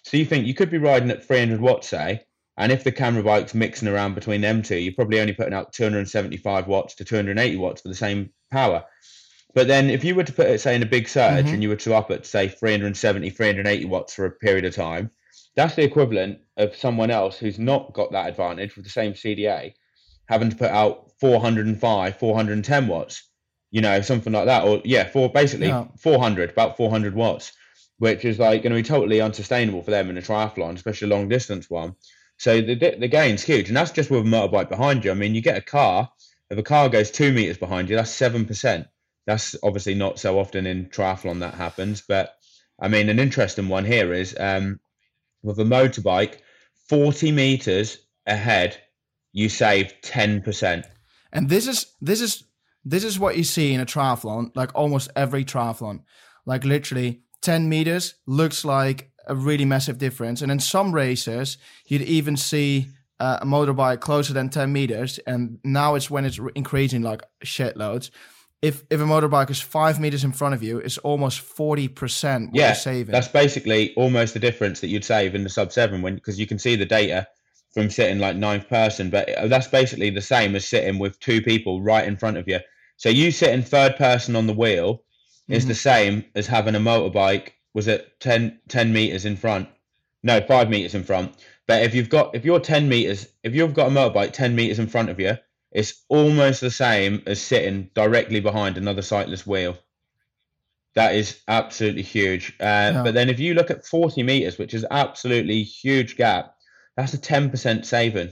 So 0.03 0.17
you 0.17 0.25
think 0.25 0.47
you 0.47 0.55
could 0.55 0.71
be 0.71 0.79
riding 0.79 1.11
at 1.11 1.27
300 1.27 1.61
watts, 1.61 1.89
say, 1.89 2.23
and 2.57 2.71
if 2.73 2.85
the 2.85 2.93
camera 2.93 3.23
bike's 3.23 3.55
mixing 3.55 3.89
around 3.89 4.15
between 4.15 4.41
them 4.41 4.63
two, 4.63 4.77
you're 4.77 4.95
probably 4.95 5.21
only 5.21 5.33
putting 5.33 5.55
out 5.55 5.73
275 5.73 6.67
watts 6.69 6.95
to 6.97 7.05
280 7.05 7.57
watts 7.57 7.83
for 7.83 7.89
the 7.89 7.95
same 7.95 8.31
power. 8.51 8.85
But 9.55 9.69
then 9.69 9.89
if 9.91 10.05
you 10.05 10.15
were 10.15 10.25
to 10.25 10.33
put 10.33 10.49
it, 10.49 10.61
say, 10.61 10.75
in 10.75 10.83
a 10.83 10.87
big 10.87 11.09
surge 11.09 11.47
Mhm. 11.47 11.55
and 11.55 11.63
you 11.63 11.69
were 11.69 11.77
to 11.77 11.95
up 11.95 12.11
at, 12.11 12.27
say, 12.27 12.49
370, 12.49 13.31
380 13.31 13.85
watts 13.85 14.15
for 14.15 14.25
a 14.27 14.31
period 14.31 14.65
of 14.65 14.75
time, 14.75 15.11
that's 15.57 15.77
the 15.77 15.85
equivalent 15.85 16.39
of 16.57 16.75
someone 16.75 17.11
else 17.11 17.39
who's 17.39 17.59
not 17.59 17.93
got 17.93 18.11
that 18.13 18.29
advantage 18.29 18.75
with 18.75 18.85
the 18.85 18.91
same 18.91 19.15
CDA 19.15 19.75
having 20.29 20.51
to 20.51 20.57
put 20.57 20.71
out 20.71 21.11
405, 21.21 22.17
410 22.19 22.89
watts, 22.89 23.29
you 23.71 23.81
know, 23.81 24.01
something 24.01 24.33
like 24.33 24.47
that. 24.47 24.65
Or, 24.65 24.81
yeah, 24.85 25.05
for 25.05 25.31
basically 25.31 25.69
Yeah. 25.69 25.85
400, 26.01 26.51
about 26.51 26.77
400 26.77 27.15
watts, 27.15 27.53
which 27.99 28.25
is 28.25 28.39
like 28.39 28.63
going 28.63 28.75
to 28.75 28.79
be 28.79 28.83
totally 28.83 29.21
unsustainable 29.21 29.83
for 29.83 29.91
them 29.91 30.11
in 30.11 30.19
a 30.19 30.23
triathlon, 30.23 30.75
especially 30.77 31.07
a 31.07 31.15
long 31.15 31.29
distance 31.29 31.69
one. 31.71 31.95
So 32.39 32.61
the, 32.61 32.97
the 32.99 33.09
gain's 33.09 33.43
huge. 33.43 33.69
And 33.69 33.77
that's 33.77 33.91
just 33.91 34.11
with 34.11 34.21
a 34.21 34.29
motorbike 34.29 34.69
behind 34.69 35.05
you. 35.05 35.11
I 35.11 35.15
mean, 35.15 35.35
you 35.35 35.41
get 35.41 35.57
a 35.57 35.63
car, 35.63 36.11
if 36.51 36.59
a 36.59 36.63
car 36.63 36.89
goes 36.89 37.11
two 37.11 37.33
meters 37.33 37.59
behind 37.59 37.89
you, 37.89 37.97
that's 37.97 38.17
7%. 38.17 38.87
That's 39.27 39.57
obviously 39.63 39.95
not 39.95 40.19
so 40.19 40.39
often 40.39 40.67
in 40.67 40.87
triathlon 40.87 41.41
that 41.41 41.55
happens. 41.55 42.03
But 42.07 42.35
I 42.81 42.89
mean, 42.89 43.09
an 43.09 43.19
interesting 43.19 43.69
one 43.69 43.85
here 43.85 44.13
is 44.13 44.37
um, 44.39 44.81
with 45.43 45.59
a 45.59 45.65
motorbike, 45.65 46.39
40 46.89 47.33
meters 47.33 47.99
ahead, 48.27 48.77
you 49.33 49.49
save 49.49 49.95
10%. 50.03 50.85
And 51.33 51.49
this 51.49 51.67
is 51.67 51.87
this 52.01 52.21
is 52.21 52.45
this 52.85 53.03
is 53.03 53.19
what 53.19 53.37
you 53.37 53.45
see 53.45 53.73
in 53.73 53.81
a 53.81 53.87
triathlon, 53.87 54.55
like 54.55 54.71
almost 54.75 55.11
every 55.17 55.45
triathlon. 55.45 56.03
Like 56.47 56.65
literally 56.65 57.23
10 57.41 57.69
meters 57.69 58.15
looks 58.27 58.65
like 58.65 59.11
a 59.27 59.35
really 59.35 59.65
massive 59.65 59.99
difference. 59.99 60.43
And 60.43 60.51
in 60.53 60.61
some 60.61 60.93
races, 60.95 61.59
you'd 61.87 62.03
even 62.03 62.37
see 62.37 62.89
uh, 63.21 63.39
a 63.43 63.47
motorbike 63.47 64.01
closer 64.01 64.33
than 64.33 64.49
10 64.51 64.73
meters. 64.73 65.19
And 65.27 65.59
now 65.65 65.95
it's 65.95 66.11
when 66.11 66.25
it's 66.25 66.39
increasing 66.55 67.03
like 67.03 67.23
shitloads. 67.45 68.11
If 68.63 68.83
if 68.91 69.01
a 69.01 69.05
motorbike 69.05 69.51
is 69.51 69.61
five 69.61 70.01
meters 70.01 70.25
in 70.25 70.33
front 70.33 70.55
of 70.55 70.63
you, 70.63 70.79
it's 70.79 70.97
almost 70.99 71.41
40% 71.43 72.47
what 72.47 72.55
Yeah, 72.55 72.69
you're 72.69 72.75
saving. 72.75 73.13
That's 73.13 73.29
basically 73.29 73.93
almost 73.95 74.33
the 74.35 74.41
difference 74.41 74.81
that 74.81 74.89
you'd 74.89 75.05
save 75.05 75.35
in 75.35 75.43
the 75.45 75.51
sub 75.51 75.71
seven 75.71 76.01
when 76.03 76.15
because 76.15 76.41
you 76.41 76.47
can 76.47 76.59
see 76.59 76.75
the 76.77 76.87
data 76.87 77.27
from 77.75 77.91
sitting 77.91 78.21
like 78.21 78.37
ninth 78.37 78.69
person, 78.69 79.11
but 79.11 79.29
uh, 79.31 79.49
that's 79.49 79.67
basically 79.67 80.09
the 80.09 80.23
same 80.23 80.55
as 80.57 80.65
sitting 80.67 80.99
with 80.99 81.19
two 81.21 81.43
people 81.43 81.83
right 81.83 82.07
in 82.07 82.17
front 82.17 82.37
of 82.39 82.47
you. 82.49 82.61
So 82.97 83.09
you 83.09 83.33
sitting 83.33 83.63
third 83.63 83.97
person 83.97 84.37
on 84.37 84.47
the 84.47 84.53
wheel 84.55 85.03
is 85.49 85.65
Mhm. 85.65 85.69
the 85.69 85.75
same 85.75 86.25
as 86.37 86.47
having 86.47 86.77
a 86.77 86.81
motorbike 86.81 87.49
was 87.75 87.89
it 87.89 88.19
10, 88.21 88.61
10 88.69 88.93
meters 88.93 89.25
in 89.25 89.37
front? 89.37 89.69
No, 90.23 90.41
five 90.41 90.71
meters 90.71 90.95
in 90.95 91.05
front. 91.05 91.35
But 91.67 91.83
if 91.83 91.95
you've 91.95 92.09
got 92.09 92.35
if 92.35 92.45
you're 92.45 92.61
ten 92.61 92.89
meters, 92.89 93.27
if 93.43 93.55
you've 93.55 93.75
got 93.75 93.89
a 93.89 93.91
motorbike 93.91 94.33
ten 94.33 94.55
meters 94.55 94.79
in 94.79 94.87
front 94.87 95.11
of 95.11 95.19
you, 95.21 95.37
it's 95.71 96.03
almost 96.09 96.61
the 96.61 96.71
same 96.71 97.23
as 97.27 97.41
sitting 97.41 97.91
directly 97.95 98.41
behind 98.41 98.77
another 98.77 99.03
sightless 99.03 99.47
wheel. 99.47 99.77
That 100.95 101.15
is 101.15 101.41
absolutely 101.49 102.03
huge. 102.03 102.55
Uh, 102.61 102.93
But 103.03 103.15
then 103.15 103.29
if 103.29 103.41
you 103.41 103.55
look 103.55 103.71
at 103.71 103.85
40 103.85 104.23
meters, 104.23 104.59
which 104.59 104.75
is 104.75 104.87
absolutely 104.91 105.63
huge 105.65 106.17
gap, 106.17 106.55
that's 106.97 107.15
a 107.15 107.19
10% 107.19 107.85
saving, 107.85 108.31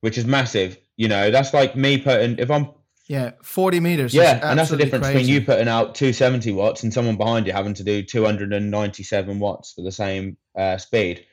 which 0.00 0.18
is 0.18 0.26
massive. 0.26 0.76
You 0.96 1.08
know, 1.08 1.30
that's 1.30 1.54
like 1.54 1.74
me 1.74 1.96
putting, 1.98 2.38
if 2.38 2.50
I'm, 2.50 2.68
Yeah, 3.06 3.32
40 3.42 3.80
meters. 3.80 4.14
yeah, 4.14 4.40
and 4.42 4.58
that's 4.58 4.70
the 4.70 4.78
difference 4.78 5.04
crazy. 5.06 5.18
between 5.18 5.34
you 5.34 5.44
putting 5.44 5.68
out 5.68 5.94
270 5.94 6.52
watts 6.52 6.82
and 6.84 6.92
someone 6.92 7.16
behind 7.16 7.46
you 7.46 7.52
having 7.52 7.74
to 7.74 7.84
do 7.84 8.02
297 8.02 9.38
watts 9.38 9.72
for 9.72 9.82
the 9.82 9.92
same 9.92 10.36
uh, 10.56 10.78
speed. 10.78 11.26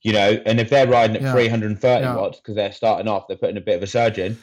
You 0.00 0.12
know, 0.12 0.40
and 0.46 0.58
if 0.60 0.70
they're 0.70 0.86
riding 0.86 1.16
at 1.16 1.22
Yeah. 1.22 1.32
330 1.32 2.02
Yeah. 2.04 2.14
watts 2.16 2.38
because 2.38 2.54
they're 2.54 2.72
starting 2.72 3.08
off, 3.08 3.26
they're 3.28 3.36
putting 3.36 3.56
a 3.58 3.60
bit 3.60 3.76
of 3.76 3.82
a 3.82 3.86
surge 3.86 4.16
in, 4.18 4.38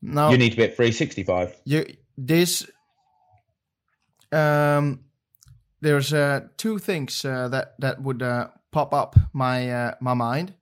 Now, 0.00 0.30
you 0.30 0.38
need 0.38 0.50
to 0.50 0.56
be 0.56 0.62
at 0.64 0.76
365. 0.76 1.56
you 1.64 1.86
this 2.16 2.66
um 4.32 5.00
there's 5.80 6.12
uh 6.12 6.40
two 6.56 6.78
things 6.78 7.24
uh, 7.24 7.48
that 7.48 7.74
that 7.78 8.02
would 8.02 8.22
uh, 8.22 8.48
pop 8.72 8.92
up 8.92 9.16
my 9.32 9.70
uh, 9.70 9.94
my 10.00 10.14
mind 10.14 10.54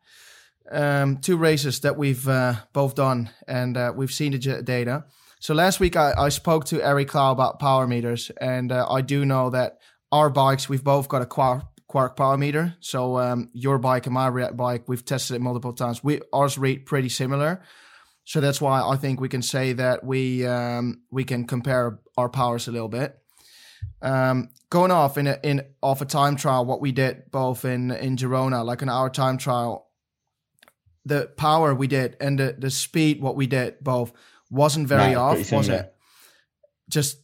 um 0.70 1.16
two 1.18 1.36
races 1.36 1.80
that 1.80 1.96
we've 1.96 2.28
uh, 2.28 2.54
both 2.72 2.94
done 2.94 3.30
and 3.48 3.76
uh, 3.76 3.92
we've 3.96 4.12
seen 4.12 4.32
the 4.32 4.62
data 4.62 5.04
so 5.40 5.54
last 5.54 5.80
week 5.80 5.96
I, 5.96 6.14
I 6.16 6.28
spoke 6.28 6.64
to 6.66 6.82
Eric 6.82 7.08
Clow 7.08 7.32
about 7.32 7.58
power 7.58 7.86
meters 7.86 8.30
and 8.40 8.72
uh, 8.72 8.86
I 8.88 9.00
do 9.00 9.24
know 9.24 9.50
that 9.50 9.78
our 10.12 10.30
bikes 10.30 10.68
we've 10.68 10.84
both 10.84 11.08
got 11.08 11.22
a 11.22 11.26
Quarq 11.26 11.66
Quarq 11.90 12.16
power 12.16 12.36
meter. 12.36 12.74
So 12.80 13.18
um 13.18 13.50
your 13.52 13.78
bike 13.78 14.06
and 14.06 14.14
my 14.14 14.30
bike 14.50 14.88
we've 14.88 15.04
tested 15.04 15.36
it 15.36 15.40
multiple 15.40 15.72
times. 15.72 16.02
We 16.02 16.20
ours 16.32 16.58
read 16.58 16.86
pretty 16.86 17.08
similar. 17.08 17.62
So 18.26 18.40
that's 18.40 18.60
why 18.60 18.82
I 18.82 18.96
think 18.96 19.20
we 19.20 19.28
can 19.28 19.40
say 19.40 19.72
that 19.74 20.04
we 20.04 20.44
um, 20.44 21.02
we 21.12 21.22
can 21.22 21.46
compare 21.46 22.00
our 22.18 22.28
powers 22.28 22.66
a 22.66 22.72
little 22.72 22.88
bit. 22.88 23.16
Um, 24.02 24.48
going 24.68 24.90
off 24.90 25.16
in 25.16 25.28
a, 25.28 25.38
in 25.44 25.62
off 25.80 26.00
a 26.00 26.04
time 26.04 26.34
trial, 26.34 26.64
what 26.64 26.80
we 26.80 26.90
did 26.90 27.30
both 27.30 27.64
in 27.64 27.92
in 27.92 28.16
Girona, 28.16 28.64
like 28.64 28.82
an 28.82 28.88
hour 28.88 29.10
time 29.10 29.38
trial, 29.38 29.86
the 31.04 31.30
power 31.36 31.72
we 31.72 31.86
did 31.86 32.16
and 32.20 32.38
the 32.38 32.56
the 32.58 32.70
speed 32.70 33.22
what 33.22 33.36
we 33.36 33.46
did 33.46 33.76
both 33.80 34.12
wasn't 34.50 34.88
very 34.88 35.12
No, 35.12 35.20
off, 35.20 35.52
was 35.52 35.68
it? 35.68 35.92
Just 36.88 37.18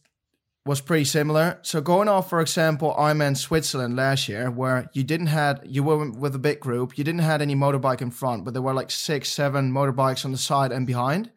was 0.65 0.79
pretty 0.79 1.03
similar. 1.03 1.59
So 1.61 1.81
going 1.81 2.07
off, 2.07 2.29
for 2.29 2.39
example, 2.39 2.95
I'm 2.97 3.21
in 3.21 3.35
Switzerland 3.35 3.95
last 3.95 4.29
year, 4.29 4.49
where 4.49 4.89
you 4.93 5.03
didn't 5.03 5.27
had 5.27 5.61
you 5.65 5.83
were 5.83 6.09
with 6.09 6.35
a 6.35 6.39
big 6.39 6.59
group, 6.59 6.97
you 6.97 7.03
didn't 7.03 7.21
had 7.21 7.41
any 7.41 7.55
motorbike 7.55 8.01
in 8.01 8.11
front, 8.11 8.45
but 8.45 8.53
there 8.53 8.61
were 8.61 8.73
like 8.73 8.91
six, 8.91 9.29
seven 9.29 9.71
motorbikes 9.71 10.23
on 10.25 10.31
the 10.31 10.37
side 10.37 10.71
and 10.71 10.87
behind. 10.87 11.31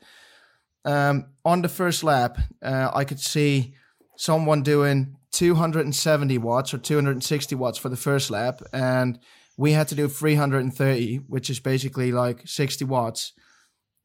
Um, 0.85 1.27
on 1.45 1.63
the 1.63 1.69
first 1.69 2.05
lap, 2.05 2.39
uh, 2.63 2.91
I 2.95 3.05
could 3.05 3.19
see 3.19 3.75
someone 4.17 4.63
doing 4.63 5.17
270 5.33 6.39
watts 6.39 6.73
or 6.73 6.79
260 6.79 7.55
watts 7.57 7.79
for 7.79 7.89
the 7.89 7.97
first 7.97 8.31
lap, 8.31 8.63
and 8.73 9.19
we 9.59 9.73
had 9.73 9.89
to 9.89 9.97
do 9.97 10.07
330, 10.07 11.17
which 11.27 11.51
is 11.51 11.59
basically 11.59 12.13
like 12.13 12.47
60 12.47 12.85
watts. 12.85 13.33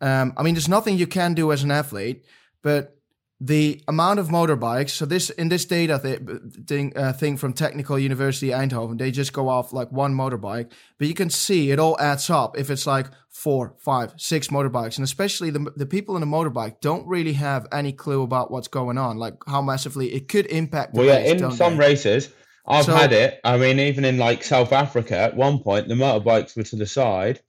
Um, 0.02 0.34
I 0.38 0.43
mean, 0.43 0.56
there's 0.56 0.68
nothing 0.70 0.97
you 0.97 1.08
can 1.08 1.34
do 1.34 1.52
as 1.52 1.64
an 1.64 1.72
athlete, 1.72 2.26
but 2.64 2.97
the 3.43 3.82
amount 3.88 4.20
of 4.20 4.28
motorbikes. 4.28 4.91
So 4.91 5.06
this 5.06 5.30
in 5.32 5.49
this 5.49 5.66
data 5.66 5.99
th- 6.02 6.20
thing 6.68 6.93
uh, 6.95 7.14
thing 7.14 7.38
from 7.38 7.54
Technical 7.54 7.97
University 7.97 8.49
Eindhoven, 8.49 8.99
they 8.99 9.10
just 9.12 9.34
go 9.34 9.49
off 9.49 9.74
like 9.74 9.91
one 9.91 10.14
motorbike, 10.14 10.72
but 10.99 11.08
you 11.08 11.16
can 11.16 11.30
see 11.32 11.72
it 11.72 11.80
all 11.80 11.99
adds 11.99 12.30
up 12.30 12.56
if 12.58 12.70
it's 12.70 12.86
like 12.86 13.08
four, 13.30 13.76
five, 13.80 14.14
six 14.18 14.49
motorbikes, 14.49 14.97
and 14.97 15.04
especially 15.04 15.49
the 15.49 15.72
the 15.76 15.88
people 15.88 16.16
in 16.16 16.22
the 16.22 16.28
motorbike 16.28 16.82
don't 16.82 17.08
really 17.08 17.34
have 17.34 17.68
any 17.72 17.91
clue 17.93 18.22
about 18.22 18.52
what's 18.52 18.68
going 18.68 18.99
on, 18.99 19.18
like 19.18 19.34
how 19.47 19.62
massively 19.62 20.14
it 20.14 20.28
could 20.28 20.45
impact. 20.47 20.93
The 20.93 20.99
Well, 20.99 21.08
yeah, 21.08 21.32
in 21.32 21.52
some 21.52 21.78
they? 21.78 21.80
races, 21.88 22.30
I've 22.68 22.86
So- 22.86 22.93
had 22.95 23.12
it. 23.12 23.39
I 23.43 23.58
mean, 23.58 23.80
even 23.80 24.06
in 24.06 24.20
like 24.20 24.43
South 24.43 24.72
Africa, 24.72 25.18
at 25.18 25.36
one 25.36 25.60
point, 25.60 25.88
the 25.88 25.95
motorbikes 25.95 26.56
were 26.56 26.64
to 26.64 26.76
the 26.76 26.86
side, 26.86 27.39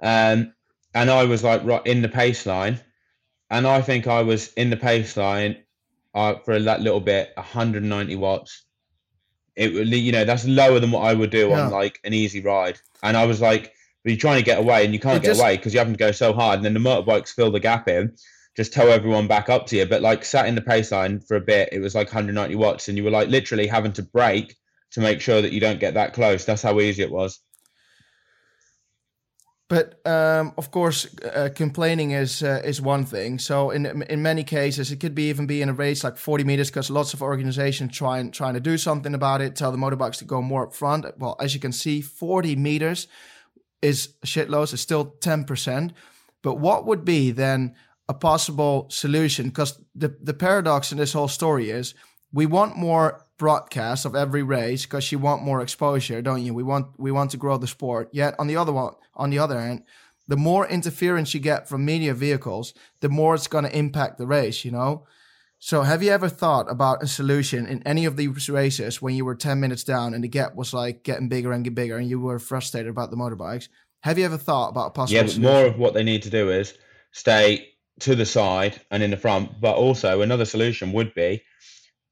um, 0.00 0.52
and 0.94 1.10
I 1.10 1.24
was 1.24 1.42
like 1.42 1.64
right 1.64 1.84
in 1.86 2.02
the 2.02 2.08
pace 2.08 2.46
line, 2.46 2.80
and 3.50 3.66
I 3.66 3.82
think 3.82 4.06
I 4.06 4.22
was 4.22 4.52
in 4.54 4.70
the 4.70 4.76
pace 4.76 5.16
line 5.16 5.62
uh, 6.14 6.34
for 6.44 6.58
that 6.60 6.80
little 6.80 7.00
bit, 7.00 7.32
190 7.36 8.16
watts. 8.16 8.64
It 9.56 9.72
would, 9.74 9.88
you 9.88 10.12
know, 10.12 10.24
that's 10.24 10.46
lower 10.46 10.80
than 10.80 10.90
what 10.90 11.04
I 11.04 11.14
would 11.14 11.30
do 11.30 11.48
Yeah. 11.48 11.66
on 11.66 11.70
like 11.72 12.00
an 12.04 12.14
easy 12.14 12.40
ride, 12.40 12.78
and 13.02 13.16
I 13.16 13.26
was 13.26 13.40
like, 13.40 13.72
but 14.04 14.10
you're 14.12 14.18
trying 14.18 14.38
to 14.38 14.44
get 14.44 14.58
away, 14.58 14.84
and 14.84 14.92
you 14.94 15.00
can't 15.00 15.16
It 15.18 15.22
get 15.22 15.28
just- 15.30 15.40
away 15.40 15.56
because 15.56 15.72
you 15.74 15.78
having 15.78 15.94
to 15.94 15.98
go 15.98 16.12
so 16.12 16.32
hard, 16.32 16.56
and 16.58 16.64
then 16.64 16.74
the 16.74 16.80
motorbikes 16.80 17.30
fill 17.34 17.50
the 17.50 17.60
gap 17.60 17.88
in 17.88 18.14
just 18.54 18.74
tow 18.74 18.88
everyone 18.88 19.26
back 19.26 19.48
up 19.48 19.66
to 19.66 19.76
you. 19.78 19.86
But 19.86 20.02
like 20.02 20.26
sat 20.26 20.46
in 20.46 20.54
the 20.54 20.60
pace 20.60 20.92
line 20.92 21.20
for 21.20 21.36
a 21.38 21.40
bit, 21.40 21.70
it 21.72 21.78
was 21.80 21.94
like 21.94 22.08
190 22.08 22.54
watts, 22.56 22.88
and 22.88 22.98
you 22.98 23.04
were 23.04 23.10
like 23.10 23.28
literally 23.28 23.66
having 23.66 23.92
to 23.94 24.02
brake 24.02 24.56
to 24.90 25.00
make 25.00 25.22
sure 25.22 25.40
that 25.40 25.52
you 25.52 25.60
don't 25.60 25.80
get 25.80 25.94
that 25.94 26.12
close. 26.12 26.44
That's 26.44 26.60
how 26.60 26.78
easy 26.80 27.02
it 27.02 27.10
was. 27.10 27.40
But 29.72 30.06
um, 30.06 30.52
of 30.58 30.70
course, 30.70 31.08
uh, 31.24 31.48
complaining 31.54 32.10
is 32.10 32.42
uh, 32.42 32.60
is 32.62 32.82
one 32.82 33.06
thing. 33.06 33.38
So 33.38 33.70
in 33.70 33.86
in 34.02 34.20
many 34.20 34.44
cases, 34.44 34.90
it 34.90 35.00
could 35.00 35.14
be 35.14 35.30
even 35.30 35.46
be 35.46 35.62
in 35.62 35.70
a 35.70 35.72
race 35.72 36.04
like 36.04 36.18
40 36.18 36.44
meters 36.44 36.68
because 36.68 36.92
lots 36.92 37.14
of 37.14 37.22
organizations 37.22 37.96
try 37.96 38.18
and 38.18 38.34
trying 38.34 38.52
to 38.52 38.60
do 38.60 38.76
something 38.76 39.14
about 39.14 39.40
it. 39.40 39.56
Tell 39.56 39.72
the 39.72 39.78
motorbikes 39.78 40.18
to 40.18 40.26
go 40.26 40.42
more 40.42 40.66
up 40.66 40.74
front. 40.74 41.06
Well, 41.18 41.36
as 41.40 41.54
you 41.54 41.60
can 41.60 41.72
see, 41.72 42.02
40 42.02 42.54
meters 42.56 43.08
is 43.80 44.08
shitloads. 44.26 44.74
It's 44.74 44.82
still 44.82 45.06
10 45.20 45.44
percent. 45.44 45.94
But 46.42 46.58
what 46.60 46.84
would 46.84 47.06
be 47.06 47.30
then 47.32 47.74
a 48.10 48.14
possible 48.14 48.88
solution? 48.90 49.46
Because 49.48 49.80
the 49.94 50.14
the 50.22 50.34
paradox 50.34 50.92
in 50.92 50.98
this 50.98 51.14
whole 51.14 51.28
story 51.28 51.70
is 51.70 51.94
we 52.30 52.44
want 52.44 52.76
more 52.76 53.24
broadcast 53.42 54.04
of 54.06 54.14
every 54.14 54.44
race 54.44 54.86
because 54.86 55.10
you 55.10 55.18
want 55.18 55.42
more 55.42 55.60
exposure, 55.62 56.22
don't 56.22 56.44
you? 56.44 56.54
We 56.54 56.62
want 56.62 56.86
we 56.96 57.10
want 57.10 57.32
to 57.32 57.36
grow 57.36 57.58
the 57.58 57.66
sport. 57.76 58.08
Yet 58.12 58.36
on 58.38 58.46
the 58.46 58.56
other 58.56 58.72
one, 58.72 58.94
on 59.14 59.30
the 59.30 59.40
other 59.40 59.58
hand, 59.60 59.82
the 60.28 60.36
more 60.36 60.64
interference 60.68 61.34
you 61.34 61.40
get 61.40 61.68
from 61.68 61.84
media 61.84 62.14
vehicles, 62.14 62.72
the 63.00 63.08
more 63.08 63.34
it's 63.34 63.48
going 63.48 63.64
to 63.64 63.76
impact 63.76 64.18
the 64.18 64.28
race. 64.28 64.64
You 64.64 64.70
know. 64.78 65.06
So 65.58 65.82
have 65.82 66.02
you 66.04 66.10
ever 66.10 66.28
thought 66.28 66.70
about 66.70 67.02
a 67.02 67.06
solution 67.06 67.66
in 67.66 67.82
any 67.82 68.04
of 68.06 68.16
these 68.16 68.48
races 68.48 69.02
when 69.02 69.14
you 69.16 69.24
were 69.24 69.34
ten 69.34 69.58
minutes 69.58 69.84
down 69.84 70.14
and 70.14 70.22
the 70.22 70.28
gap 70.38 70.54
was 70.54 70.72
like 70.72 71.02
getting 71.02 71.28
bigger 71.28 71.52
and 71.52 71.74
bigger 71.74 71.96
and 71.98 72.08
you 72.08 72.20
were 72.20 72.38
frustrated 72.38 72.90
about 72.90 73.10
the 73.10 73.16
motorbikes? 73.16 73.68
Have 74.02 74.18
you 74.18 74.24
ever 74.24 74.38
thought 74.38 74.68
about 74.68 74.88
a 74.88 74.90
possible 74.90 75.16
Yeah, 75.16 75.22
but 75.22 75.32
solution? 75.32 75.52
more 75.52 75.66
of 75.66 75.78
what 75.78 75.94
they 75.94 76.04
need 76.04 76.22
to 76.22 76.30
do 76.30 76.50
is 76.50 76.74
stay 77.10 77.68
to 78.00 78.14
the 78.14 78.26
side 78.26 78.80
and 78.90 79.02
in 79.02 79.10
the 79.10 79.16
front. 79.16 79.60
But 79.60 79.76
also 79.76 80.20
another 80.20 80.44
solution 80.44 80.92
would 80.92 81.12
be, 81.14 81.42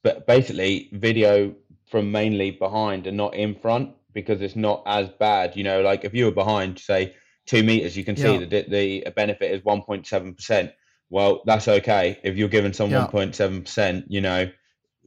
but 0.03 0.27
basically 0.27 0.89
video 0.93 1.55
from 1.91 2.11
mainly 2.13 2.51
behind 2.53 3.07
and 3.07 3.17
not 3.17 3.35
in 3.35 3.55
front 3.55 3.91
because 4.13 4.41
it's 4.41 4.57
not 4.57 4.83
as 4.87 5.09
bad. 5.09 5.57
You 5.57 5.65
know, 5.65 5.83
like 5.83 6.05
if 6.05 6.15
you 6.15 6.25
were 6.27 6.31
behind, 6.33 6.79
say 6.79 7.15
two 7.47 7.63
meters, 7.63 7.97
you 7.97 8.05
can 8.05 8.17
see 8.17 8.37
Yeah. 8.39 8.47
that 8.47 8.71
the 8.71 9.05
benefit 9.15 9.51
is 9.51 9.65
one 9.65 9.83
point 9.83 10.07
seven 10.07 10.35
percent. 10.35 10.73
Well, 11.11 11.43
that's 11.45 11.67
okay 11.69 12.19
if 12.23 12.37
you're 12.37 12.49
giving 12.49 12.73
someone 12.73 12.93
Yeah. 12.93 13.03
one 13.03 13.11
point 13.11 13.35
seven 13.35 13.63
percent. 13.63 14.07
You 14.09 14.21
know, 14.21 14.51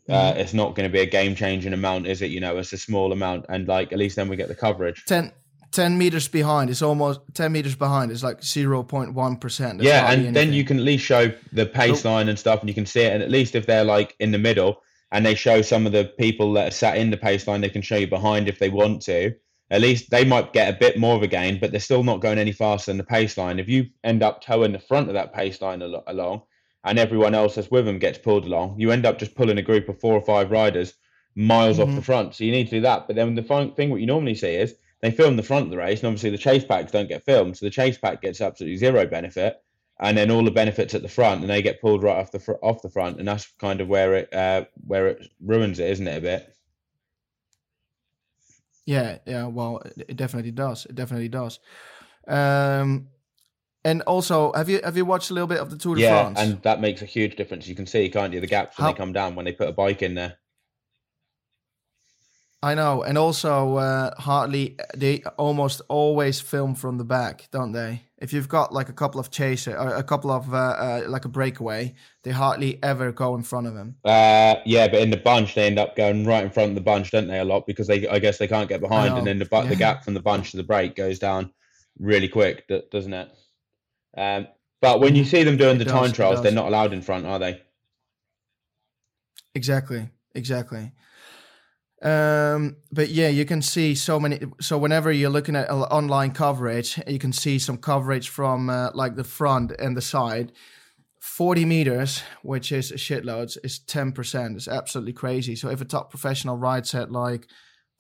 uh, 0.10 0.34
it's 0.36 0.54
not 0.54 0.76
going 0.76 0.88
to 0.90 0.92
be 0.94 1.00
a 1.00 1.06
game 1.06 1.36
changing 1.36 1.72
amount, 1.74 2.08
is 2.08 2.22
it? 2.22 2.30
You 2.32 2.42
know, 2.42 2.58
it's 2.58 2.74
a 2.74 2.78
small 2.78 3.12
amount, 3.14 3.46
and 3.50 3.68
like 3.68 3.94
at 3.94 4.00
least 4.00 4.18
then 4.18 4.28
we 4.28 4.36
get 4.36 4.50
the 4.50 4.56
coverage. 4.56 5.06
10, 5.06 5.32
10 5.72 5.98
meters 5.98 6.28
behind 6.28 6.70
is 6.70 6.82
almost 6.82 7.22
10 7.34 7.52
meters 7.54 7.76
behind 7.76 8.12
is 8.12 8.24
like 8.24 8.42
0.1%. 8.42 9.82
Yeah, 9.82 10.02
hardly 10.08 10.28
and 10.28 10.36
then 10.36 10.52
you 10.54 10.64
can 10.66 10.78
at 10.78 10.84
least 10.84 11.06
show 11.06 11.32
the 11.54 11.66
pace 11.66 12.04
line 12.06 12.28
and 12.30 12.38
stuff, 12.38 12.60
and 12.60 12.70
you 12.70 12.74
can 12.76 12.86
see 12.86 13.02
it. 13.02 13.14
And 13.14 13.24
at 13.24 13.32
least 13.32 13.56
if 13.56 13.66
they're 13.66 13.84
like 13.86 14.16
in 14.20 14.32
the 14.32 14.38
middle, 14.40 14.83
and 15.14 15.26
they 15.26 15.36
show 15.36 15.62
some 15.62 15.86
of 15.86 15.94
the 15.94 16.06
people 16.18 16.52
that 16.54 16.68
are 16.68 16.72
sat 16.76 16.98
in 16.98 17.12
the 17.12 17.18
pace 17.18 17.48
line, 17.48 17.62
they 17.62 17.70
can 17.70 17.84
show 17.84 17.96
you 17.96 18.08
behind 18.08 18.50
if 18.50 18.60
they 18.60 18.70
want 18.70 19.02
to. 19.04 19.34
At 19.72 19.82
least 19.82 20.10
they 20.10 20.26
might 20.26 20.54
get 20.54 20.74
a 20.74 20.78
bit 20.78 20.98
more 20.98 21.16
of 21.16 21.24
a 21.24 21.28
gain, 21.28 21.60
but 21.60 21.72
they're 21.72 21.80
still 21.80 22.04
not 22.04 22.20
going 22.20 22.38
any 22.38 22.52
faster 22.52 22.92
than 22.92 22.98
the 22.98 23.04
pace 23.04 23.38
line. 23.38 23.60
If 23.60 23.70
you 23.70 23.86
end 24.04 24.24
up 24.24 24.42
towing 24.44 24.74
the 24.74 24.80
front 24.80 25.08
of 25.08 25.14
that 25.14 25.34
pace 25.34 25.62
line 25.62 25.82
al- 25.82 26.04
along, 26.08 26.42
and 26.84 27.00
everyone 27.00 27.34
else 27.34 27.56
that's 27.56 27.72
with 27.72 27.86
them 27.86 28.00
gets 28.00 28.18
pulled 28.18 28.46
along, 28.46 28.80
you 28.80 28.92
end 28.92 29.06
up 29.06 29.18
just 29.18 29.36
pulling 29.36 29.58
a 29.58 29.62
group 29.62 29.88
of 29.88 30.00
four 30.02 30.14
or 30.14 30.22
five 30.22 30.52
riders 30.52 30.96
miles 31.36 31.80
off 31.80 31.90
Mhm. 31.90 31.96
the 31.96 32.02
front. 32.02 32.36
So 32.36 32.44
you 32.44 32.52
need 32.52 32.66
to 32.66 32.78
do 32.78 32.82
that. 32.82 33.08
But 33.08 33.16
then 33.16 33.36
the 33.36 33.44
fun 33.44 33.74
thing, 33.74 33.90
what 33.90 34.02
you 34.02 34.06
normally 34.08 34.36
see 34.36 34.56
is 34.56 34.76
they 35.02 35.12
film 35.12 35.38
the 35.38 35.44
front 35.44 35.66
of 35.66 35.72
the 35.72 35.78
race, 35.78 36.02
and 36.02 36.08
obviously 36.08 36.30
the 36.32 36.38
chase 36.38 36.66
packs 36.66 36.92
don't 36.92 37.08
get 37.08 37.24
filmed, 37.24 37.58
so 37.58 37.66
the 37.66 37.72
chase 37.72 37.98
pack 37.98 38.22
gets 38.22 38.42
absolutely 38.42 38.78
zero 38.78 39.06
benefit, 39.06 39.63
and 40.00 40.18
then 40.18 40.32
all 40.32 40.44
the 40.44 40.52
benefits 40.52 40.94
at 40.94 41.02
the 41.02 41.10
front, 41.10 41.42
and 41.42 41.50
they 41.50 41.62
get 41.62 41.82
pulled 41.82 42.04
right 42.04 42.18
off 42.18 42.32
the 42.32 42.40
fr- 42.40 42.62
off 42.64 42.82
the 42.82 42.90
front, 42.90 43.20
and 43.20 43.28
that's 43.28 43.48
kind 43.60 43.80
of 43.82 43.88
where 43.88 44.14
it 44.16 44.34
uh, 44.34 44.66
where 44.88 45.08
it 45.08 45.28
ruins 45.42 45.80
it, 45.80 45.90
isn't 45.92 46.08
it? 46.08 46.18
A 46.18 46.22
bit. 46.22 46.56
Yeah, 48.86 49.20
yeah. 49.26 49.46
Well, 49.48 49.78
it, 49.80 50.06
it 50.10 50.18
definitely 50.18 50.52
does. 50.52 50.86
It 50.86 50.96
definitely 50.96 51.30
does. 51.30 51.60
Um, 52.28 53.08
And 53.86 54.02
also, 54.04 54.52
have 54.54 54.70
you 54.70 54.80
have 54.84 54.96
you 54.98 55.06
watched 55.06 55.30
a 55.30 55.34
little 55.34 55.48
bit 55.48 55.60
of 55.60 55.70
the 55.70 55.78
Tour 55.78 55.96
de 55.96 56.02
yeah, 56.02 56.24
France? 56.24 56.40
and 56.40 56.62
that 56.64 56.80
makes 56.82 57.02
a 57.02 57.06
huge 57.06 57.36
difference. 57.36 57.68
You 57.68 57.76
can 57.76 57.86
see, 57.86 58.10
can't 58.10 58.34
you, 58.34 58.40
the 58.42 58.48
gaps 58.48 58.78
when 58.78 58.86
How- 58.86 58.92
they 58.94 58.98
come 58.98 59.14
down 59.14 59.36
when 59.36 59.46
they 59.46 59.52
put 59.54 59.70
a 59.70 59.74
bike 59.74 60.02
in 60.02 60.16
there. 60.16 60.38
I 62.64 62.76
know, 62.76 63.04
and 63.04 63.18
also 63.18 63.76
uh, 63.76 64.16
hardly 64.18 64.78
they 64.96 65.22
almost 65.38 65.82
always 65.90 66.40
film 66.40 66.76
from 66.76 66.98
the 66.98 67.04
back, 67.04 67.50
don't 67.52 67.74
they? 67.74 68.04
If 68.20 68.32
you've 68.32 68.48
got 68.48 68.72
like 68.72 68.88
a 68.88 68.94
couple 68.94 69.20
of 69.20 69.30
chaser, 69.30 69.78
or 69.78 69.94
a 69.94 70.02
couple 70.02 70.32
of 70.32 70.54
uh, 70.54 70.58
uh, 70.58 71.04
like 71.10 71.26
a 71.26 71.28
breakaway, 71.28 71.94
they 72.24 72.32
hardly 72.32 72.82
ever 72.82 73.12
go 73.12 73.36
in 73.36 73.44
front 73.44 73.68
of 73.68 73.74
them. 73.74 73.98
Uh, 74.06 74.56
yeah, 74.66 74.88
but 74.88 75.02
in 75.02 75.10
the 75.10 75.18
bunch 75.18 75.56
they 75.56 75.68
end 75.68 75.78
up 75.78 75.98
going 75.98 76.24
right 76.24 76.46
in 76.46 76.50
front 76.50 76.70
of 76.70 76.76
the 76.76 76.82
bunch, 76.82 77.12
don't 77.12 77.28
they? 77.28 77.40
A 77.40 77.44
lot 77.44 77.68
because 77.68 77.88
they, 77.88 78.08
I 78.08 78.20
guess, 78.20 78.38
they 78.38 78.48
can't 78.48 78.70
get 78.70 78.80
behind, 78.80 79.18
and 79.18 79.28
then 79.28 79.40
the 79.40 79.46
bu- 79.46 79.58
yeah. 79.58 79.66
the 79.66 79.76
gap 79.76 80.06
from 80.06 80.14
the 80.14 80.22
bunch 80.22 80.52
to 80.52 80.58
the 80.58 80.64
break 80.64 80.96
goes 80.96 81.20
down 81.20 81.52
really 82.00 82.30
quick, 82.30 82.66
doesn't 82.92 83.14
it? 83.14 83.30
Um, 84.16 84.48
but 84.80 85.02
when 85.02 85.16
you 85.16 85.26
see 85.26 85.44
them 85.44 85.58
doing 85.58 85.80
the 85.80 85.86
It 85.86 85.90
time 85.90 86.04
does, 86.04 86.12
it 86.12 86.16
trials, 86.16 86.42
they're 86.42 86.54
not 86.54 86.68
allowed 86.68 86.94
in 86.94 87.02
front, 87.02 87.26
are 87.26 87.40
they? 87.40 87.62
Exactly, 89.54 90.08
exactly. 90.34 90.94
Um, 92.04 92.76
but 92.92 93.10
yeah, 93.10 93.30
you 93.30 93.46
can 93.46 93.62
see 93.62 93.96
so 93.96 94.20
many. 94.20 94.40
So 94.60 94.78
whenever 94.78 95.12
you're 95.12 95.30
looking 95.30 95.56
at 95.56 95.72
online 95.72 96.32
coverage, 96.32 97.02
you 97.08 97.18
can 97.18 97.32
see 97.32 97.58
some 97.58 97.78
coverage 97.78 98.28
from 98.30 98.70
uh, 98.70 98.92
like 98.94 99.16
the 99.16 99.24
front 99.24 99.72
and 99.80 99.96
the 99.96 100.02
side. 100.02 100.52
40 101.22 101.64
meters, 101.64 102.22
which 102.42 102.74
is 102.74 102.92
a 102.92 102.96
shitloads, 102.96 103.58
is 103.64 103.80
10%. 103.80 104.56
It's 104.58 104.68
absolutely 104.68 105.14
crazy. 105.14 105.56
So 105.56 105.70
if 105.70 105.80
a 105.80 105.86
top 105.86 106.10
professional 106.10 106.58
rides 106.58 106.94
at 106.94 107.14
like 107.14 107.48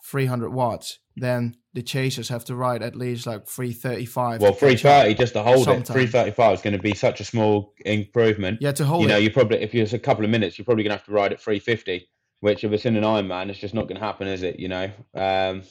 300 0.04 0.49
watts, 0.49 0.99
then 1.16 1.56
the 1.74 1.82
chasers 1.82 2.28
have 2.28 2.43
to 2.45 2.56
ride 2.56 2.84
at 2.84 2.97
least 2.97 3.26
like 3.26 3.47
335. 3.47 4.41
Well, 4.41 4.51
to 4.51 4.54
catch 4.54 4.60
three 4.60 4.74
up. 4.74 4.80
thirty 4.80 5.16
just 5.16 5.34
to 5.34 5.41
hold 5.41 5.68
it. 5.70 5.88
Three 5.88 6.08
thirty 6.08 6.32
five 6.32 6.56
is 6.56 6.62
going 6.62 6.76
to 6.76 6.82
be 6.82 6.93
such 6.93 7.22
a 7.22 7.24
small 7.24 7.74
improvement. 7.86 8.58
Yeah, 8.62 8.74
to 8.74 8.86
hold 8.86 9.04
you 9.04 9.08
know, 9.08 9.18
it. 9.18 9.24
you 9.24 9.32
probably 9.32 9.62
if 9.62 9.74
it's 9.74 9.93
a 9.93 9.99
couple 9.99 10.26
of 10.26 10.30
minutes, 10.30 10.58
you're 10.58 10.66
probably 10.66 10.84
going 10.84 10.91
to 10.91 10.97
have 10.97 11.06
to 11.06 11.12
ride 11.12 11.32
at 11.32 11.41
three 11.41 11.60
fifty. 11.60 12.10
Which, 12.44 12.66
if 12.66 12.74
it's 12.74 12.86
in 12.86 12.98
an 12.98 13.06
Ironman, 13.06 13.50
it's 13.50 13.58
just 13.58 13.74
not 13.74 13.88
going 13.88 13.98
to 13.98 14.06
happen, 14.06 14.28
is 14.28 14.44
it? 14.44 14.60
You 14.60 14.68
know. 14.68 14.91
Um, 15.14 15.64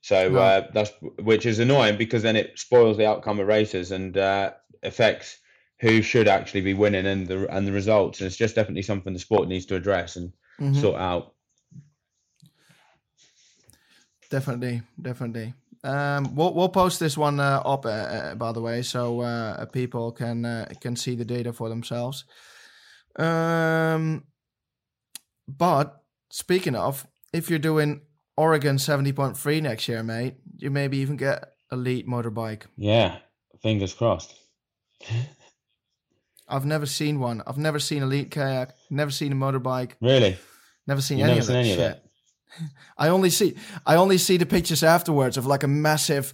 so 0.00 0.32
No. 0.32 0.40
uh, 0.40 0.66
that's 0.74 0.90
which 1.22 1.46
is 1.46 1.60
annoying 1.60 1.96
because 1.96 2.24
then 2.24 2.34
it 2.34 2.58
spoils 2.58 2.96
the 2.96 3.06
outcome 3.06 3.38
of 3.38 3.46
races 3.46 3.92
and 3.92 4.18
uh, 4.18 4.54
affects 4.82 5.38
who 5.78 6.02
should 6.02 6.26
actually 6.26 6.62
be 6.62 6.74
winning 6.74 7.06
and 7.06 7.28
the 7.28 7.48
and 7.54 7.64
the 7.64 7.70
results. 7.70 8.18
And 8.18 8.26
it's 8.26 8.36
just 8.36 8.56
definitely 8.56 8.82
something 8.82 9.12
the 9.12 9.20
sport 9.20 9.46
needs 9.46 9.66
to 9.66 9.76
address 9.76 10.16
and 10.16 10.32
Mhm. 10.60 10.80
sort 10.80 11.00
out. 11.00 11.34
Definitely, 14.30 14.82
definitely. 15.00 15.54
Um, 15.84 16.34
we'll 16.34 16.54
we'll 16.54 16.70
post 16.70 16.98
this 16.98 17.16
one 17.16 17.38
uh, 17.38 17.62
up, 17.64 17.86
uh, 17.86 17.90
uh, 17.90 18.34
by 18.34 18.50
the 18.50 18.60
way, 18.60 18.82
so 18.82 19.20
uh, 19.20 19.64
people 19.66 20.10
can 20.10 20.44
uh, 20.44 20.66
can 20.80 20.96
see 20.96 21.14
the 21.14 21.24
data 21.24 21.52
for 21.52 21.68
themselves. 21.68 22.24
Um, 23.16 24.24
but 25.48 26.02
speaking 26.30 26.74
of, 26.74 27.06
if 27.32 27.50
you're 27.50 27.58
doing 27.58 28.02
Oregon 28.36 28.78
seventy 28.78 29.12
point 29.12 29.36
three 29.36 29.60
next 29.60 29.88
year, 29.88 30.02
mate, 30.02 30.34
you 30.56 30.70
maybe 30.70 30.98
even 30.98 31.16
get 31.16 31.52
lead 31.72 32.06
motorbike. 32.06 32.62
Yeah, 32.76 33.18
fingers 33.62 33.92
crossed. 33.94 34.34
I've 36.48 36.66
never 36.66 36.86
seen 36.86 37.20
one. 37.20 37.42
I've 37.46 37.58
never 37.58 37.78
seen 37.78 38.08
lead 38.08 38.30
kayak. 38.30 38.74
Never 38.90 39.10
seen 39.10 39.32
a 39.32 39.34
motorbike. 39.34 39.92
Really, 40.00 40.36
Never 40.86 41.00
seen 41.00 41.18
You've 41.18 41.28
any 41.28 41.38
never 41.38 41.40
of 41.40 41.46
seen 41.46 41.54
that 41.54 41.60
any 41.60 41.70
of 41.72 41.76
shit. 41.78 41.90
it? 41.96 42.70
I 42.98 43.08
only 43.08 43.30
see 43.30 43.54
I 43.86 43.96
only 43.96 44.18
see 44.18 44.36
the 44.36 44.46
pictures 44.46 44.82
afterwards 44.82 45.36
of 45.36 45.46
like 45.46 45.62
a 45.62 45.68
massive 45.68 46.32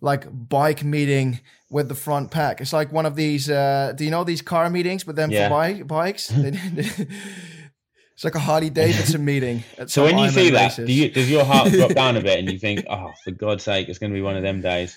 like 0.00 0.26
bike 0.48 0.82
meeting 0.82 1.40
with 1.70 1.88
the 1.88 1.94
front 1.94 2.30
pack. 2.32 2.60
It's 2.60 2.72
like 2.72 2.92
one 2.92 3.06
of 3.06 3.14
these 3.14 3.48
uh 3.48 3.92
do 3.96 4.04
you 4.04 4.10
know 4.10 4.24
these 4.24 4.42
car 4.42 4.68
meetings 4.68 5.04
but 5.04 5.14
then 5.16 5.30
Yeah. 5.30 5.46
for 5.48 5.50
bike 5.54 5.86
bikes? 5.86 6.32
it's 8.22 8.36
like 8.36 8.40
a 8.40 8.46
Harley 8.46 8.70
Davidson 8.70 9.24
meeting. 9.24 9.64
At 9.76 9.90
So 9.90 10.04
when 10.04 10.16
you 10.16 10.30
see 10.30 10.50
that, 10.50 10.76
do 10.76 10.92
you, 10.92 11.10
does 11.10 11.28
your 11.28 11.44
heart 11.44 11.72
drop 11.72 11.92
down 11.92 12.16
a 12.16 12.20
bit 12.28 12.38
and 12.38 12.48
you 12.48 12.56
think, 12.56 12.84
oh, 12.88 13.10
for 13.24 13.32
God's 13.32 13.64
sake, 13.64 13.88
it's 13.88 13.98
going 13.98 14.12
to 14.12 14.14
be 14.14 14.22
one 14.22 14.36
of 14.36 14.44
them 14.44 14.60
days? 14.60 14.96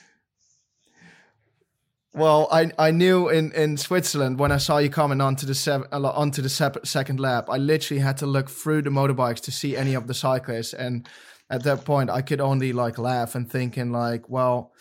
Well, 2.13 2.47
I 2.51 2.71
I 2.77 2.91
knew 2.91 3.27
in, 3.29 3.51
in 3.53 3.77
Switzerland 3.77 4.37
when 4.37 4.51
I 4.51 4.57
saw 4.57 4.77
you 4.77 4.91
coming 4.91 5.21
onto 5.21 5.47
the 5.47 5.55
sev- 5.55 5.87
onto 5.91 6.43
the 6.43 6.49
sep- 6.49 6.85
second 6.85 7.19
lap, 7.19 7.47
I 7.49 7.57
literally 7.57 7.99
had 7.99 8.17
to 8.17 8.27
look 8.27 8.47
through 8.47 8.83
the 8.83 8.91
motorbikes 8.91 9.41
to 9.41 9.51
see 9.51 9.75
any 9.75 9.95
of 9.95 10.05
the 10.05 10.13
cyclists, 10.13 10.73
and 10.73 11.09
at 11.49 11.63
that 11.63 11.83
point, 11.83 12.11
I 12.11 12.21
could 12.21 12.39
only 12.39 12.73
like 12.73 12.99
laugh 12.99 13.33
and 13.33 13.51
thinking 13.51 13.91
like, 13.91 14.29
well, 14.29 14.71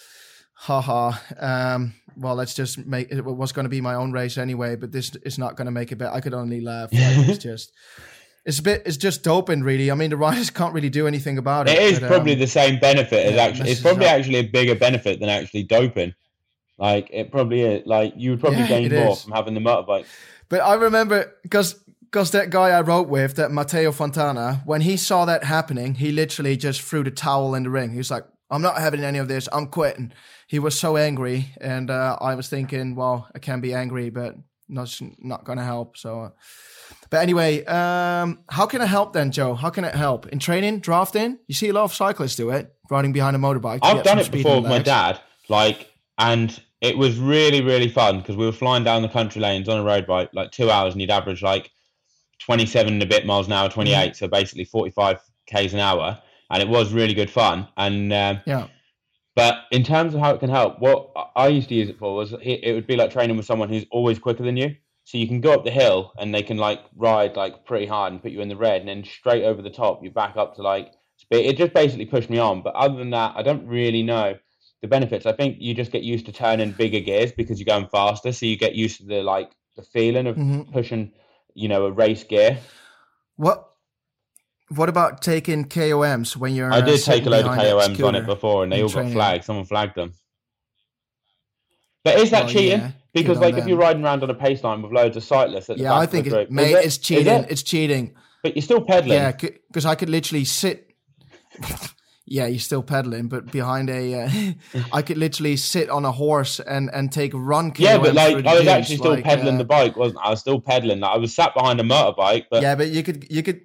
haha, 0.52 1.12
um, 1.40 1.94
well, 2.14 2.34
let's 2.34 2.52
just 2.52 2.84
make 2.84 3.10
it 3.10 3.24
was 3.24 3.52
going 3.52 3.64
to 3.64 3.70
be 3.70 3.80
my 3.80 3.94
own 3.94 4.12
race 4.12 4.36
anyway, 4.36 4.76
but 4.76 4.92
this 4.92 5.16
is 5.24 5.38
not 5.38 5.56
going 5.56 5.64
to 5.64 5.72
make 5.72 5.92
it 5.92 5.96
better. 5.96 6.14
I 6.14 6.20
could 6.20 6.34
only 6.34 6.60
laugh. 6.60 6.92
Like, 6.92 7.28
it's 7.28 7.38
just. 7.42 7.72
It's 8.44 8.58
a 8.58 8.62
bit. 8.62 8.82
It's 8.84 8.98
just 8.98 9.22
doping, 9.22 9.62
really. 9.62 9.90
I 9.90 9.94
mean, 9.94 10.10
the 10.10 10.16
riders 10.16 10.50
can't 10.50 10.74
really 10.74 10.90
do 10.90 11.06
anything 11.06 11.38
about 11.38 11.68
it. 11.68 11.78
It 11.78 11.82
is 11.82 12.00
but, 12.00 12.08
probably 12.08 12.34
um, 12.34 12.40
the 12.40 12.46
same 12.46 12.78
benefit 12.78 13.26
as 13.26 13.34
yeah, 13.34 13.42
actually. 13.42 13.70
It's 13.70 13.80
probably 13.80 14.06
up. 14.06 14.12
actually 14.12 14.36
a 14.36 14.42
bigger 14.42 14.74
benefit 14.74 15.20
than 15.20 15.28
actually 15.28 15.62
doping. 15.62 16.14
Like 16.76 17.08
it 17.10 17.30
probably 17.30 17.62
is. 17.62 17.86
Like 17.86 18.14
you 18.16 18.30
would 18.30 18.40
probably 18.40 18.60
Yeah, 18.60 18.68
gain 18.68 18.92
more 18.92 19.12
is. 19.12 19.22
from 19.22 19.32
having 19.32 19.54
the 19.54 19.60
motorbike. 19.60 20.06
But 20.48 20.60
I 20.60 20.74
remember 20.74 21.32
because 21.42 21.74
because 22.00 22.32
that 22.32 22.50
guy 22.50 22.70
I 22.70 22.80
wrote 22.82 23.08
with, 23.08 23.34
that 23.36 23.50
Matteo 23.50 23.90
Fontana, 23.90 24.62
when 24.66 24.82
he 24.82 24.96
saw 24.96 25.24
that 25.24 25.44
happening, 25.44 25.94
he 25.94 26.12
literally 26.12 26.56
just 26.56 26.82
threw 26.82 27.02
the 27.02 27.10
towel 27.10 27.54
in 27.54 27.62
the 27.64 27.70
ring. 27.70 27.90
He 27.90 27.98
was 27.98 28.10
like, 28.10 28.24
"I'm 28.50 28.62
not 28.62 28.78
having 28.78 29.02
any 29.02 29.18
of 29.18 29.28
this. 29.28 29.48
I'm 29.52 29.68
quitting." 29.68 30.12
He 30.46 30.58
was 30.58 30.78
so 30.78 30.96
angry, 30.96 31.54
and 31.60 31.90
uh, 31.90 32.18
I 32.20 32.34
was 32.34 32.48
thinking, 32.48 32.94
"Well, 32.94 33.28
I 33.34 33.38
can 33.38 33.60
be 33.60 33.72
angry, 33.72 34.10
but 34.10 34.36
not 34.68 35.00
not 35.18 35.44
gonna 35.44 35.64
help." 35.64 35.96
So. 35.96 36.32
Uh, 37.04 37.08
But 37.10 37.22
anyway, 37.22 37.64
um, 37.64 38.40
how 38.48 38.66
can 38.66 38.80
I 38.80 38.86
help 38.86 39.12
then, 39.12 39.30
Joe? 39.30 39.54
How 39.54 39.70
can 39.70 39.84
it 39.84 39.94
help 39.94 40.26
in 40.28 40.38
training, 40.38 40.80
drafting? 40.80 41.38
You 41.46 41.54
see 41.54 41.68
a 41.68 41.72
lot 41.72 41.84
of 41.84 41.94
cyclists 41.94 42.36
do 42.36 42.50
it, 42.50 42.74
riding 42.90 43.12
behind 43.12 43.36
a 43.36 43.38
motorbike. 43.38 43.80
I've 43.82 44.02
done 44.04 44.18
it 44.18 44.30
before 44.30 44.60
with 44.60 44.70
my 44.70 44.78
dad, 44.78 45.20
like, 45.48 45.90
and 46.18 46.60
it 46.80 46.98
was 46.98 47.18
really, 47.18 47.62
really 47.62 47.88
fun 47.88 48.18
because 48.18 48.36
we 48.36 48.44
were 48.44 48.52
flying 48.52 48.84
down 48.84 49.02
the 49.02 49.08
country 49.08 49.40
lanes 49.40 49.68
on 49.68 49.78
a 49.78 49.82
road 49.84 50.06
bike, 50.06 50.30
like 50.32 50.50
two 50.50 50.70
hours, 50.70 50.92
and 50.94 51.00
you'd 51.00 51.10
average 51.10 51.42
like 51.42 51.70
27 52.40 52.92
and 52.94 53.02
a 53.02 53.06
bit 53.06 53.24
miles 53.26 53.46
an 53.46 53.52
hour, 53.52 53.68
28, 53.68 53.94
Mm-hmm. 53.94 54.14
so 54.14 54.28
basically 54.28 54.64
45 54.64 55.20
k's 55.46 55.72
an 55.72 55.80
hour, 55.80 56.20
and 56.50 56.62
it 56.62 56.68
was 56.68 56.92
really 56.92 57.14
good 57.14 57.30
fun. 57.30 57.66
And 57.76 58.12
um, 58.12 58.40
Yeah, 58.46 58.66
But 59.34 59.64
in 59.70 59.82
terms 59.82 60.14
of 60.14 60.20
how 60.20 60.34
it 60.34 60.40
can 60.40 60.50
help, 60.50 60.78
what 60.78 61.10
I 61.36 61.48
used 61.48 61.68
to 61.70 61.74
use 61.74 61.88
it 61.88 61.98
for 61.98 62.14
was 62.14 62.34
it 62.42 62.74
would 62.74 62.86
be 62.86 62.96
like 62.96 63.10
training 63.10 63.36
with 63.36 63.46
someone 63.46 63.68
who's 63.68 63.86
always 63.90 64.18
quicker 64.18 64.42
than 64.42 64.56
you. 64.56 64.76
So 65.04 65.18
you 65.18 65.28
can 65.28 65.40
go 65.40 65.52
up 65.52 65.64
the 65.64 65.70
hill 65.70 66.12
and 66.18 66.34
they 66.34 66.42
can 66.42 66.56
like 66.56 66.80
ride 66.96 67.36
like 67.36 67.66
pretty 67.66 67.86
hard 67.86 68.12
and 68.12 68.22
put 68.22 68.32
you 68.32 68.40
in 68.40 68.48
the 68.48 68.56
red, 68.56 68.80
and 68.80 68.88
then 68.88 69.04
straight 69.04 69.44
over 69.44 69.60
the 69.60 69.70
top, 69.70 70.02
you 70.02 70.10
back 70.10 70.36
up 70.36 70.56
to 70.56 70.62
like 70.62 70.92
speed. 71.16 71.46
It 71.46 71.58
just 71.58 71.74
basically 71.74 72.06
pushed 72.06 72.30
me 72.30 72.38
on. 72.38 72.62
But 72.62 72.74
other 72.74 72.96
than 72.96 73.10
that, 73.10 73.34
I 73.36 73.42
don't 73.42 73.66
really 73.66 74.02
know 74.02 74.34
the 74.80 74.88
benefits. 74.88 75.26
I 75.26 75.32
think 75.32 75.56
you 75.60 75.74
just 75.74 75.92
get 75.92 76.02
used 76.02 76.26
to 76.26 76.32
turning 76.32 76.72
bigger 76.72 77.00
gears 77.00 77.32
because 77.32 77.60
you're 77.60 77.66
going 77.66 77.88
faster, 77.88 78.32
so 78.32 78.46
you 78.46 78.56
get 78.56 78.74
used 78.74 78.98
to 79.00 79.06
the 79.06 79.22
like 79.22 79.50
the 79.76 79.82
feeling 79.82 80.26
of 80.26 80.36
Mhm. 80.36 80.72
pushing, 80.72 81.12
you 81.54 81.68
know, 81.68 81.84
a 81.84 81.90
race 81.92 82.24
gear. 82.24 82.58
What 83.36 83.70
what 84.68 84.88
about 84.88 85.20
taking 85.20 85.66
KOMs 85.66 86.34
when 86.36 86.54
you're? 86.54 86.72
I 86.72 86.80
did 86.80 87.02
take 87.02 87.26
a 87.26 87.30
load 87.30 87.44
of 87.44 87.52
KOMs 87.52 88.02
on 88.02 88.14
it 88.14 88.24
before, 88.24 88.64
and 88.64 88.72
they 88.72 88.82
all 88.82 88.88
got 88.88 89.12
flagged. 89.12 89.44
Someone 89.44 89.66
flagged 89.66 89.96
them. 89.96 90.14
But 92.04 92.18
is 92.18 92.30
that 92.30 92.44
Well, 92.44 92.52
cheating? 92.52 92.80
yeah, 92.80 92.90
Because 93.14 93.38
like 93.38 93.56
if 93.56 93.66
you're 93.66 93.78
riding 93.78 94.04
around 94.04 94.22
on 94.22 94.30
a 94.30 94.34
pace 94.34 94.62
line 94.62 94.82
with 94.82 94.92
loads 94.92 95.16
of 95.16 95.24
cyclists 95.24 95.70
at 95.70 95.78
the 95.78 95.84
Yeah, 95.84 95.90
back 95.90 96.00
I 96.00 96.04
of 96.04 96.10
think 96.10 96.26
it, 96.26 96.50
mate, 96.50 96.72
it? 96.72 96.84
it's 96.84 96.98
cheating. 96.98 97.26
it? 97.32 97.50
It's 97.50 97.62
cheating. 97.62 98.14
But 98.42 98.54
you're 98.54 98.62
still 98.62 98.82
pedaling. 98.82 99.18
Yeah, 99.18 99.32
because 99.32 99.86
I 99.86 99.94
could 99.94 100.10
literally 100.10 100.44
sit. 100.44 100.94
yeah, 102.26 102.46
you're 102.46 102.58
still 102.58 102.82
pedaling, 102.82 103.28
but 103.28 103.50
behind 103.50 103.88
a, 103.88 104.22
uh, 104.22 104.30
I 104.92 105.00
could 105.00 105.16
literally 105.16 105.56
sit 105.56 105.88
on 105.88 106.04
a 106.04 106.12
horse 106.12 106.60
and 106.60 106.90
and 106.92 107.10
take 107.10 107.32
a 107.32 107.38
run. 107.38 107.72
Yeah, 107.78 107.96
but 107.96 108.14
like 108.14 108.44
I 108.44 108.58
was 108.58 108.68
actually 108.68 108.96
still 108.96 109.12
like, 109.12 109.24
pedaling 109.24 109.54
uh, 109.54 109.58
the 109.58 109.64
bike, 109.64 109.96
wasn't 109.96 110.20
I? 110.20 110.24
I 110.24 110.30
was 110.30 110.40
still 110.40 110.60
pedaling. 110.60 111.00
Like, 111.00 111.12
I 111.12 111.16
was 111.18 111.34
sat 111.34 111.54
behind 111.54 111.80
a 111.80 111.84
motorbike, 111.84 112.46
but 112.50 112.62
yeah, 112.62 112.74
but 112.74 112.88
you 112.88 113.02
could 113.02 113.26
you 113.30 113.42
could. 113.42 113.62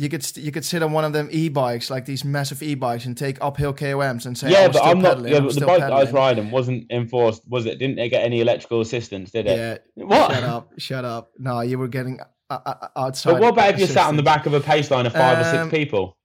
You 0.00 0.08
could 0.08 0.22
st- 0.24 0.46
you 0.46 0.50
could 0.50 0.64
sit 0.64 0.82
on 0.82 0.92
one 0.92 1.04
of 1.04 1.12
them 1.12 1.28
e-bikes 1.30 1.90
like 1.90 2.06
these 2.06 2.24
massive 2.24 2.62
e-bikes 2.62 3.04
and 3.04 3.14
take 3.18 3.36
uphill 3.42 3.74
KOMs 3.74 4.24
and 4.24 4.38
say 4.38 4.50
yeah, 4.50 4.66
was 4.66 4.76
but 4.76 4.78
still 4.80 4.90
I'm 4.92 4.98
not. 5.02 5.08
pedaling, 5.10 5.32
Yeah, 5.32 5.38
I'm 5.38 5.46
but 5.46 5.54
the 5.56 5.66
bike 5.66 5.80
that 5.80 5.92
I 5.92 6.00
was 6.04 6.12
riding 6.12 6.50
wasn't 6.50 6.90
enforced, 6.90 7.42
was 7.46 7.66
it? 7.66 7.78
Didn't 7.78 7.96
they 7.96 8.08
get 8.08 8.24
any 8.24 8.40
electrical 8.40 8.80
assistance? 8.80 9.30
Did 9.30 9.46
it? 9.46 9.58
Yeah, 9.58 10.04
What? 10.06 10.32
Shut 10.32 10.44
up! 10.44 10.70
Shut 10.78 11.04
up! 11.04 11.32
No, 11.38 11.60
you 11.60 11.76
were 11.78 11.88
getting 11.88 12.18
uh, 12.48 12.58
uh, 12.64 12.88
outside. 12.96 13.32
But 13.32 13.40
what 13.42 13.52
about 13.52 13.74
if 13.74 13.78
you're 13.78 13.88
sat 13.88 14.06
on 14.06 14.16
the 14.16 14.22
back 14.22 14.46
of 14.46 14.54
a 14.54 14.60
pace 14.60 14.90
line 14.90 15.04
of 15.04 15.12
five 15.12 15.38
or 15.38 15.44
Um, 15.58 15.68
six 15.68 15.76
people? 15.78 16.16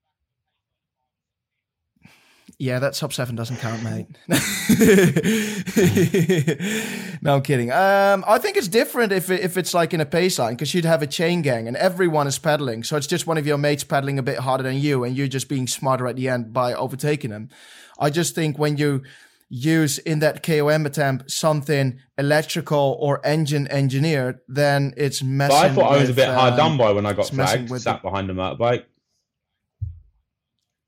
Yeah, 2.58 2.80
that 2.80 2.96
sub 2.96 3.14
seven 3.14 3.36
doesn't 3.36 3.58
count, 3.58 3.84
mate. 3.84 4.08
no, 7.22 7.36
I'm 7.36 7.42
kidding. 7.42 7.70
Um, 7.72 8.24
I 8.28 8.38
think 8.40 8.56
it's 8.56 8.70
different 8.70 9.12
if 9.12 9.30
it, 9.30 9.42
if 9.42 9.58
it's 9.58 9.74
like 9.74 9.94
in 9.94 10.00
a 10.00 10.06
pace 10.06 10.40
line 10.40 10.54
because 10.54 10.74
you'd 10.74 10.86
have 10.86 11.02
a 11.02 11.08
chain 11.08 11.42
gang 11.42 11.68
and 11.68 11.76
everyone 11.76 12.28
is 12.28 12.40
pedaling, 12.40 12.84
so 12.84 12.96
it's 12.96 13.08
just 13.08 13.28
one 13.28 13.38
of 13.38 13.46
your 13.46 13.58
mates 13.58 13.84
pedaling 13.84 14.18
a 14.20 14.24
bit 14.24 14.40
harder 14.40 14.64
than 14.64 14.78
you, 14.78 15.04
and 15.04 15.18
you're 15.18 15.28
just 15.28 15.50
being 15.50 15.68
smarter 15.68 16.08
at 16.08 16.16
the 16.16 16.30
end 16.30 16.54
by 16.54 16.74
overtaking 16.74 17.32
them. 17.32 17.50
I 18.00 18.10
just 18.10 18.36
think 18.36 18.58
when 18.58 18.78
you 18.78 19.04
use 19.50 20.00
in 20.00 20.20
that 20.20 20.44
KOM 20.44 20.86
attempt 20.86 21.32
something 21.32 22.00
electrical 22.18 22.98
or 23.00 23.26
engine 23.26 23.68
engineered, 23.70 24.40
then 24.48 24.94
it's 24.98 25.22
messing. 25.22 25.56
But 25.56 25.72
I 25.72 25.74
thought 25.74 25.92
I 25.92 25.98
was 25.98 26.04
a 26.04 26.08
with, 26.08 26.16
bit 26.16 26.30
hard 26.30 26.54
um, 26.54 26.58
done 26.58 26.78
by 26.78 26.92
when 26.92 27.06
I 27.06 27.14
got 27.14 27.28
flagged, 27.28 27.70
with 27.70 27.82
sat 27.82 28.02
behind 28.02 28.30
a 28.30 28.34
motorbike. 28.34 28.86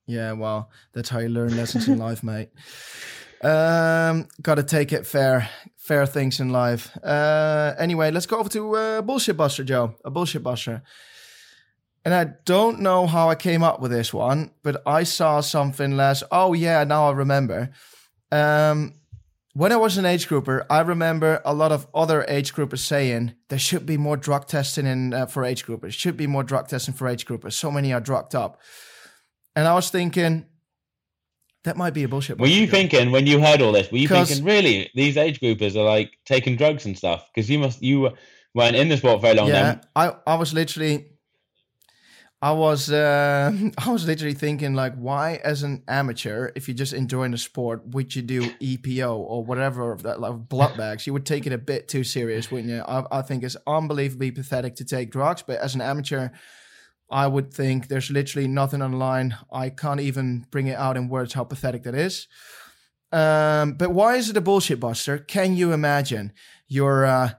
Yeah, 0.07 0.31
well, 0.31 0.71
that's 0.93 1.09
how 1.09 1.19
you 1.19 1.29
learn 1.29 1.55
lessons 1.55 1.87
in 1.87 1.99
life, 1.99 2.23
mate. 2.23 2.49
Um, 3.43 4.27
got 4.41 4.55
to 4.55 4.63
take 4.63 4.93
it 4.93 5.05
fair, 5.05 5.49
fair 5.75 6.05
things 6.05 6.39
in 6.39 6.49
life. 6.49 6.97
Uh, 7.03 7.75
anyway, 7.77 8.09
let's 8.09 8.25
go 8.25 8.39
over 8.39 8.49
to 8.49 8.75
uh, 8.75 9.01
bullshit 9.01 9.37
buster, 9.37 9.63
Joe. 9.63 9.95
A 10.03 10.09
bullshit 10.09 10.43
buster. 10.43 10.81
And 12.05 12.13
I 12.13 12.35
don't 12.45 12.79
know 12.79 13.05
how 13.05 13.29
I 13.29 13.35
came 13.35 13.63
up 13.63 13.81
with 13.81 13.91
this 13.91 14.13
one, 14.13 14.51
but 14.63 14.81
I 14.87 15.03
saw 15.03 15.41
something 15.41 15.97
last. 15.97 16.23
Oh 16.31 16.53
yeah, 16.53 16.85
now 16.85 17.09
I 17.09 17.11
remember. 17.11 17.71
Um, 18.31 18.93
when 19.53 19.73
I 19.73 19.75
was 19.75 19.97
an 19.97 20.05
age 20.05 20.27
grouper, 20.27 20.65
I 20.69 20.79
remember 20.81 21.41
a 21.43 21.53
lot 21.53 21.71
of 21.71 21.85
other 21.93 22.23
age 22.29 22.53
groupers 22.53 22.79
saying 22.79 23.33
there 23.49 23.59
should 23.59 23.85
be 23.85 23.97
more 23.97 24.15
drug 24.15 24.47
testing 24.47 24.85
in 24.85 25.13
uh, 25.13 25.25
for 25.25 25.43
age 25.43 25.65
groupers. 25.65 25.93
Should 25.93 26.15
be 26.15 26.27
more 26.27 26.43
drug 26.43 26.69
testing 26.69 26.93
for 26.93 27.07
age 27.09 27.25
groupers. 27.25 27.53
So 27.53 27.71
many 27.71 27.91
are 27.91 27.99
drugged 27.99 28.35
up. 28.35 28.61
And 29.57 29.67
I 29.67 29.73
was 29.73 29.89
thinking, 29.89 30.45
that 31.63 31.77
might 31.77 31.95
be 31.95 32.03
a 32.03 32.07
bullshit. 32.07 32.37
Were 32.37 32.45
you 32.45 32.67
thinking 32.67 33.09
when 33.09 33.25
you 33.25 33.41
heard 33.41 33.59
all 33.59 33.71
this? 33.71 33.91
Were 33.91 33.97
you 33.97 34.07
thinking 34.07 34.43
really 34.43 34.91
these 34.93 35.17
age 35.17 35.39
groupers 35.39 35.75
are 35.75 35.83
like 35.83 36.15
taking 36.25 36.55
drugs 36.55 36.85
and 36.85 36.95
stuff? 36.95 37.27
Because 37.33 37.49
you 37.49 37.57
must 37.57 37.81
you 37.81 38.11
weren't 38.53 38.75
in 38.75 38.87
the 38.87 38.97
sport 38.97 39.19
very 39.19 39.33
long 39.33 39.47
yeah, 39.47 39.63
then. 39.63 39.81
I, 39.95 40.13
I 40.27 40.35
was 40.35 40.53
literally, 40.53 41.07
I 42.39 42.51
was, 42.51 42.91
uh, 42.91 43.51
I 43.79 43.89
was 43.89 44.05
literally 44.05 44.35
thinking 44.35 44.75
like, 44.75 44.93
why, 44.93 45.41
as 45.43 45.63
an 45.63 45.81
amateur, 45.87 46.51
if 46.55 46.67
you're 46.67 46.77
just 46.77 46.93
enjoying 46.93 47.31
the 47.31 47.39
sport, 47.39 47.81
would 47.87 48.15
you 48.15 48.21
do 48.21 48.51
EPO 48.61 49.11
or 49.11 49.43
whatever 49.43 49.91
of 49.91 50.03
that, 50.03 50.19
like 50.19 50.35
blood 50.35 50.77
bags? 50.77 51.07
You 51.07 51.13
would 51.13 51.25
take 51.25 51.47
it 51.47 51.51
a 51.51 51.57
bit 51.57 51.87
too 51.87 52.03
serious, 52.03 52.51
wouldn't 52.51 52.69
you? 52.69 52.81
I, 52.81 53.05
I 53.11 53.21
think 53.23 53.43
it's 53.43 53.57
unbelievably 53.65 54.31
pathetic 54.31 54.75
to 54.75 54.85
take 54.85 55.09
drugs, 55.09 55.41
but 55.41 55.57
as 55.57 55.73
an 55.73 55.81
amateur. 55.81 56.29
I 57.09 57.27
would 57.27 57.53
think 57.53 57.87
there's 57.87 58.11
literally 58.11 58.47
nothing 58.47 58.81
online. 58.81 59.37
I 59.51 59.69
can't 59.69 60.01
even 60.01 60.45
bring 60.51 60.67
it 60.67 60.77
out 60.77 60.97
in 60.97 61.07
words 61.07 61.33
how 61.33 61.45
pathetic 61.45 61.83
that 61.83 61.95
is. 61.95 62.27
Um, 63.11 63.73
but 63.73 63.91
why 63.91 64.15
is 64.15 64.29
it 64.29 64.37
a 64.37 64.41
bullshit 64.41 64.79
buster? 64.79 65.17
Can 65.17 65.55
you 65.55 65.71
imagine? 65.71 66.33
You're 66.67 67.05
uh, 67.05 67.31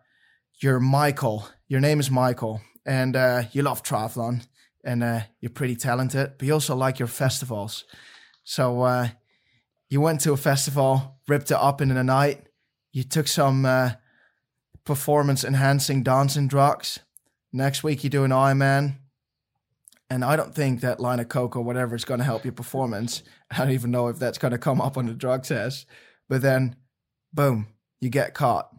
you're 0.63 0.81
Michael. 0.81 1.47
Your 1.69 1.81
name 1.81 2.01
is 2.01 2.11
Michael, 2.11 2.63
and 2.87 3.15
uh, 3.15 3.43
you 3.53 3.63
love 3.63 3.83
triathlon, 3.83 4.47
and 4.83 5.05
uh, 5.05 5.21
you're 5.41 5.51
pretty 5.51 5.77
talented. 5.77 6.33
But 6.39 6.47
you 6.47 6.55
also 6.55 6.75
like 6.75 6.99
your 6.99 7.09
festivals. 7.09 7.85
So 8.45 8.83
uh, 8.83 9.09
you 9.91 10.01
went 10.01 10.23
to 10.23 10.33
a 10.33 10.39
festival, 10.39 11.21
ripped 11.29 11.51
it 11.51 11.59
up 11.59 11.83
in 11.83 11.89
the 11.89 12.03
night. 12.03 12.47
You 12.93 13.03
took 13.03 13.29
some 13.29 13.67
uh, 13.67 13.93
performance 14.85 15.45
enhancing 15.45 16.03
dancing 16.03 16.49
drugs. 16.49 17.01
Next 17.53 17.85
week 17.85 18.03
you 18.03 18.09
do 18.09 18.25
an 18.25 18.31
Ironman. 18.31 18.97
And 20.11 20.25
I 20.25 20.37
don't 20.37 20.55
think 20.55 20.81
that 20.81 21.01
line 21.01 21.21
of 21.21 21.29
coke 21.29 21.55
or 21.57 21.63
whatever 21.63 21.95
is 21.95 22.05
going 22.05 22.19
to 22.19 22.25
help 22.25 22.45
your 22.45 22.53
performance. 22.53 23.23
I 23.51 23.59
don't 23.59 23.71
even 23.73 23.91
know 23.91 24.09
if 24.09 24.19
that's 24.19 24.39
going 24.39 24.53
to 24.53 24.59
come 24.59 24.81
up 24.81 24.97
on 24.97 25.07
the 25.07 25.13
drug 25.13 25.43
test. 25.45 25.87
But 26.29 26.41
then, 26.43 26.77
boom, 27.33 27.67
you 28.01 28.09
get 28.09 28.35
caught. 28.35 28.71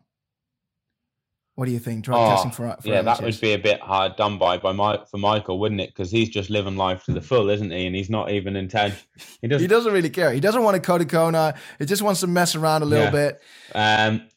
What 1.55 1.65
do 1.65 1.71
you 1.71 1.80
think? 1.80 2.05
Drug 2.05 2.19
Oh, 2.19 2.30
testing 2.30 2.51
for, 2.51 2.75
for 2.82 2.88
yeah, 2.88 3.01
that 3.01 3.21
would 3.21 3.41
be 3.41 3.51
a 3.51 3.59
bit 3.59 3.82
hard 3.82 4.15
done 4.15 4.38
by 4.38 4.57
by 4.57 4.71
Mike 4.71 5.09
for 5.09 5.17
Michael, 5.17 5.59
wouldn't 5.59 5.82
it? 5.82 5.89
Because 5.89 6.09
he's 6.09 6.30
just 6.30 6.49
living 6.49 6.77
life 6.77 7.03
to 7.03 7.11
the 7.11 7.21
full, 7.21 7.49
isn't 7.49 7.69
he? 7.71 7.86
And 7.86 7.95
he's 7.95 8.09
not 8.09 8.32
even 8.32 8.55
intent. 8.55 8.95
He 9.17 9.25
He 9.41 9.47
doesn't. 9.49 9.67
doesn't 9.67 9.91
really 9.93 10.09
care. 10.09 10.32
He 10.32 10.39
doesn't 10.39 10.63
want 10.63 10.75
to 10.75 10.82
code 10.82 11.01
a 11.01 11.05
Kona. 11.05 11.55
He 11.77 11.86
just 11.86 12.01
wants 12.01 12.21
to 12.21 12.27
mess 12.27 12.55
around 12.55 12.82
a 12.84 12.86
little 12.86 13.05
Yeah. 13.05 13.11
bit. 13.11 13.41
Um, 13.75 14.30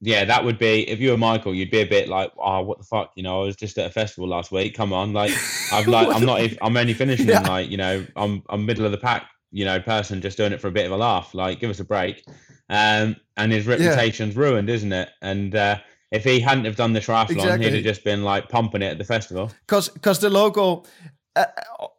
yeah, 0.00 0.24
that 0.24 0.44
would 0.44 0.58
be 0.58 0.88
if 0.88 1.00
you 1.00 1.10
were 1.10 1.16
Michael, 1.16 1.54
you'd 1.54 1.70
be 1.70 1.80
a 1.80 1.86
bit 1.86 2.08
like, 2.08 2.30
oh, 2.38 2.60
what 2.62 2.78
the 2.78 2.84
fuck? 2.84 3.12
You 3.16 3.22
know, 3.22 3.42
I 3.42 3.44
was 3.46 3.56
just 3.56 3.78
at 3.78 3.86
a 3.86 3.92
festival 3.92 4.28
last 4.28 4.52
week. 4.52 4.74
Come 4.74 4.92
on, 4.92 5.12
like, 5.12 5.32
I've 5.72 5.86
like, 5.88 6.08
I'm 6.14 6.24
not. 6.26 6.40
If, 6.40 6.56
I'm 6.60 6.76
only 6.76 6.94
finishing 6.94 7.28
Yeah. 7.28 7.40
like, 7.40 7.70
you 7.70 7.76
know, 7.76 8.04
I'm 8.16 8.42
I'm 8.48 8.66
middle 8.66 8.84
of 8.84 8.92
the 8.92 8.98
pack. 8.98 9.30
You 9.52 9.64
know, 9.64 9.80
person 9.80 10.20
just 10.20 10.36
doing 10.36 10.52
it 10.52 10.60
for 10.60 10.68
a 10.68 10.72
bit 10.72 10.86
of 10.86 10.92
a 10.92 10.96
laugh. 10.96 11.32
Like, 11.34 11.60
give 11.60 11.70
us 11.70 11.80
a 11.80 11.84
break. 11.84 12.24
Um, 12.68 13.16
and 13.36 13.52
his 13.52 13.66
reputation's 13.66 14.36
ruined, 14.36 14.68
isn't 14.68 14.92
it? 14.92 15.08
And 15.22 15.54
uh, 15.54 15.78
if 16.10 16.24
he 16.24 16.40
hadn't 16.40 16.64
have 16.66 16.76
done 16.76 16.92
the 16.92 17.00
triathlon, 17.00 17.30
Exactly. 17.30 17.66
he'd 17.70 17.74
have 17.76 17.84
just 17.84 18.04
been 18.04 18.22
like 18.24 18.48
pumping 18.48 18.82
it 18.82 18.86
at 18.86 18.98
the 18.98 19.04
festival. 19.04 19.50
because 19.66 19.88
because 19.88 20.18
the 20.18 20.28
local 20.30 20.86
uh, 21.36 21.44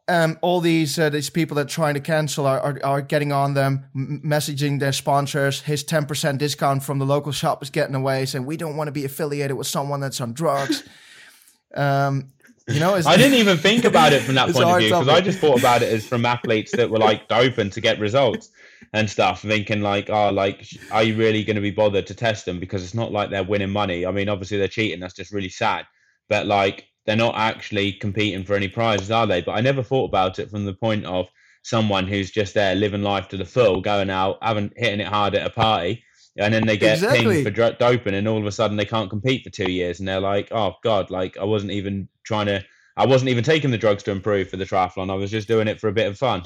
um 0.08 0.38
all 0.40 0.60
these 0.60 0.98
uh, 0.98 1.10
these 1.10 1.30
people 1.30 1.54
that 1.56 1.66
are 1.66 1.68
trying 1.68 1.94
to 1.94 2.00
cancel 2.00 2.46
are, 2.46 2.60
are, 2.60 2.80
are 2.84 3.02
getting 3.02 3.32
on 3.32 3.54
them 3.54 3.84
m- 3.94 4.20
messaging 4.24 4.80
their 4.80 4.92
sponsors 4.92 5.62
his 5.62 5.84
10% 5.84 6.38
discount 6.38 6.82
from 6.82 6.98
the 6.98 7.06
local 7.06 7.32
shop 7.32 7.62
is 7.62 7.70
getting 7.70 7.94
away 7.94 8.24
saying 8.26 8.46
we 8.46 8.56
don't 8.56 8.76
want 8.76 8.88
to 8.88 8.92
be 8.92 9.04
affiliated 9.04 9.56
with 9.56 9.66
someone 9.66 10.00
that's 10.00 10.20
on 10.20 10.32
drugs 10.32 10.82
um 11.74 12.32
you 12.66 12.80
know 12.80 12.94
I 12.94 13.16
didn't 13.16 13.38
even 13.38 13.56
think 13.56 13.84
about 13.84 14.12
it 14.12 14.22
from 14.22 14.34
that 14.34 14.48
point 14.52 14.68
of 14.68 14.78
view 14.78 14.88
because 14.88 15.08
I 15.08 15.20
just 15.20 15.38
thought 15.38 15.58
about 15.58 15.82
it 15.82 15.92
as 15.92 16.06
from 16.06 16.26
athletes 16.26 16.72
that 16.76 16.90
were 16.90 16.98
like 16.98 17.28
doping 17.28 17.70
to 17.70 17.80
get 17.80 17.98
results 17.98 18.50
and 18.92 19.08
stuff, 19.08 19.42
thinking 19.42 19.82
like, 19.82 20.10
oh, 20.10 20.30
like, 20.30 20.66
are 20.90 21.02
you 21.02 21.16
really 21.16 21.44
going 21.44 21.56
to 21.56 21.62
be 21.62 21.70
bothered 21.70 22.06
to 22.06 22.14
test 22.14 22.46
them? 22.46 22.58
Because 22.58 22.82
it's 22.82 22.94
not 22.94 23.12
like 23.12 23.30
they're 23.30 23.44
winning 23.44 23.70
money. 23.70 24.06
I 24.06 24.10
mean, 24.10 24.28
obviously 24.28 24.58
they're 24.58 24.68
cheating. 24.68 25.00
That's 25.00 25.14
just 25.14 25.32
really 25.32 25.48
sad. 25.48 25.86
But 26.28 26.46
like, 26.46 26.86
they're 27.08 27.16
not 27.16 27.36
actually 27.36 27.90
competing 27.90 28.44
for 28.44 28.54
any 28.54 28.68
prizes, 28.68 29.10
are 29.10 29.26
they? 29.26 29.40
But 29.40 29.52
I 29.52 29.62
never 29.62 29.82
thought 29.82 30.10
about 30.10 30.38
it 30.38 30.50
from 30.50 30.66
the 30.66 30.74
point 30.74 31.06
of 31.06 31.26
someone 31.62 32.06
who's 32.06 32.30
just 32.30 32.52
there 32.52 32.74
living 32.74 33.02
life 33.02 33.28
to 33.28 33.38
the 33.38 33.46
full, 33.46 33.80
going 33.80 34.10
out, 34.10 34.36
having 34.42 34.70
hitting 34.76 35.00
it 35.00 35.06
hard 35.06 35.34
at 35.34 35.46
a 35.46 35.48
party. 35.48 36.04
And 36.36 36.52
then 36.52 36.66
they 36.66 36.76
get 36.76 36.98
Exactly. 36.98 37.36
pinged 37.36 37.44
for 37.44 37.50
dr- 37.50 37.78
doping, 37.78 38.12
and 38.12 38.28
all 38.28 38.36
of 38.36 38.44
a 38.44 38.52
sudden 38.52 38.76
they 38.76 38.84
can't 38.84 39.08
compete 39.08 39.42
for 39.42 39.48
two 39.48 39.72
years, 39.72 40.00
and 40.00 40.06
they're 40.06 40.20
like, 40.20 40.48
"Oh 40.52 40.74
God, 40.84 41.10
like 41.10 41.38
I 41.38 41.44
wasn't 41.44 41.72
even 41.72 42.10
trying 42.24 42.44
to 42.46 42.62
I 42.98 43.06
wasn't 43.06 43.30
even 43.30 43.42
taking 43.42 43.70
the 43.70 43.78
drugs 43.78 44.02
to 44.02 44.10
improve 44.10 44.50
for 44.50 44.58
the 44.58 44.66
triathlon. 44.66 45.10
I 45.10 45.14
was 45.14 45.30
just 45.30 45.48
doing 45.48 45.66
it 45.66 45.80
for 45.80 45.88
a 45.88 45.92
bit 45.92 46.08
of 46.08 46.18
fun. 46.18 46.42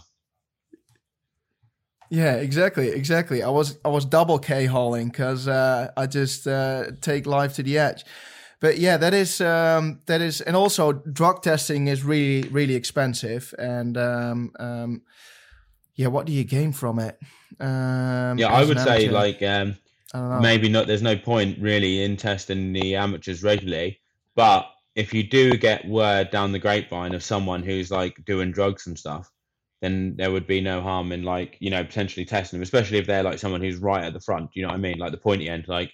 yeah 2.11 2.35
exactly 2.35 2.89
exactly 2.89 3.43
i 3.43 3.49
was 3.49 3.79
i 3.87 3.89
was 3.89 4.05
double 4.05 4.39
k 4.39 4.67
hauling 4.67 5.09
because 5.09 5.49
uh 5.49 5.91
i 5.97 6.07
just 6.07 6.47
uh 6.47 6.85
take 7.01 7.27
life 7.27 7.55
to 7.55 7.63
the 7.63 7.79
edge 7.79 8.05
but 8.63 8.79
yeah 8.79 8.97
that 8.97 9.13
is 9.13 9.41
um 9.43 10.01
that 10.07 10.23
is 10.23 10.41
and 10.41 10.57
also 10.57 10.93
drug 10.93 11.43
testing 11.43 11.89
is 11.89 12.03
really 12.05 12.49
really 12.49 12.75
expensive 12.75 13.53
and 13.59 13.99
um 13.99 14.51
um 14.59 15.03
yeah 15.97 16.07
what 16.07 16.25
do 16.25 16.33
you 16.33 16.45
gain 16.45 16.73
from 16.73 16.99
it 16.99 17.19
um 17.61 18.39
Yeah, 18.39 18.49
I 18.49 18.65
would 18.65 18.81
say 18.81 19.09
amateur? 19.09 19.13
like 19.13 19.43
um, 19.43 19.77
I 20.15 20.19
don't 20.19 20.31
know. 20.31 20.41
maybe 20.41 20.69
not. 20.69 20.87
There's 20.87 21.03
no 21.03 21.17
point 21.17 21.59
really 21.61 22.03
in 22.03 22.17
testing 22.17 22.73
the 22.73 22.97
amateurs 22.97 23.43
regularly, 23.43 24.01
but 24.35 24.67
if 24.95 25.13
you 25.15 25.23
do 25.23 25.57
get 25.57 25.87
word 25.87 26.31
down 26.31 26.53
the 26.53 26.59
grapevine 26.59 27.15
of 27.15 27.23
someone 27.23 27.63
who's 27.63 27.91
like 27.91 28.15
doing 28.25 28.53
drugs 28.53 28.87
and 28.87 28.99
stuff, 28.99 29.31
then 29.81 30.15
there 30.17 30.31
would 30.31 30.47
be 30.47 30.61
no 30.61 30.81
harm 30.81 31.13
in 31.13 31.23
like 31.23 31.57
you 31.61 31.71
know 31.71 31.85
potentially 31.85 32.25
testing 32.27 32.59
them, 32.59 32.63
especially 32.63 32.99
if 32.99 33.07
they're 33.07 33.23
like 33.23 33.39
someone 33.39 33.61
who's 33.61 33.77
right 33.77 34.05
at 34.05 34.13
the 34.15 34.21
front. 34.21 34.51
You 34.55 34.63
know 34.63 34.69
what 34.69 34.77
I 34.77 34.79
mean? 34.79 34.99
Like 34.99 35.13
the 35.13 35.19
pointy 35.19 35.49
end. 35.49 35.67
Like 35.69 35.93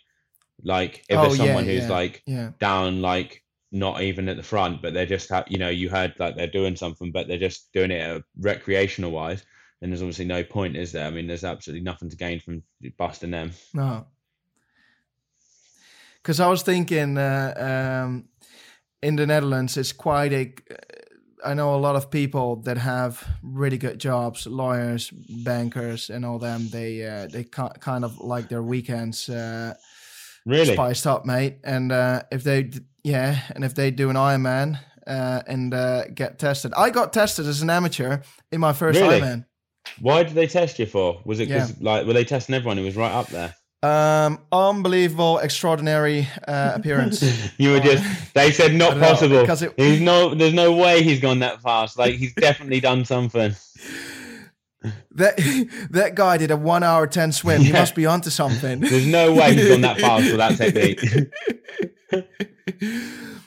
like 0.62 1.04
if 1.08 1.18
Oh, 1.18 1.22
there's 1.22 1.38
yeah, 1.38 1.44
someone 1.46 1.64
who's 1.64 1.84
yeah. 1.84 1.88
like 1.88 2.22
yeah 2.26 2.50
down 2.58 3.00
like 3.02 3.42
not 3.70 4.00
even 4.02 4.28
at 4.28 4.36
the 4.36 4.42
front, 4.42 4.80
but 4.82 4.94
they're 4.94 5.06
just 5.06 5.28
ha- 5.28 5.44
you 5.48 5.58
know 5.58 5.68
you 5.68 5.88
heard 5.90 6.14
like 6.18 6.36
they're 6.36 6.46
doing 6.46 6.74
something, 6.76 7.12
but 7.12 7.28
they're 7.28 7.38
just 7.38 7.72
doing 7.72 7.90
it 7.90 8.08
uh, 8.10 8.20
recreational 8.40 9.10
wise. 9.10 9.44
Then 9.80 9.90
there's 9.90 10.02
obviously 10.02 10.24
no 10.24 10.42
point, 10.42 10.76
is 10.76 10.90
there? 10.92 11.06
I 11.06 11.10
mean, 11.10 11.26
there's 11.28 11.44
absolutely 11.44 11.84
nothing 11.84 12.10
to 12.10 12.16
gain 12.16 12.40
from 12.40 12.62
busting 12.96 13.30
them. 13.30 13.52
No. 13.72 14.06
Because 16.22 16.40
I 16.40 16.48
was 16.48 16.62
thinking 16.62 17.16
uh, 17.16 18.02
um, 18.06 18.28
in 19.02 19.16
the 19.16 19.26
Netherlands, 19.26 19.76
it's 19.76 19.92
quite 19.92 20.32
a. 20.32 20.52
I 21.44 21.54
know 21.54 21.76
a 21.76 21.78
lot 21.78 21.94
of 21.94 22.10
people 22.10 22.56
that 22.62 22.78
have 22.78 23.24
really 23.42 23.78
good 23.78 24.00
jobs, 24.00 24.46
lawyers, 24.46 25.10
bankers, 25.10 26.10
and 26.10 26.24
all 26.26 26.38
them. 26.40 26.68
They 26.70 27.04
uh, 27.06 27.28
they 27.28 27.44
ki- 27.44 27.78
kind 27.80 28.04
of 28.04 28.18
like 28.18 28.48
their 28.48 28.62
weekends 28.62 29.28
uh, 29.28 29.74
Really? 30.48 30.72
spiced 30.74 31.06
up, 31.06 31.24
mate. 31.26 31.58
And 31.62 31.92
uh, 31.92 32.22
if 32.32 32.42
they, 32.42 32.70
yeah, 33.04 33.40
and 33.54 33.64
if 33.64 33.74
they 33.74 33.90
do 33.90 34.10
an 34.10 34.16
Ironman 34.16 34.80
uh, 35.06 35.42
and 35.46 35.72
uh, 35.74 36.08
get 36.08 36.38
tested, 36.38 36.72
I 36.76 36.90
got 36.90 37.12
tested 37.12 37.46
as 37.46 37.62
an 37.62 37.70
amateur 37.70 38.18
in 38.50 38.60
my 38.60 38.72
first 38.72 38.98
Really? 38.98 39.20
Ironman. 39.20 39.44
Why 40.00 40.22
did 40.22 40.34
they 40.34 40.46
test 40.46 40.78
you 40.78 40.86
for? 40.86 41.20
Was 41.24 41.40
it 41.40 41.48
because 41.48 41.80
like 41.80 42.06
were 42.06 42.12
they 42.12 42.24
testing 42.24 42.54
everyone 42.54 42.76
who 42.78 42.84
was 42.84 42.96
right 42.96 43.12
up 43.12 43.28
there? 43.28 43.54
Um, 43.82 44.40
unbelievable, 44.50 45.38
extraordinary 45.38 46.26
uh, 46.48 46.72
appearance. 46.74 47.22
you 47.58 47.70
were 47.70 47.76
Oh. 47.76 47.80
just 47.80 48.34
they 48.34 48.50
said 48.50 48.74
not 48.74 48.90
don't 48.90 49.00
know, 49.00 49.06
possible. 49.06 49.40
because 49.40 49.62
it- 49.62 49.72
He's 49.76 50.00
no 50.00 50.34
there's 50.34 50.52
no 50.52 50.72
way 50.72 51.02
he's 51.02 51.20
gone 51.20 51.38
that 51.40 51.62
fast. 51.62 51.96
Like 51.98 52.14
he's 52.16 52.34
definitely 52.34 52.80
done 52.80 53.04
something. 53.04 53.54
That 55.12 55.36
that 55.90 56.14
guy 56.14 56.36
did 56.38 56.50
a 56.50 56.56
one 56.56 56.82
hour 56.82 57.06
ten 57.06 57.32
swim. 57.32 57.62
He 57.62 57.72
must 57.72 57.94
be 57.94 58.06
onto 58.06 58.30
something. 58.30 58.80
There's 58.80 59.06
no 59.06 59.32
way 59.34 59.54
he's 59.54 59.68
gone 59.68 59.80
that 59.82 60.00
fast 60.00 60.24
with 60.30 60.36
that 60.36 60.56
technique. 60.56 61.02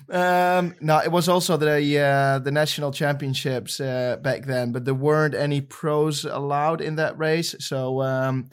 um, 0.09 0.75
no, 0.81 0.97
it 0.99 1.11
was 1.11 1.29
also 1.29 1.57
the 1.57 1.99
uh, 1.99 2.39
the 2.39 2.51
national 2.51 2.91
championships 2.91 3.79
uh, 3.79 4.17
back 4.21 4.45
then, 4.45 4.71
but 4.71 4.85
there 4.85 4.93
weren't 4.93 5.35
any 5.35 5.61
pros 5.61 6.25
allowed 6.25 6.81
in 6.81 6.95
that 6.95 7.17
race. 7.17 7.55
So 7.59 8.01
um, 8.01 8.49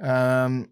Um, 0.00 0.68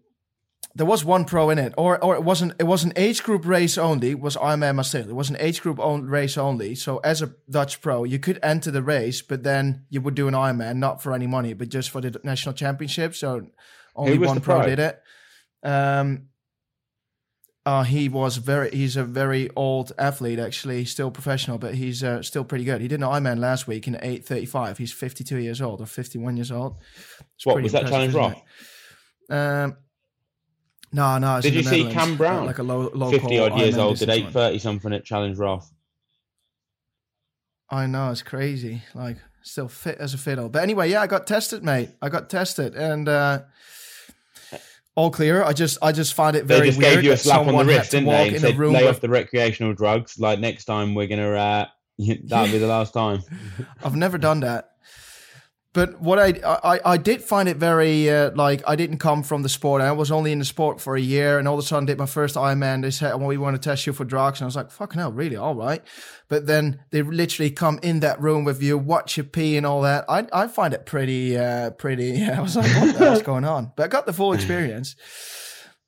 there 0.75 0.87
was 0.87 1.05
one 1.05 1.25
pro 1.25 1.51
in 1.51 1.59
it, 1.59 1.73
or 1.77 2.03
or 2.03 2.15
it 2.15 2.23
wasn't. 2.23 2.53
It 2.59 2.63
was 2.63 2.83
an 2.83 2.93
age 2.95 3.21
group 3.23 3.45
race 3.45 3.77
only. 3.77 4.11
It 4.11 4.19
was 4.19 4.35
Ironman 4.35 4.75
Maastricht. 4.75 5.09
It 5.09 5.15
was 5.15 5.29
an 5.29 5.37
age 5.39 5.61
group 5.61 5.79
own 5.79 6.05
race 6.07 6.37
only. 6.37 6.73
So 6.73 6.97
as 6.97 7.21
a 7.21 7.35
Dutch 7.49 7.79
pro, 7.79 8.03
you 8.03 8.17
could 8.17 8.39
enter 8.41 8.71
the 8.71 8.81
race, 8.81 9.21
but 9.21 9.43
then 9.43 9.85
you 9.89 10.01
would 10.01 10.15
do 10.15 10.27
an 10.27 10.33
Ironman, 10.33 10.77
not 10.77 11.03
for 11.03 11.13
any 11.13 11.27
money, 11.27 11.53
but 11.53 11.69
just 11.69 11.91
for 11.91 12.01
the 12.01 12.19
national 12.23 12.55
championship. 12.55 13.13
So 13.13 13.47
only 13.95 14.17
one 14.17 14.41
pro, 14.41 14.61
pro? 14.61 14.65
did 14.65 14.79
it. 14.79 15.01
Um, 15.61 16.29
uh, 17.65 17.83
he 17.83 18.09
was 18.09 18.37
very. 18.37 18.71
He's 18.71 18.97
a 18.97 19.03
very 19.03 19.51
old 19.55 19.91
athlete, 19.99 20.39
actually. 20.39 20.79
He's 20.79 20.91
still 20.91 21.11
professional, 21.11 21.59
but 21.59 21.75
he's 21.75 22.03
uh, 22.03 22.23
still 22.23 22.43
pretty 22.43 22.65
good. 22.65 22.81
He 22.81 22.87
did 22.87 22.99
an 22.99 23.07
Ironman 23.07 23.37
last 23.37 23.67
week 23.67 23.87
in 23.87 23.97
eight 24.01 24.25
thirty 24.25 24.47
five. 24.47 24.79
He's 24.79 24.91
fifty 24.91 25.23
two 25.23 25.37
years 25.37 25.61
old 25.61 25.81
or 25.81 25.85
fifty 25.85 26.17
one 26.17 26.35
years 26.35 26.51
old. 26.51 26.77
It's 27.35 27.45
What 27.45 27.61
was 27.61 27.73
that 27.73 27.87
challenge 27.87 28.15
it? 28.15 29.33
Um, 29.33 29.77
no, 30.93 31.17
no. 31.17 31.37
it's 31.37 31.43
Did 31.43 31.55
you 31.55 31.63
see 31.63 31.91
Cam 31.91 32.15
Brown? 32.15 32.45
like 32.45 32.59
a 32.59 32.63
low, 32.63 32.89
local 32.93 33.11
Fifty 33.11 33.39
odd 33.39 33.57
years 33.57 33.77
old, 33.77 33.97
did 33.97 34.09
eight 34.09 34.31
thirty 34.31 34.59
something 34.59 34.93
at 34.93 35.03
Challenge 35.03 35.37
Roth. 35.37 35.71
I 37.69 37.87
know 37.87 38.11
it's 38.11 38.21
crazy. 38.21 38.83
Like 38.93 39.17
still 39.41 39.67
fit 39.67 39.97
as 39.97 40.13
a 40.13 40.17
fiddle. 40.17 40.49
But 40.49 40.63
anyway, 40.63 40.89
yeah, 40.89 41.01
I 41.01 41.07
got 41.07 41.27
tested, 41.27 41.63
mate. 41.63 41.89
I 42.01 42.09
got 42.09 42.29
tested, 42.29 42.75
and 42.75 43.09
uh, 43.09 43.41
all 44.95 45.11
clear. 45.11 45.43
I 45.43 45.53
just, 45.53 45.77
I 45.81 45.91
just 45.91 46.13
find 46.13 46.35
it 46.35 46.47
They 46.47 46.55
very 46.55 46.67
just 46.67 46.79
weird 46.79 46.95
gave 46.95 47.03
you 47.03 47.11
a 47.13 47.17
slap 47.17 47.47
on 47.47 47.57
the 47.57 47.65
wrist, 47.65 47.91
didn't 47.91 48.09
they? 48.09 48.27
in 48.27 48.33
And 48.35 48.41
said, 48.41 48.57
lay 48.57 48.87
off 48.87 49.01
the 49.01 49.09
recreational 49.09 49.73
drugs. 49.73 50.19
Like 50.19 50.39
next 50.39 50.65
time 50.65 50.95
we're 50.95 51.07
gonna 51.07 51.31
uh 51.31 51.65
that'll 52.23 52.51
be 52.51 52.57
the 52.57 52.67
last 52.67 52.93
time. 52.93 53.21
I've 53.83 53.95
never 53.95 54.17
done 54.17 54.41
that. 54.41 54.71
But 55.73 55.99
what 55.99 56.19
I 56.19 56.39
I, 56.45 56.79
I 56.85 56.97
did 56.97 57.23
find 57.23 57.49
it 57.49 57.57
very 57.57 58.07
uh, 58.07 58.29
like 58.35 58.61
I 58.67 58.75
didn't 58.75 58.99
come 58.99 59.23
from 59.23 59.41
the 59.41 59.49
sport. 59.49 59.81
I 59.81 59.91
was 59.91 60.11
only 60.11 60.31
in 60.31 60.37
the 60.37 60.45
sport 60.45 60.79
for 60.79 60.95
a 60.95 61.01
year, 61.01 61.39
and 61.39 61.47
all 61.47 61.55
of 61.55 61.59
a 61.59 61.67
sudden 61.67 61.87
did 61.87 61.97
my 61.97 62.05
first 62.05 62.35
Ironman. 62.35 62.83
They 62.83 62.91
said, 62.91 63.15
"Well, 63.15 63.25
we 63.27 63.37
want 63.37 63.55
to 63.55 63.69
test 63.69 63.87
you 63.87 63.93
for 63.93 64.05
drugs," 64.05 64.39
and 64.39 64.45
I 64.45 64.47
was 64.47 64.55
like, 64.55 64.69
"Fucking 64.69 64.99
hell, 64.99 65.11
really? 65.11 65.35
All 65.35 65.55
right." 65.55 65.81
But 66.29 66.45
then 66.45 66.79
they 66.91 67.01
literally 67.01 67.49
come 67.49 67.79
in 67.81 68.01
that 68.01 68.21
room 68.21 68.43
with 68.43 68.61
you, 68.61 68.77
watch 68.77 69.17
you 69.17 69.23
pee 69.23 69.57
and 69.57 69.65
all 69.65 69.81
that. 69.81 70.05
I 70.07 70.27
I 70.31 70.47
find 70.47 70.75
it 70.75 70.85
pretty 70.85 71.35
uh, 71.37 71.71
pretty. 71.71 72.23
I 72.37 72.39
was 72.39 72.55
like, 72.55 72.69
"What 72.79 72.93
the 72.95 73.05
hell's 73.05 73.21
going 73.31 73.45
on?" 73.45 73.71
But 73.75 73.83
I 73.85 73.87
got 73.87 74.05
the 74.05 74.13
full 74.13 74.33
experience. 74.33 74.95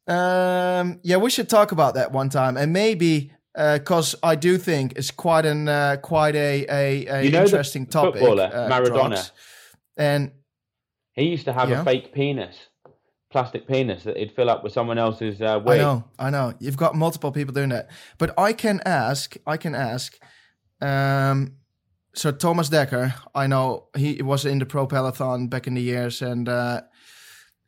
Um, 0.08 1.00
yeah, 1.04 1.18
we 1.18 1.30
should 1.30 1.48
talk 1.50 1.72
about 1.72 1.94
that 1.94 2.12
one 2.12 2.30
time, 2.30 2.58
and 2.58 2.74
maybe 2.74 3.32
because 3.54 4.16
I 4.24 4.36
do 4.36 4.58
think 4.58 4.94
it's 4.96 5.12
quite 5.12 5.46
an 5.46 5.68
uh, 5.70 5.98
quite 6.02 6.36
a 6.36 6.66
a, 6.70 7.06
a 7.06 7.24
You 7.24 7.30
know 7.30 7.44
interesting 7.44 7.86
topic. 7.86 8.22
footballer, 8.22 8.50
uh, 8.52 8.68
Maradona? 8.70 9.10
drugs. 9.10 9.32
And 9.98 10.32
He 11.14 11.24
used 11.24 11.46
to 11.46 11.54
have 11.54 11.70
Yeah. 11.70 11.82
a 11.82 11.84
fake 11.86 12.14
penis, 12.14 12.56
plastic 13.32 13.68
penis 13.68 14.04
that 14.04 14.18
he'd 14.18 14.32
fill 14.34 14.50
up 14.50 14.64
with 14.64 14.74
someone 14.74 14.98
else's 14.98 15.42
uh, 15.42 15.62
I 15.66 15.78
know, 15.78 16.04
I 16.20 16.30
know, 16.30 16.54
you've 16.60 16.76
got 16.78 16.94
multiple 16.96 17.32
people 17.32 17.54
doing 17.54 17.70
that, 17.70 17.90
but 18.18 18.38
I 18.38 18.52
can 18.54 18.82
ask, 18.86 19.38
I 19.48 19.58
can 19.58 19.74
ask. 19.76 20.18
Um, 20.82 21.54
so 22.14 22.32
Thomas 22.32 22.70
Dekker, 22.70 23.14
I 23.34 23.48
know 23.48 23.88
he 23.96 24.22
was 24.22 24.46
in 24.46 24.60
the 24.60 24.66
pro 24.66 24.88
peloton 24.88 25.48
back 25.48 25.68
in 25.68 25.74
the 25.76 25.82
years, 25.82 26.22
and 26.22 26.48
uh, 26.50 26.82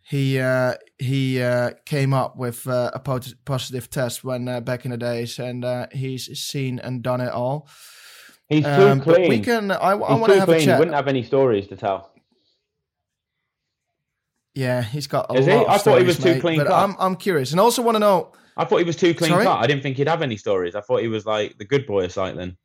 he 0.01 0.39
uh, 0.39 0.73
he 0.97 1.41
uh, 1.41 1.71
came 1.85 2.13
up 2.13 2.37
with 2.37 2.65
uh, 2.67 2.91
a 2.93 2.99
pot- 2.99 3.33
positive 3.45 3.89
test 3.89 4.23
when 4.23 4.47
uh, 4.47 4.61
back 4.61 4.85
in 4.85 4.91
the 4.91 4.97
days, 4.97 5.39
and 5.39 5.65
uh, 5.65 5.87
he's 5.91 6.25
seen 6.39 6.79
and 6.79 7.01
done 7.03 7.19
it 7.21 7.31
all. 7.31 7.67
He's 8.49 8.63
too 8.63 8.69
Um, 8.71 8.99
but 8.99 9.15
clean. 9.15 9.29
we 9.29 9.39
can. 9.41 9.71
I, 9.71 9.75
I 9.91 9.93
want 9.95 10.31
to 10.31 10.39
have 10.39 10.47
clean. 10.47 10.69
a 10.69 10.73
He 10.73 10.79
wouldn't 10.79 10.95
have 10.95 11.09
any 11.09 11.23
stories 11.23 11.67
to 11.67 11.75
tell. 11.75 12.11
Yeah, 14.57 14.81
he's 14.81 15.05
got 15.05 15.27
a 15.29 15.35
Is 15.37 15.45
he? 15.45 15.51
I 15.51 15.77
thought 15.77 15.99
he 15.99 16.05
was 16.05 16.15
stories, 16.15 16.17
too 16.17 16.33
mate, 16.33 16.41
clean 16.41 16.57
But 16.57 16.67
cut. 16.67 16.83
I'm 16.83 16.95
I'm 16.99 17.15
curious, 17.15 17.51
and 17.51 17.59
also 17.59 17.83
want 17.83 17.95
to 17.95 17.99
know. 17.99 18.31
I 18.57 18.65
thought 18.65 18.77
he 18.77 18.83
was 18.85 18.95
too 18.95 19.13
clean 19.13 19.29
Sorry? 19.29 19.45
cut. 19.45 19.59
I 19.59 19.67
didn't 19.67 19.83
think 19.83 19.97
he'd 19.97 20.07
have 20.07 20.23
any 20.23 20.35
stories. 20.35 20.73
I 20.73 20.81
thought 20.81 21.01
he 21.01 21.07
was 21.07 21.27
like 21.27 21.59
the 21.59 21.65
good 21.65 21.85
boy 21.85 22.05
of 22.05 22.11
cycling. 22.11 22.57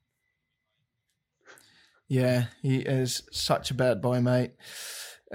Yeah, 2.09 2.47
he 2.63 2.79
is 2.79 3.23
such 3.31 3.71
a 3.71 3.75
bad 3.75 4.01
boy, 4.01 4.21
mate. 4.21 4.53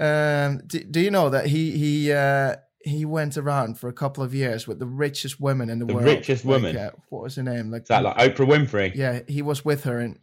Um, 0.00 0.60
do, 0.66 0.80
do 0.82 1.00
you 1.00 1.10
know 1.10 1.28
that 1.30 1.46
he 1.46 1.72
he 1.78 2.12
uh, 2.12 2.56
he 2.84 3.04
went 3.04 3.36
around 3.36 3.78
for 3.78 3.88
a 3.88 3.92
couple 3.92 4.22
of 4.22 4.34
years 4.34 4.66
with 4.68 4.78
the 4.78 4.86
richest 4.86 5.40
women 5.40 5.70
in 5.70 5.78
the, 5.78 5.86
The 5.86 5.94
world? 5.94 6.06
richest 6.06 6.44
Like, 6.44 6.54
woman? 6.62 6.76
uh, 6.76 6.90
what 7.08 7.22
was 7.22 7.36
her 7.36 7.42
name? 7.42 7.70
Like, 7.70 7.82
Is 7.82 7.88
that 7.88 8.02
like 8.04 8.16
Oprah 8.16 8.46
Winfrey? 8.48 8.94
yeah, 8.94 9.20
he 9.28 9.42
was 9.42 9.64
with 9.64 9.84
her, 9.84 9.98
and 9.98 10.18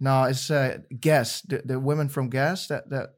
no, 0.00 0.24
it's 0.24 0.50
uh, 0.50 0.78
Guess 1.00 1.42
the, 1.42 1.62
the 1.64 1.78
women 1.80 2.08
from 2.08 2.28
Guess 2.30 2.68
that 2.68 2.90
that 2.90 3.14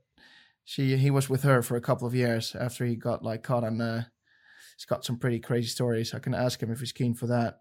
she 0.70 0.96
he 0.96 1.10
was 1.10 1.28
with 1.28 1.42
her 1.42 1.62
for 1.62 1.76
a 1.76 1.80
couple 1.80 2.06
of 2.06 2.14
years 2.14 2.54
after 2.54 2.84
he 2.86 2.94
got 2.94 3.24
like 3.24 3.42
caught 3.42 3.64
on. 3.64 3.80
Uh, 3.80 4.04
he's 4.76 4.84
got 4.84 5.04
some 5.04 5.18
pretty 5.18 5.40
crazy 5.40 5.66
stories. 5.66 6.14
I 6.14 6.20
can 6.20 6.32
ask 6.32 6.62
him 6.62 6.70
if 6.70 6.78
he's 6.78 6.92
keen 6.92 7.12
for 7.14 7.26
that. 7.26 7.58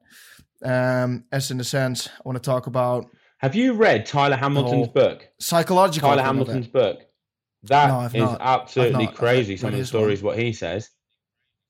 Um, 0.64 1.24
as 1.32 1.49
in 1.49 1.57
the 1.57 1.64
sense, 1.64 2.07
I 2.07 2.22
want 2.24 2.36
to 2.36 2.47
talk 2.47 2.68
about 2.68 3.05
Have 3.39 3.55
you 3.55 3.74
read 3.74 4.05
Tyler 4.05 4.36
Hamilton's 4.36 4.89
book? 4.89 5.28
psychological. 5.39 6.07
Tyler 6.10 6.22
thing 6.22 6.30
of 6.30 6.36
it. 6.36 6.51
Hamilton's 6.51 6.68
book. 6.68 6.99
That 7.64 7.88
No, 7.88 8.01
is 8.05 8.14
not. 8.14 8.41
absolutely 8.41 9.07
crazy. 9.07 9.57
Some 9.57 9.70
of 9.70 9.72
the 9.74 9.80
his 9.80 9.91
one. 9.91 10.01
stories, 10.01 10.22
what 10.22 10.38
he 10.38 10.53
says. 10.53 10.89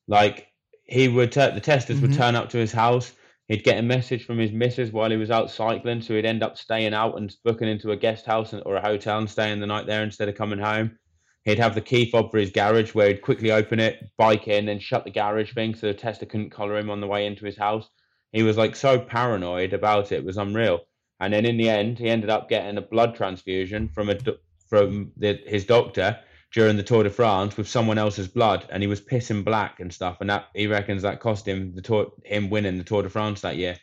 Like 0.10 0.48
he 0.84 1.08
would, 1.08 1.32
t- 1.32 1.40
the 1.52 1.62
testers 1.62 2.02
would 2.02 2.12
Mhm. 2.12 2.18
turn 2.18 2.36
up 2.36 2.50
to 2.50 2.58
his 2.58 2.74
house. 2.74 3.14
He'd 3.48 3.64
get 3.64 3.78
a 3.80 3.82
message 3.82 4.26
from 4.26 4.40
his 4.40 4.52
missus 4.52 4.92
while 4.92 5.10
he 5.10 5.18
was 5.18 5.32
out 5.32 5.50
cycling, 5.52 6.02
so 6.02 6.16
he'd 6.16 6.26
end 6.26 6.44
up 6.44 6.58
staying 6.58 6.94
out 6.94 7.18
and 7.18 7.34
booking 7.46 7.70
into 7.70 7.92
a 7.92 7.98
guest 7.98 8.26
house 8.26 8.54
or 8.54 8.76
a 8.76 8.82
hotel 8.82 9.18
and 9.20 9.30
staying 9.30 9.60
the 9.62 9.68
night 9.68 9.88
there 9.88 10.04
instead 10.04 10.28
of 10.30 10.36
coming 10.36 10.60
home. 10.60 10.98
He'd 11.46 11.60
have 11.60 11.76
the 11.76 11.82
key 11.82 12.10
fob 12.12 12.32
for 12.32 12.38
his 12.38 12.52
garage 12.52 12.94
where 12.94 13.08
he'd 13.08 13.22
quickly 13.22 13.52
open 13.52 13.80
it, 13.80 14.10
bike 14.18 14.48
in, 14.48 14.66
then 14.66 14.80
shut 14.80 15.04
the 15.04 15.10
garage 15.12 15.54
thing 15.54 15.74
so 15.74 15.88
the 15.88 15.94
tester 15.94 16.26
couldn't 16.26 16.52
collar 16.52 16.78
him 16.78 16.90
on 16.90 17.02
the 17.02 17.08
way 17.08 17.26
into 17.26 17.46
his 17.46 17.58
house. 17.58 17.90
He 18.32 18.44
was 18.44 18.58
like 18.58 18.76
so 18.76 19.00
paranoid 19.00 19.74
about 19.74 20.12
it, 20.12 20.18
it 20.18 20.26
was 20.26 20.38
unreal. 20.38 20.82
And 21.20 21.34
then 21.34 21.46
in 21.46 21.58
the 21.58 21.70
end, 21.70 21.98
he 21.98 22.10
ended 22.10 22.30
up 22.30 22.50
getting 22.50 22.78
a 22.78 22.82
blood 22.82 23.16
transfusion 23.16 23.90
from 23.90 24.10
a 24.10 24.18
from 24.70 25.12
the, 25.18 25.40
his 25.48 25.66
doctor 25.66 26.20
during 26.52 26.78
the 26.78 26.84
Tour 26.84 27.04
de 27.04 27.10
France 27.10 27.58
with 27.58 27.68
someone 27.68 27.98
else's 27.98 28.28
blood, 28.28 28.66
and 28.72 28.84
he 28.84 28.88
was 28.88 29.02
pissing 29.02 29.44
black 29.44 29.80
and 29.80 29.92
stuff. 29.94 30.18
And 30.22 30.30
that 30.30 30.48
he 30.54 30.68
reckons 30.68 31.02
that 31.02 31.20
cost 31.20 31.48
him 31.48 31.74
the 31.76 31.82
tour, 31.82 32.12
him 32.24 32.50
winning 32.50 32.78
the 32.78 32.84
Tour 32.84 33.04
de 33.04 33.10
France 33.10 33.42
that 33.42 33.58
year. 33.58 33.78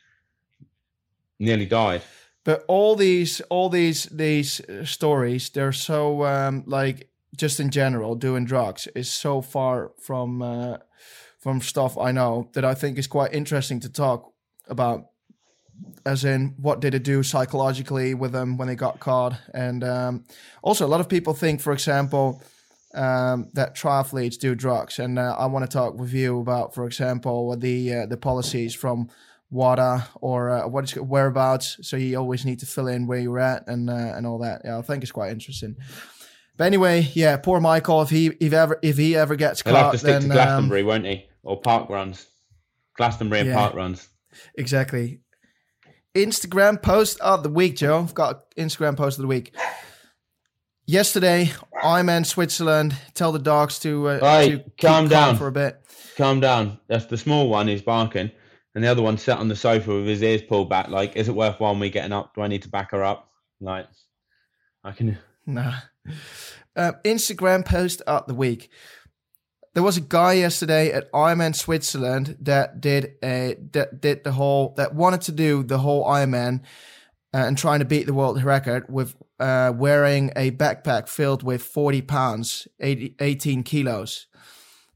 Nearly 1.38 1.66
died. 1.66 2.02
but 2.46 2.64
all 2.68 2.94
these 2.96 3.40
all 3.50 3.68
these 3.68 4.04
these 4.04 4.60
uh, 4.60 4.84
stories 4.84 5.50
they're 5.50 5.72
so 5.72 6.24
um 6.24 6.62
like 6.66 7.10
just 7.36 7.60
in 7.60 7.70
general 7.70 8.14
doing 8.14 8.44
drugs 8.44 8.88
is 8.94 9.10
so 9.10 9.40
far 9.40 9.92
from 10.00 10.42
uh 10.42 10.76
from 11.38 11.60
stuff 11.60 11.96
i 11.98 12.10
know 12.12 12.48
that 12.54 12.64
i 12.64 12.74
think 12.74 12.98
is 12.98 13.06
quite 13.06 13.32
interesting 13.32 13.80
to 13.80 13.88
talk 13.88 14.32
about 14.68 15.06
as 16.04 16.24
in 16.24 16.54
what 16.56 16.80
did 16.80 16.94
it 16.94 17.02
do 17.02 17.22
psychologically 17.22 18.14
with 18.14 18.32
them 18.32 18.56
when 18.56 18.68
they 18.68 18.74
got 18.74 18.98
caught 18.98 19.38
and 19.52 19.84
um 19.84 20.24
also 20.62 20.86
a 20.86 20.88
lot 20.88 21.00
of 21.00 21.08
people 21.08 21.34
think 21.34 21.60
for 21.60 21.72
example 21.72 22.42
um, 22.96 23.50
that 23.52 23.74
triathletes 23.76 24.38
do 24.38 24.54
drugs, 24.54 24.98
and 24.98 25.18
uh, 25.18 25.36
I 25.38 25.46
want 25.46 25.68
to 25.68 25.72
talk 25.72 25.98
with 25.98 26.14
you 26.14 26.40
about, 26.40 26.74
for 26.74 26.86
example, 26.86 27.54
the 27.56 27.92
uh, 27.92 28.06
the 28.06 28.16
policies 28.16 28.74
from 28.74 29.10
WADA 29.50 30.08
or 30.20 30.50
uh, 30.50 30.66
what 30.66 30.84
is 30.84 30.96
whereabouts. 30.96 31.78
So 31.82 31.96
you 31.96 32.16
always 32.16 32.44
need 32.44 32.58
to 32.60 32.66
fill 32.66 32.88
in 32.88 33.06
where 33.06 33.18
you're 33.18 33.38
at 33.38 33.68
and 33.68 33.90
uh, 33.90 34.14
and 34.16 34.26
all 34.26 34.38
that. 34.38 34.62
Yeah, 34.64 34.78
I 34.78 34.82
think 34.82 35.02
it's 35.02 35.12
quite 35.12 35.30
interesting. 35.30 35.76
But 36.56 36.64
anyway, 36.64 37.10
yeah, 37.14 37.36
poor 37.36 37.60
Michael. 37.60 38.02
If 38.02 38.10
he 38.10 38.26
if 38.40 38.52
ever 38.52 38.78
if 38.82 38.96
he 38.96 39.14
ever 39.16 39.36
gets 39.36 39.62
He'll 39.62 39.74
have 39.74 39.84
caught, 39.86 39.92
to 39.92 39.98
stick 39.98 40.08
then 40.12 40.20
to 40.22 40.26
um, 40.28 40.32
Glastonbury, 40.34 40.82
won't 40.82 41.04
he? 41.04 41.26
Or 41.42 41.60
park 41.60 41.88
runs. 41.90 42.26
Glastonbury 42.96 43.40
and 43.40 43.50
Yeah. 43.50 43.56
park 43.56 43.74
runs. 43.74 44.08
exactly. 44.56 45.20
Instagram 46.14 46.80
post 46.80 47.20
of 47.20 47.42
the 47.42 47.50
week, 47.50 47.76
Joe. 47.76 47.98
I've 48.00 48.14
got 48.14 48.50
Instagram 48.56 48.96
post 48.96 49.18
of 49.18 49.22
the 49.22 49.28
week. 49.28 49.54
Yesterday, 50.86 51.50
I'm 51.82 52.08
in 52.08 52.24
Switzerland. 52.24 52.94
Tell 53.14 53.32
the 53.32 53.38
dogs 53.40 53.78
to, 53.80 54.08
uh, 54.08 54.20
Oi, 54.22 54.48
to 54.50 54.64
calm 54.80 55.08
down. 55.08 55.36
for 55.36 55.48
a 55.48 55.52
bit. 55.52 55.78
Calm 56.16 56.38
down. 56.40 56.78
That's 56.88 57.06
the 57.06 57.18
small 57.18 57.48
one 57.48 57.66
He's 57.68 57.82
barking, 57.82 58.30
and 58.74 58.84
the 58.84 58.88
other 58.88 59.02
one 59.02 59.18
sat 59.18 59.38
on 59.38 59.48
the 59.48 59.56
sofa 59.56 59.92
with 59.94 60.06
his 60.06 60.22
ears 60.22 60.42
pulled 60.42 60.70
back. 60.70 60.88
Like, 60.88 61.16
is 61.16 61.28
it 61.28 61.34
worthwhile 61.34 61.74
me 61.74 61.90
getting 61.90 62.12
up? 62.12 62.34
Do 62.34 62.42
I 62.42 62.46
need 62.46 62.62
to 62.62 62.68
back 62.68 62.92
her 62.92 63.02
up? 63.04 63.28
Like, 63.60 63.88
I 64.84 64.92
can. 64.92 65.18
Nah. 65.44 65.74
Uh, 66.74 66.92
Instagram 67.04 67.64
post 67.64 68.02
of 68.02 68.26
the 68.26 68.34
week. 68.34 68.70
There 69.74 69.82
was 69.82 69.96
a 69.96 70.02
guy 70.02 70.34
yesterday 70.34 70.90
at 70.92 71.10
Ironman 71.12 71.54
Switzerland 71.54 72.36
that 72.40 72.80
did 72.80 73.14
a 73.22 73.56
that 73.72 74.00
did 74.00 74.24
the 74.24 74.32
whole 74.32 74.74
that 74.76 74.94
wanted 74.94 75.22
to 75.22 75.32
do 75.32 75.62
the 75.62 75.78
whole 75.78 76.04
Ironman 76.06 76.60
uh, 77.34 77.38
and 77.38 77.58
trying 77.58 77.80
to 77.80 77.84
beat 77.84 78.06
the 78.06 78.14
world 78.14 78.42
record 78.42 78.86
with 78.88 79.16
uh, 79.38 79.72
wearing 79.74 80.32
a 80.36 80.50
backpack 80.50 81.08
filled 81.08 81.42
with 81.42 81.62
40 81.62 82.02
pounds, 82.02 82.66
80, 82.80 83.16
18 83.20 83.62
kilos. 83.62 84.26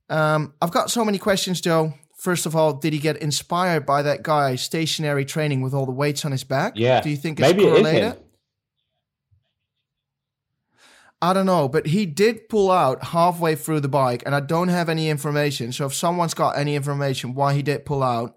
Um, 0.09 0.55
I've 0.63 0.71
got 0.71 0.91
so 0.91 1.05
many 1.05 1.19
questions, 1.19 1.61
Joe. 1.61 1.95
First 2.17 2.47
of 2.47 2.55
all, 2.57 2.75
did 2.75 2.93
he 2.93 2.99
get 2.99 3.17
inspired 3.19 3.87
by 3.87 4.03
that 4.03 4.23
guy 4.23 4.57
stationary 4.57 5.25
training 5.25 5.61
with 5.63 5.73
all 5.73 5.87
the 5.87 5.93
weights 5.93 6.25
on 6.25 6.33
his 6.33 6.45
back? 6.45 6.75
Yeah. 6.77 7.01
Do 7.01 7.11
you 7.11 7.17
think 7.17 7.41
it's 7.41 7.49
Maybe 7.49 7.65
it 7.65 7.67
is 7.67 7.73
correlated? 7.73 8.03
him. 8.15 8.25
I 11.23 11.35
don't 11.35 11.47
know, 11.47 11.69
but 11.69 11.87
he 11.87 12.07
did 12.07 12.49
pull 12.49 12.71
out 12.71 13.05
halfway 13.05 13.55
through 13.55 13.81
the 13.81 13.89
bike, 13.89 14.23
and 14.25 14.35
I 14.35 14.41
don't 14.41 14.69
have 14.69 14.89
any 14.89 15.11
information. 15.11 15.71
So 15.73 15.87
if 15.87 15.95
someone's 15.95 16.33
got 16.33 16.57
any 16.57 16.75
information 16.75 17.35
why 17.35 17.53
he 17.55 17.63
did 17.63 17.85
pull 17.85 18.03
out, 18.03 18.35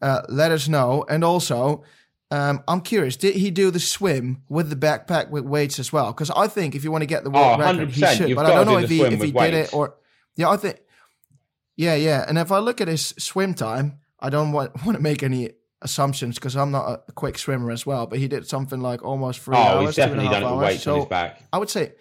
uh, 0.00 0.22
let 0.28 0.50
us 0.50 0.66
know. 0.66 1.04
And 1.10 1.22
also, 1.22 1.84
um, 2.30 2.62
I'm 2.66 2.80
curious, 2.80 3.16
did 3.16 3.36
he 3.36 3.50
do 3.50 3.70
the 3.70 3.80
swim 3.80 4.42
with 4.48 4.70
the 4.70 4.76
backpack 4.76 5.28
with 5.30 5.44
weights 5.44 5.78
as 5.78 5.92
well? 5.92 6.06
Because 6.12 6.30
I 6.30 6.48
think 6.48 6.74
if 6.74 6.84
you 6.84 6.90
want 6.90 7.02
to 7.02 7.06
get 7.06 7.22
the 7.22 7.30
world 7.30 7.60
Oh, 7.60 7.64
record, 7.64 7.90
he 7.90 8.00
should. 8.06 8.34
But 8.34 8.46
I 8.46 8.50
don't 8.50 8.66
to 8.66 8.72
know 8.72 8.78
do 8.78 8.84
if 8.84 8.90
he 8.90 9.02
if 9.02 9.22
he 9.22 9.32
did 9.32 9.54
it 9.54 9.74
or 9.74 9.96
yeah, 10.36 10.48
I 10.48 10.56
think 10.56 10.80
yeah, 11.76 11.94
yeah. 11.94 12.24
And 12.26 12.38
if 12.38 12.50
I 12.50 12.58
look 12.58 12.80
at 12.80 12.88
his 12.88 13.08
swim 13.18 13.52
time, 13.52 13.98
I 14.18 14.30
don't 14.30 14.52
want 14.52 14.84
want 14.86 14.96
to 14.96 15.02
make 15.02 15.22
any 15.22 15.50
assumptions 15.82 16.36
because 16.36 16.56
I'm 16.56 16.70
not 16.70 17.02
a 17.08 17.12
quick 17.12 17.38
swimmer 17.38 17.70
as 17.70 17.84
well. 17.86 18.06
But 18.06 18.18
he 18.18 18.28
did 18.28 18.46
something 18.48 18.80
like 18.80 19.02
almost 19.04 19.40
three 19.40 19.56
Oh, 19.56 19.60
hours, 19.60 19.86
he's 19.86 19.94
two 19.96 20.02
and 20.02 20.12
a 20.12 20.14
definitely 20.16 20.24
half 20.26 20.42
done 20.42 20.42
it 20.42 20.66
hours. 20.66 20.82
So 20.82 20.96
his 20.96 21.04
back. 21.06 21.42
I 21.52 21.58
would 21.58 21.70
say, 21.70 21.92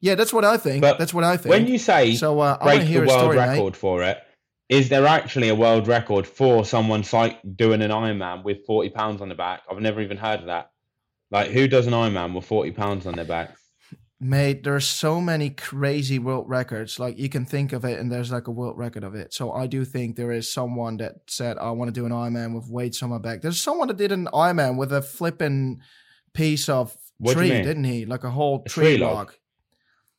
yeah, 0.00 0.14
that's 0.14 0.32
what 0.32 0.44
I 0.44 0.56
think. 0.56 0.82
But 0.82 0.98
that's 0.98 1.14
what 1.14 1.24
I 1.24 1.36
think. 1.36 1.50
When 1.50 1.66
you 1.66 1.78
say 1.78 2.14
so, 2.14 2.40
uh, 2.40 2.58
I 2.60 2.64
break 2.64 2.80
the 2.80 2.86
hear 2.86 3.04
a 3.04 3.06
world 3.06 3.20
story, 3.20 3.36
mate. 3.36 3.48
record 3.48 3.76
for 3.76 4.02
it, 4.02 4.18
is 4.68 4.88
there 4.88 5.06
actually 5.06 5.48
a 5.48 5.54
world 5.54 5.88
record 5.88 6.26
for 6.26 6.64
someone 6.64 7.04
like 7.12 7.38
doing 7.56 7.82
an 7.82 7.90
Ironman 7.90 8.44
with 8.44 8.64
40 8.66 8.90
pounds 8.90 9.20
on 9.20 9.28
the 9.28 9.34
back? 9.34 9.62
I've 9.70 9.80
never 9.80 10.00
even 10.00 10.16
heard 10.16 10.40
of 10.40 10.46
that. 10.46 10.70
Like, 11.30 11.50
who 11.50 11.66
does 11.68 11.86
an 11.86 11.92
Ironman 11.92 12.34
with 12.34 12.44
40 12.44 12.70
pounds 12.72 13.06
on 13.06 13.14
their 13.14 13.24
back? 13.24 13.56
Mate, 14.26 14.64
there's 14.64 14.86
so 14.88 15.20
many 15.20 15.50
crazy 15.50 16.18
world 16.18 16.48
records. 16.48 16.98
Like 16.98 17.18
you 17.18 17.28
can 17.28 17.44
think 17.44 17.74
of 17.74 17.84
it, 17.84 17.98
and 17.98 18.10
there's 18.10 18.32
like 18.32 18.46
a 18.46 18.50
world 18.50 18.78
record 18.78 19.04
of 19.04 19.14
it. 19.14 19.34
So 19.34 19.52
I 19.52 19.66
do 19.66 19.84
think 19.84 20.16
there 20.16 20.32
is 20.32 20.50
someone 20.50 20.96
that 20.96 21.16
said, 21.26 21.58
"I 21.58 21.72
want 21.72 21.88
to 21.88 22.00
do 22.00 22.06
an 22.06 22.12
Ironman 22.12 22.54
with 22.54 22.70
weights 22.70 23.02
on 23.02 23.10
my 23.10 23.18
back." 23.18 23.42
There's 23.42 23.60
someone 23.60 23.88
that 23.88 23.98
did 23.98 24.12
an 24.12 24.28
Ironman 24.32 24.78
with 24.78 24.94
a 24.94 25.02
flipping 25.02 25.82
piece 26.32 26.70
of 26.70 26.96
What 27.18 27.34
tree, 27.34 27.50
didn't 27.50 27.84
he? 27.84 28.06
Like 28.06 28.24
a 28.24 28.30
whole 28.30 28.62
A 28.64 28.68
tree, 28.70 28.84
tree 28.84 28.96
log? 28.96 29.14
log. 29.14 29.34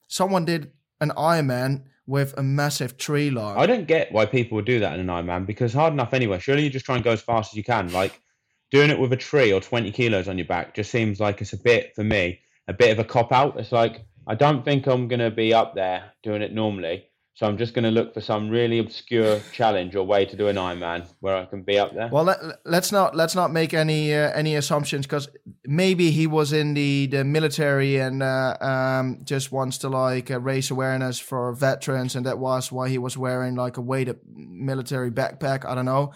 Someone 0.08 0.45
did 0.45 0.72
an 1.01 1.12
Ironman 1.18 1.86
with 2.06 2.38
a 2.38 2.43
massive 2.43 2.97
tree 2.97 3.32
log. 3.32 3.58
I 3.58 3.66
don't 3.66 3.88
get 3.88 4.12
why 4.12 4.28
people 4.28 4.58
would 4.58 4.66
do 4.66 4.82
that 4.82 4.93
in 4.93 4.99
an 4.99 5.08
Ironman 5.08 5.47
because 5.47 5.74
hard 5.74 5.93
enough 5.93 6.14
anyway. 6.14 6.38
Surely 6.38 6.64
you 6.64 6.70
just 6.70 6.86
try 6.86 6.93
and 6.93 7.03
go 7.03 7.14
as 7.14 7.22
fast 7.22 7.53
as 7.53 7.58
you 7.58 7.64
can. 7.64 7.91
Like 7.91 8.22
doing 8.70 8.91
it 8.91 8.99
with 8.99 9.12
a 9.14 9.18
tree 9.18 9.51
or 9.51 9.60
20 9.62 9.91
kilos 9.91 10.28
on 10.28 10.38
your 10.38 10.45
back 10.45 10.76
just 10.76 10.91
seems 10.91 11.20
like 11.20 11.41
it's 11.41 11.53
a 11.53 11.58
bit, 11.58 11.95
for 11.95 12.03
me, 12.03 12.41
a 12.68 12.74
bit 12.74 12.91
of 12.91 12.99
a 12.99 13.03
cop 13.03 13.32
out. 13.32 13.59
It's 13.59 13.72
like, 13.72 14.05
I 14.28 14.36
don't 14.36 14.66
think 14.66 14.88
I'm 14.88 15.07
to 15.20 15.32
be 15.32 15.53
up 15.53 15.76
there 15.76 16.11
doing 16.24 16.41
it 16.41 16.53
normally. 16.53 17.09
So 17.36 17.45
I'm 17.45 17.57
just 17.57 17.74
to 17.84 17.91
look 17.91 18.13
for 18.13 18.22
some 18.22 18.49
really 18.49 18.80
obscure 18.80 19.41
challenge 19.51 19.93
or 19.93 20.07
way 20.07 20.24
to 20.24 20.38
do 20.38 20.47
an 20.47 20.55
Ironman 20.55 21.05
where 21.20 21.36
I 21.36 21.43
can 21.43 21.63
be 21.63 21.78
up 21.78 21.93
there. 21.93 22.07
Well, 22.07 22.24
let, 22.24 22.39
let's 22.63 22.93
not 22.93 23.13
let's 23.13 23.36
not 23.36 23.51
make 23.51 23.74
any 23.74 24.13
uh, 24.13 24.32
any 24.32 24.55
assumptions 24.55 25.05
because 25.05 25.28
maybe 25.66 26.11
he 26.11 26.28
was 26.28 26.53
in 26.53 26.76
the, 26.76 27.07
the 27.07 27.26
military 27.26 27.97
and 27.97 28.24
uh, 28.24 28.55
um, 28.61 29.20
just 29.26 29.51
wants 29.51 29.78
to 29.80 29.89
like 29.89 30.32
uh, 30.32 30.39
raise 30.39 30.72
awareness 30.72 31.20
for 31.20 31.51
veterans, 31.51 32.16
and 32.16 32.26
that 32.26 32.39
was 32.39 32.72
why 32.72 32.88
he 32.88 32.97
was 32.97 33.18
wearing 33.18 33.55
like 33.55 33.76
a 33.76 33.82
weighted 33.82 34.18
military 34.34 35.11
backpack. 35.11 35.66
I 35.66 35.76
don't 35.76 35.84
know, 35.84 36.13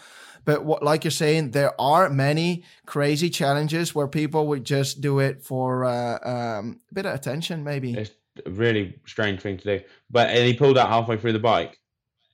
but 0.50 0.66
what, 0.66 0.82
like 0.82 1.04
you're 1.04 1.12
saying, 1.12 1.52
there 1.52 1.80
are 1.80 2.10
many 2.10 2.64
crazy 2.88 3.30
challenges 3.30 3.94
where 3.94 4.08
people 4.08 4.48
would 4.48 4.64
just 4.64 5.00
do 5.00 5.20
it 5.20 5.44
for 5.44 5.86
uh, 5.86 6.18
um, 6.28 6.80
a 6.90 6.94
bit 6.96 7.06
of 7.06 7.14
attention, 7.14 7.64
maybe. 7.64 7.94
It's 7.94 8.10
a 8.44 8.50
really 8.50 9.00
strange 9.06 9.42
thing 9.42 9.60
to 9.60 9.78
do. 9.78 9.86
But 10.10 10.30
and 10.30 10.48
he 10.48 10.56
pulled 10.56 10.80
out 10.80 10.90
halfway 10.90 11.18
through 11.18 11.34
the 11.34 11.40
bike. 11.40 11.78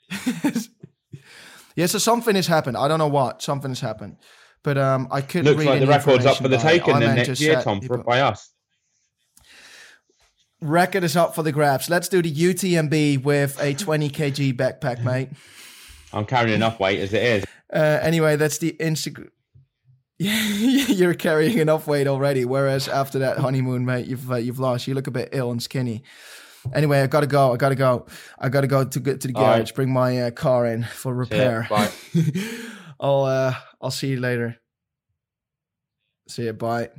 yeah, 1.76 1.88
so 1.88 1.98
something 1.98 2.38
has 2.38 2.48
happened. 2.48 2.78
I 2.78 2.88
don't 2.88 3.00
know 3.00 3.10
what 3.10 3.42
something 3.42 3.72
has 3.72 3.82
happened, 3.82 4.16
but 4.64 4.78
um, 4.78 5.10
I 5.12 5.20
couldn't 5.20 5.48
Looks 5.48 5.66
read 5.66 5.72
like 5.72 5.80
the 5.82 5.88
record's 5.88 6.26
up 6.26 6.38
for 6.38 6.48
the 6.48 6.56
taking 6.56 6.98
then 6.98 7.18
next 7.18 7.42
year, 7.42 7.62
Tom, 7.62 7.82
by 8.06 8.22
us. 8.22 8.50
Record 10.62 11.04
is 11.04 11.18
up 11.18 11.36
for 11.36 11.44
the 11.44 11.52
grabs. 11.52 11.90
Let's 11.90 12.08
do 12.08 12.22
the 12.22 12.34
UTMB 12.34 13.24
with 13.24 13.62
a 13.62 13.74
20 13.74 14.10
kg 14.10 14.54
backpack, 14.54 15.04
mate. 15.04 15.32
I'm 16.14 16.26
carrying 16.26 16.56
enough 16.56 16.80
weight 16.80 17.02
as 17.02 17.12
it 17.12 17.22
is. 17.22 17.46
Uh, 17.76 18.00
anyway, 18.02 18.38
that's 18.38 18.58
the 18.58 18.76
Instagram. 18.80 19.30
You're 20.18 21.14
carrying 21.14 21.58
enough 21.58 21.88
weight 21.88 22.08
already. 22.08 22.46
Whereas 22.46 22.88
after 22.88 23.20
that 23.20 23.38
honeymoon, 23.38 23.86
mate, 23.86 24.08
you've 24.08 24.32
uh, 24.32 24.36
you've 24.36 24.60
lost. 24.60 24.88
You 24.88 24.94
look 24.94 25.08
a 25.08 25.12
bit 25.12 25.30
ill 25.34 25.52
and 25.52 25.62
skinny. 25.62 26.04
Anyway, 26.74 27.02
I 27.02 27.08
gotta 27.08 27.28
go. 27.28 27.52
I 27.54 27.58
gotta 27.58 27.76
go. 27.76 28.06
I 28.40 28.48
gotta 28.50 28.68
go 28.68 28.86
to 28.86 29.00
get 29.00 29.22
to 29.22 29.28
the 29.28 29.36
All 29.36 29.44
right. 29.44 29.58
garage. 29.58 29.74
Bring 29.74 29.92
my 29.92 30.22
uh, 30.22 30.32
car 30.32 30.66
in 30.66 30.84
for 30.84 31.14
repair. 31.14 31.68
Bye. 31.70 31.92
I'll 33.00 33.24
uh, 33.24 33.56
I'll 33.82 33.92
see 33.92 34.08
you 34.08 34.20
later. 34.22 34.58
See 36.30 36.46
you. 36.46 36.54
Bye. 36.54 36.90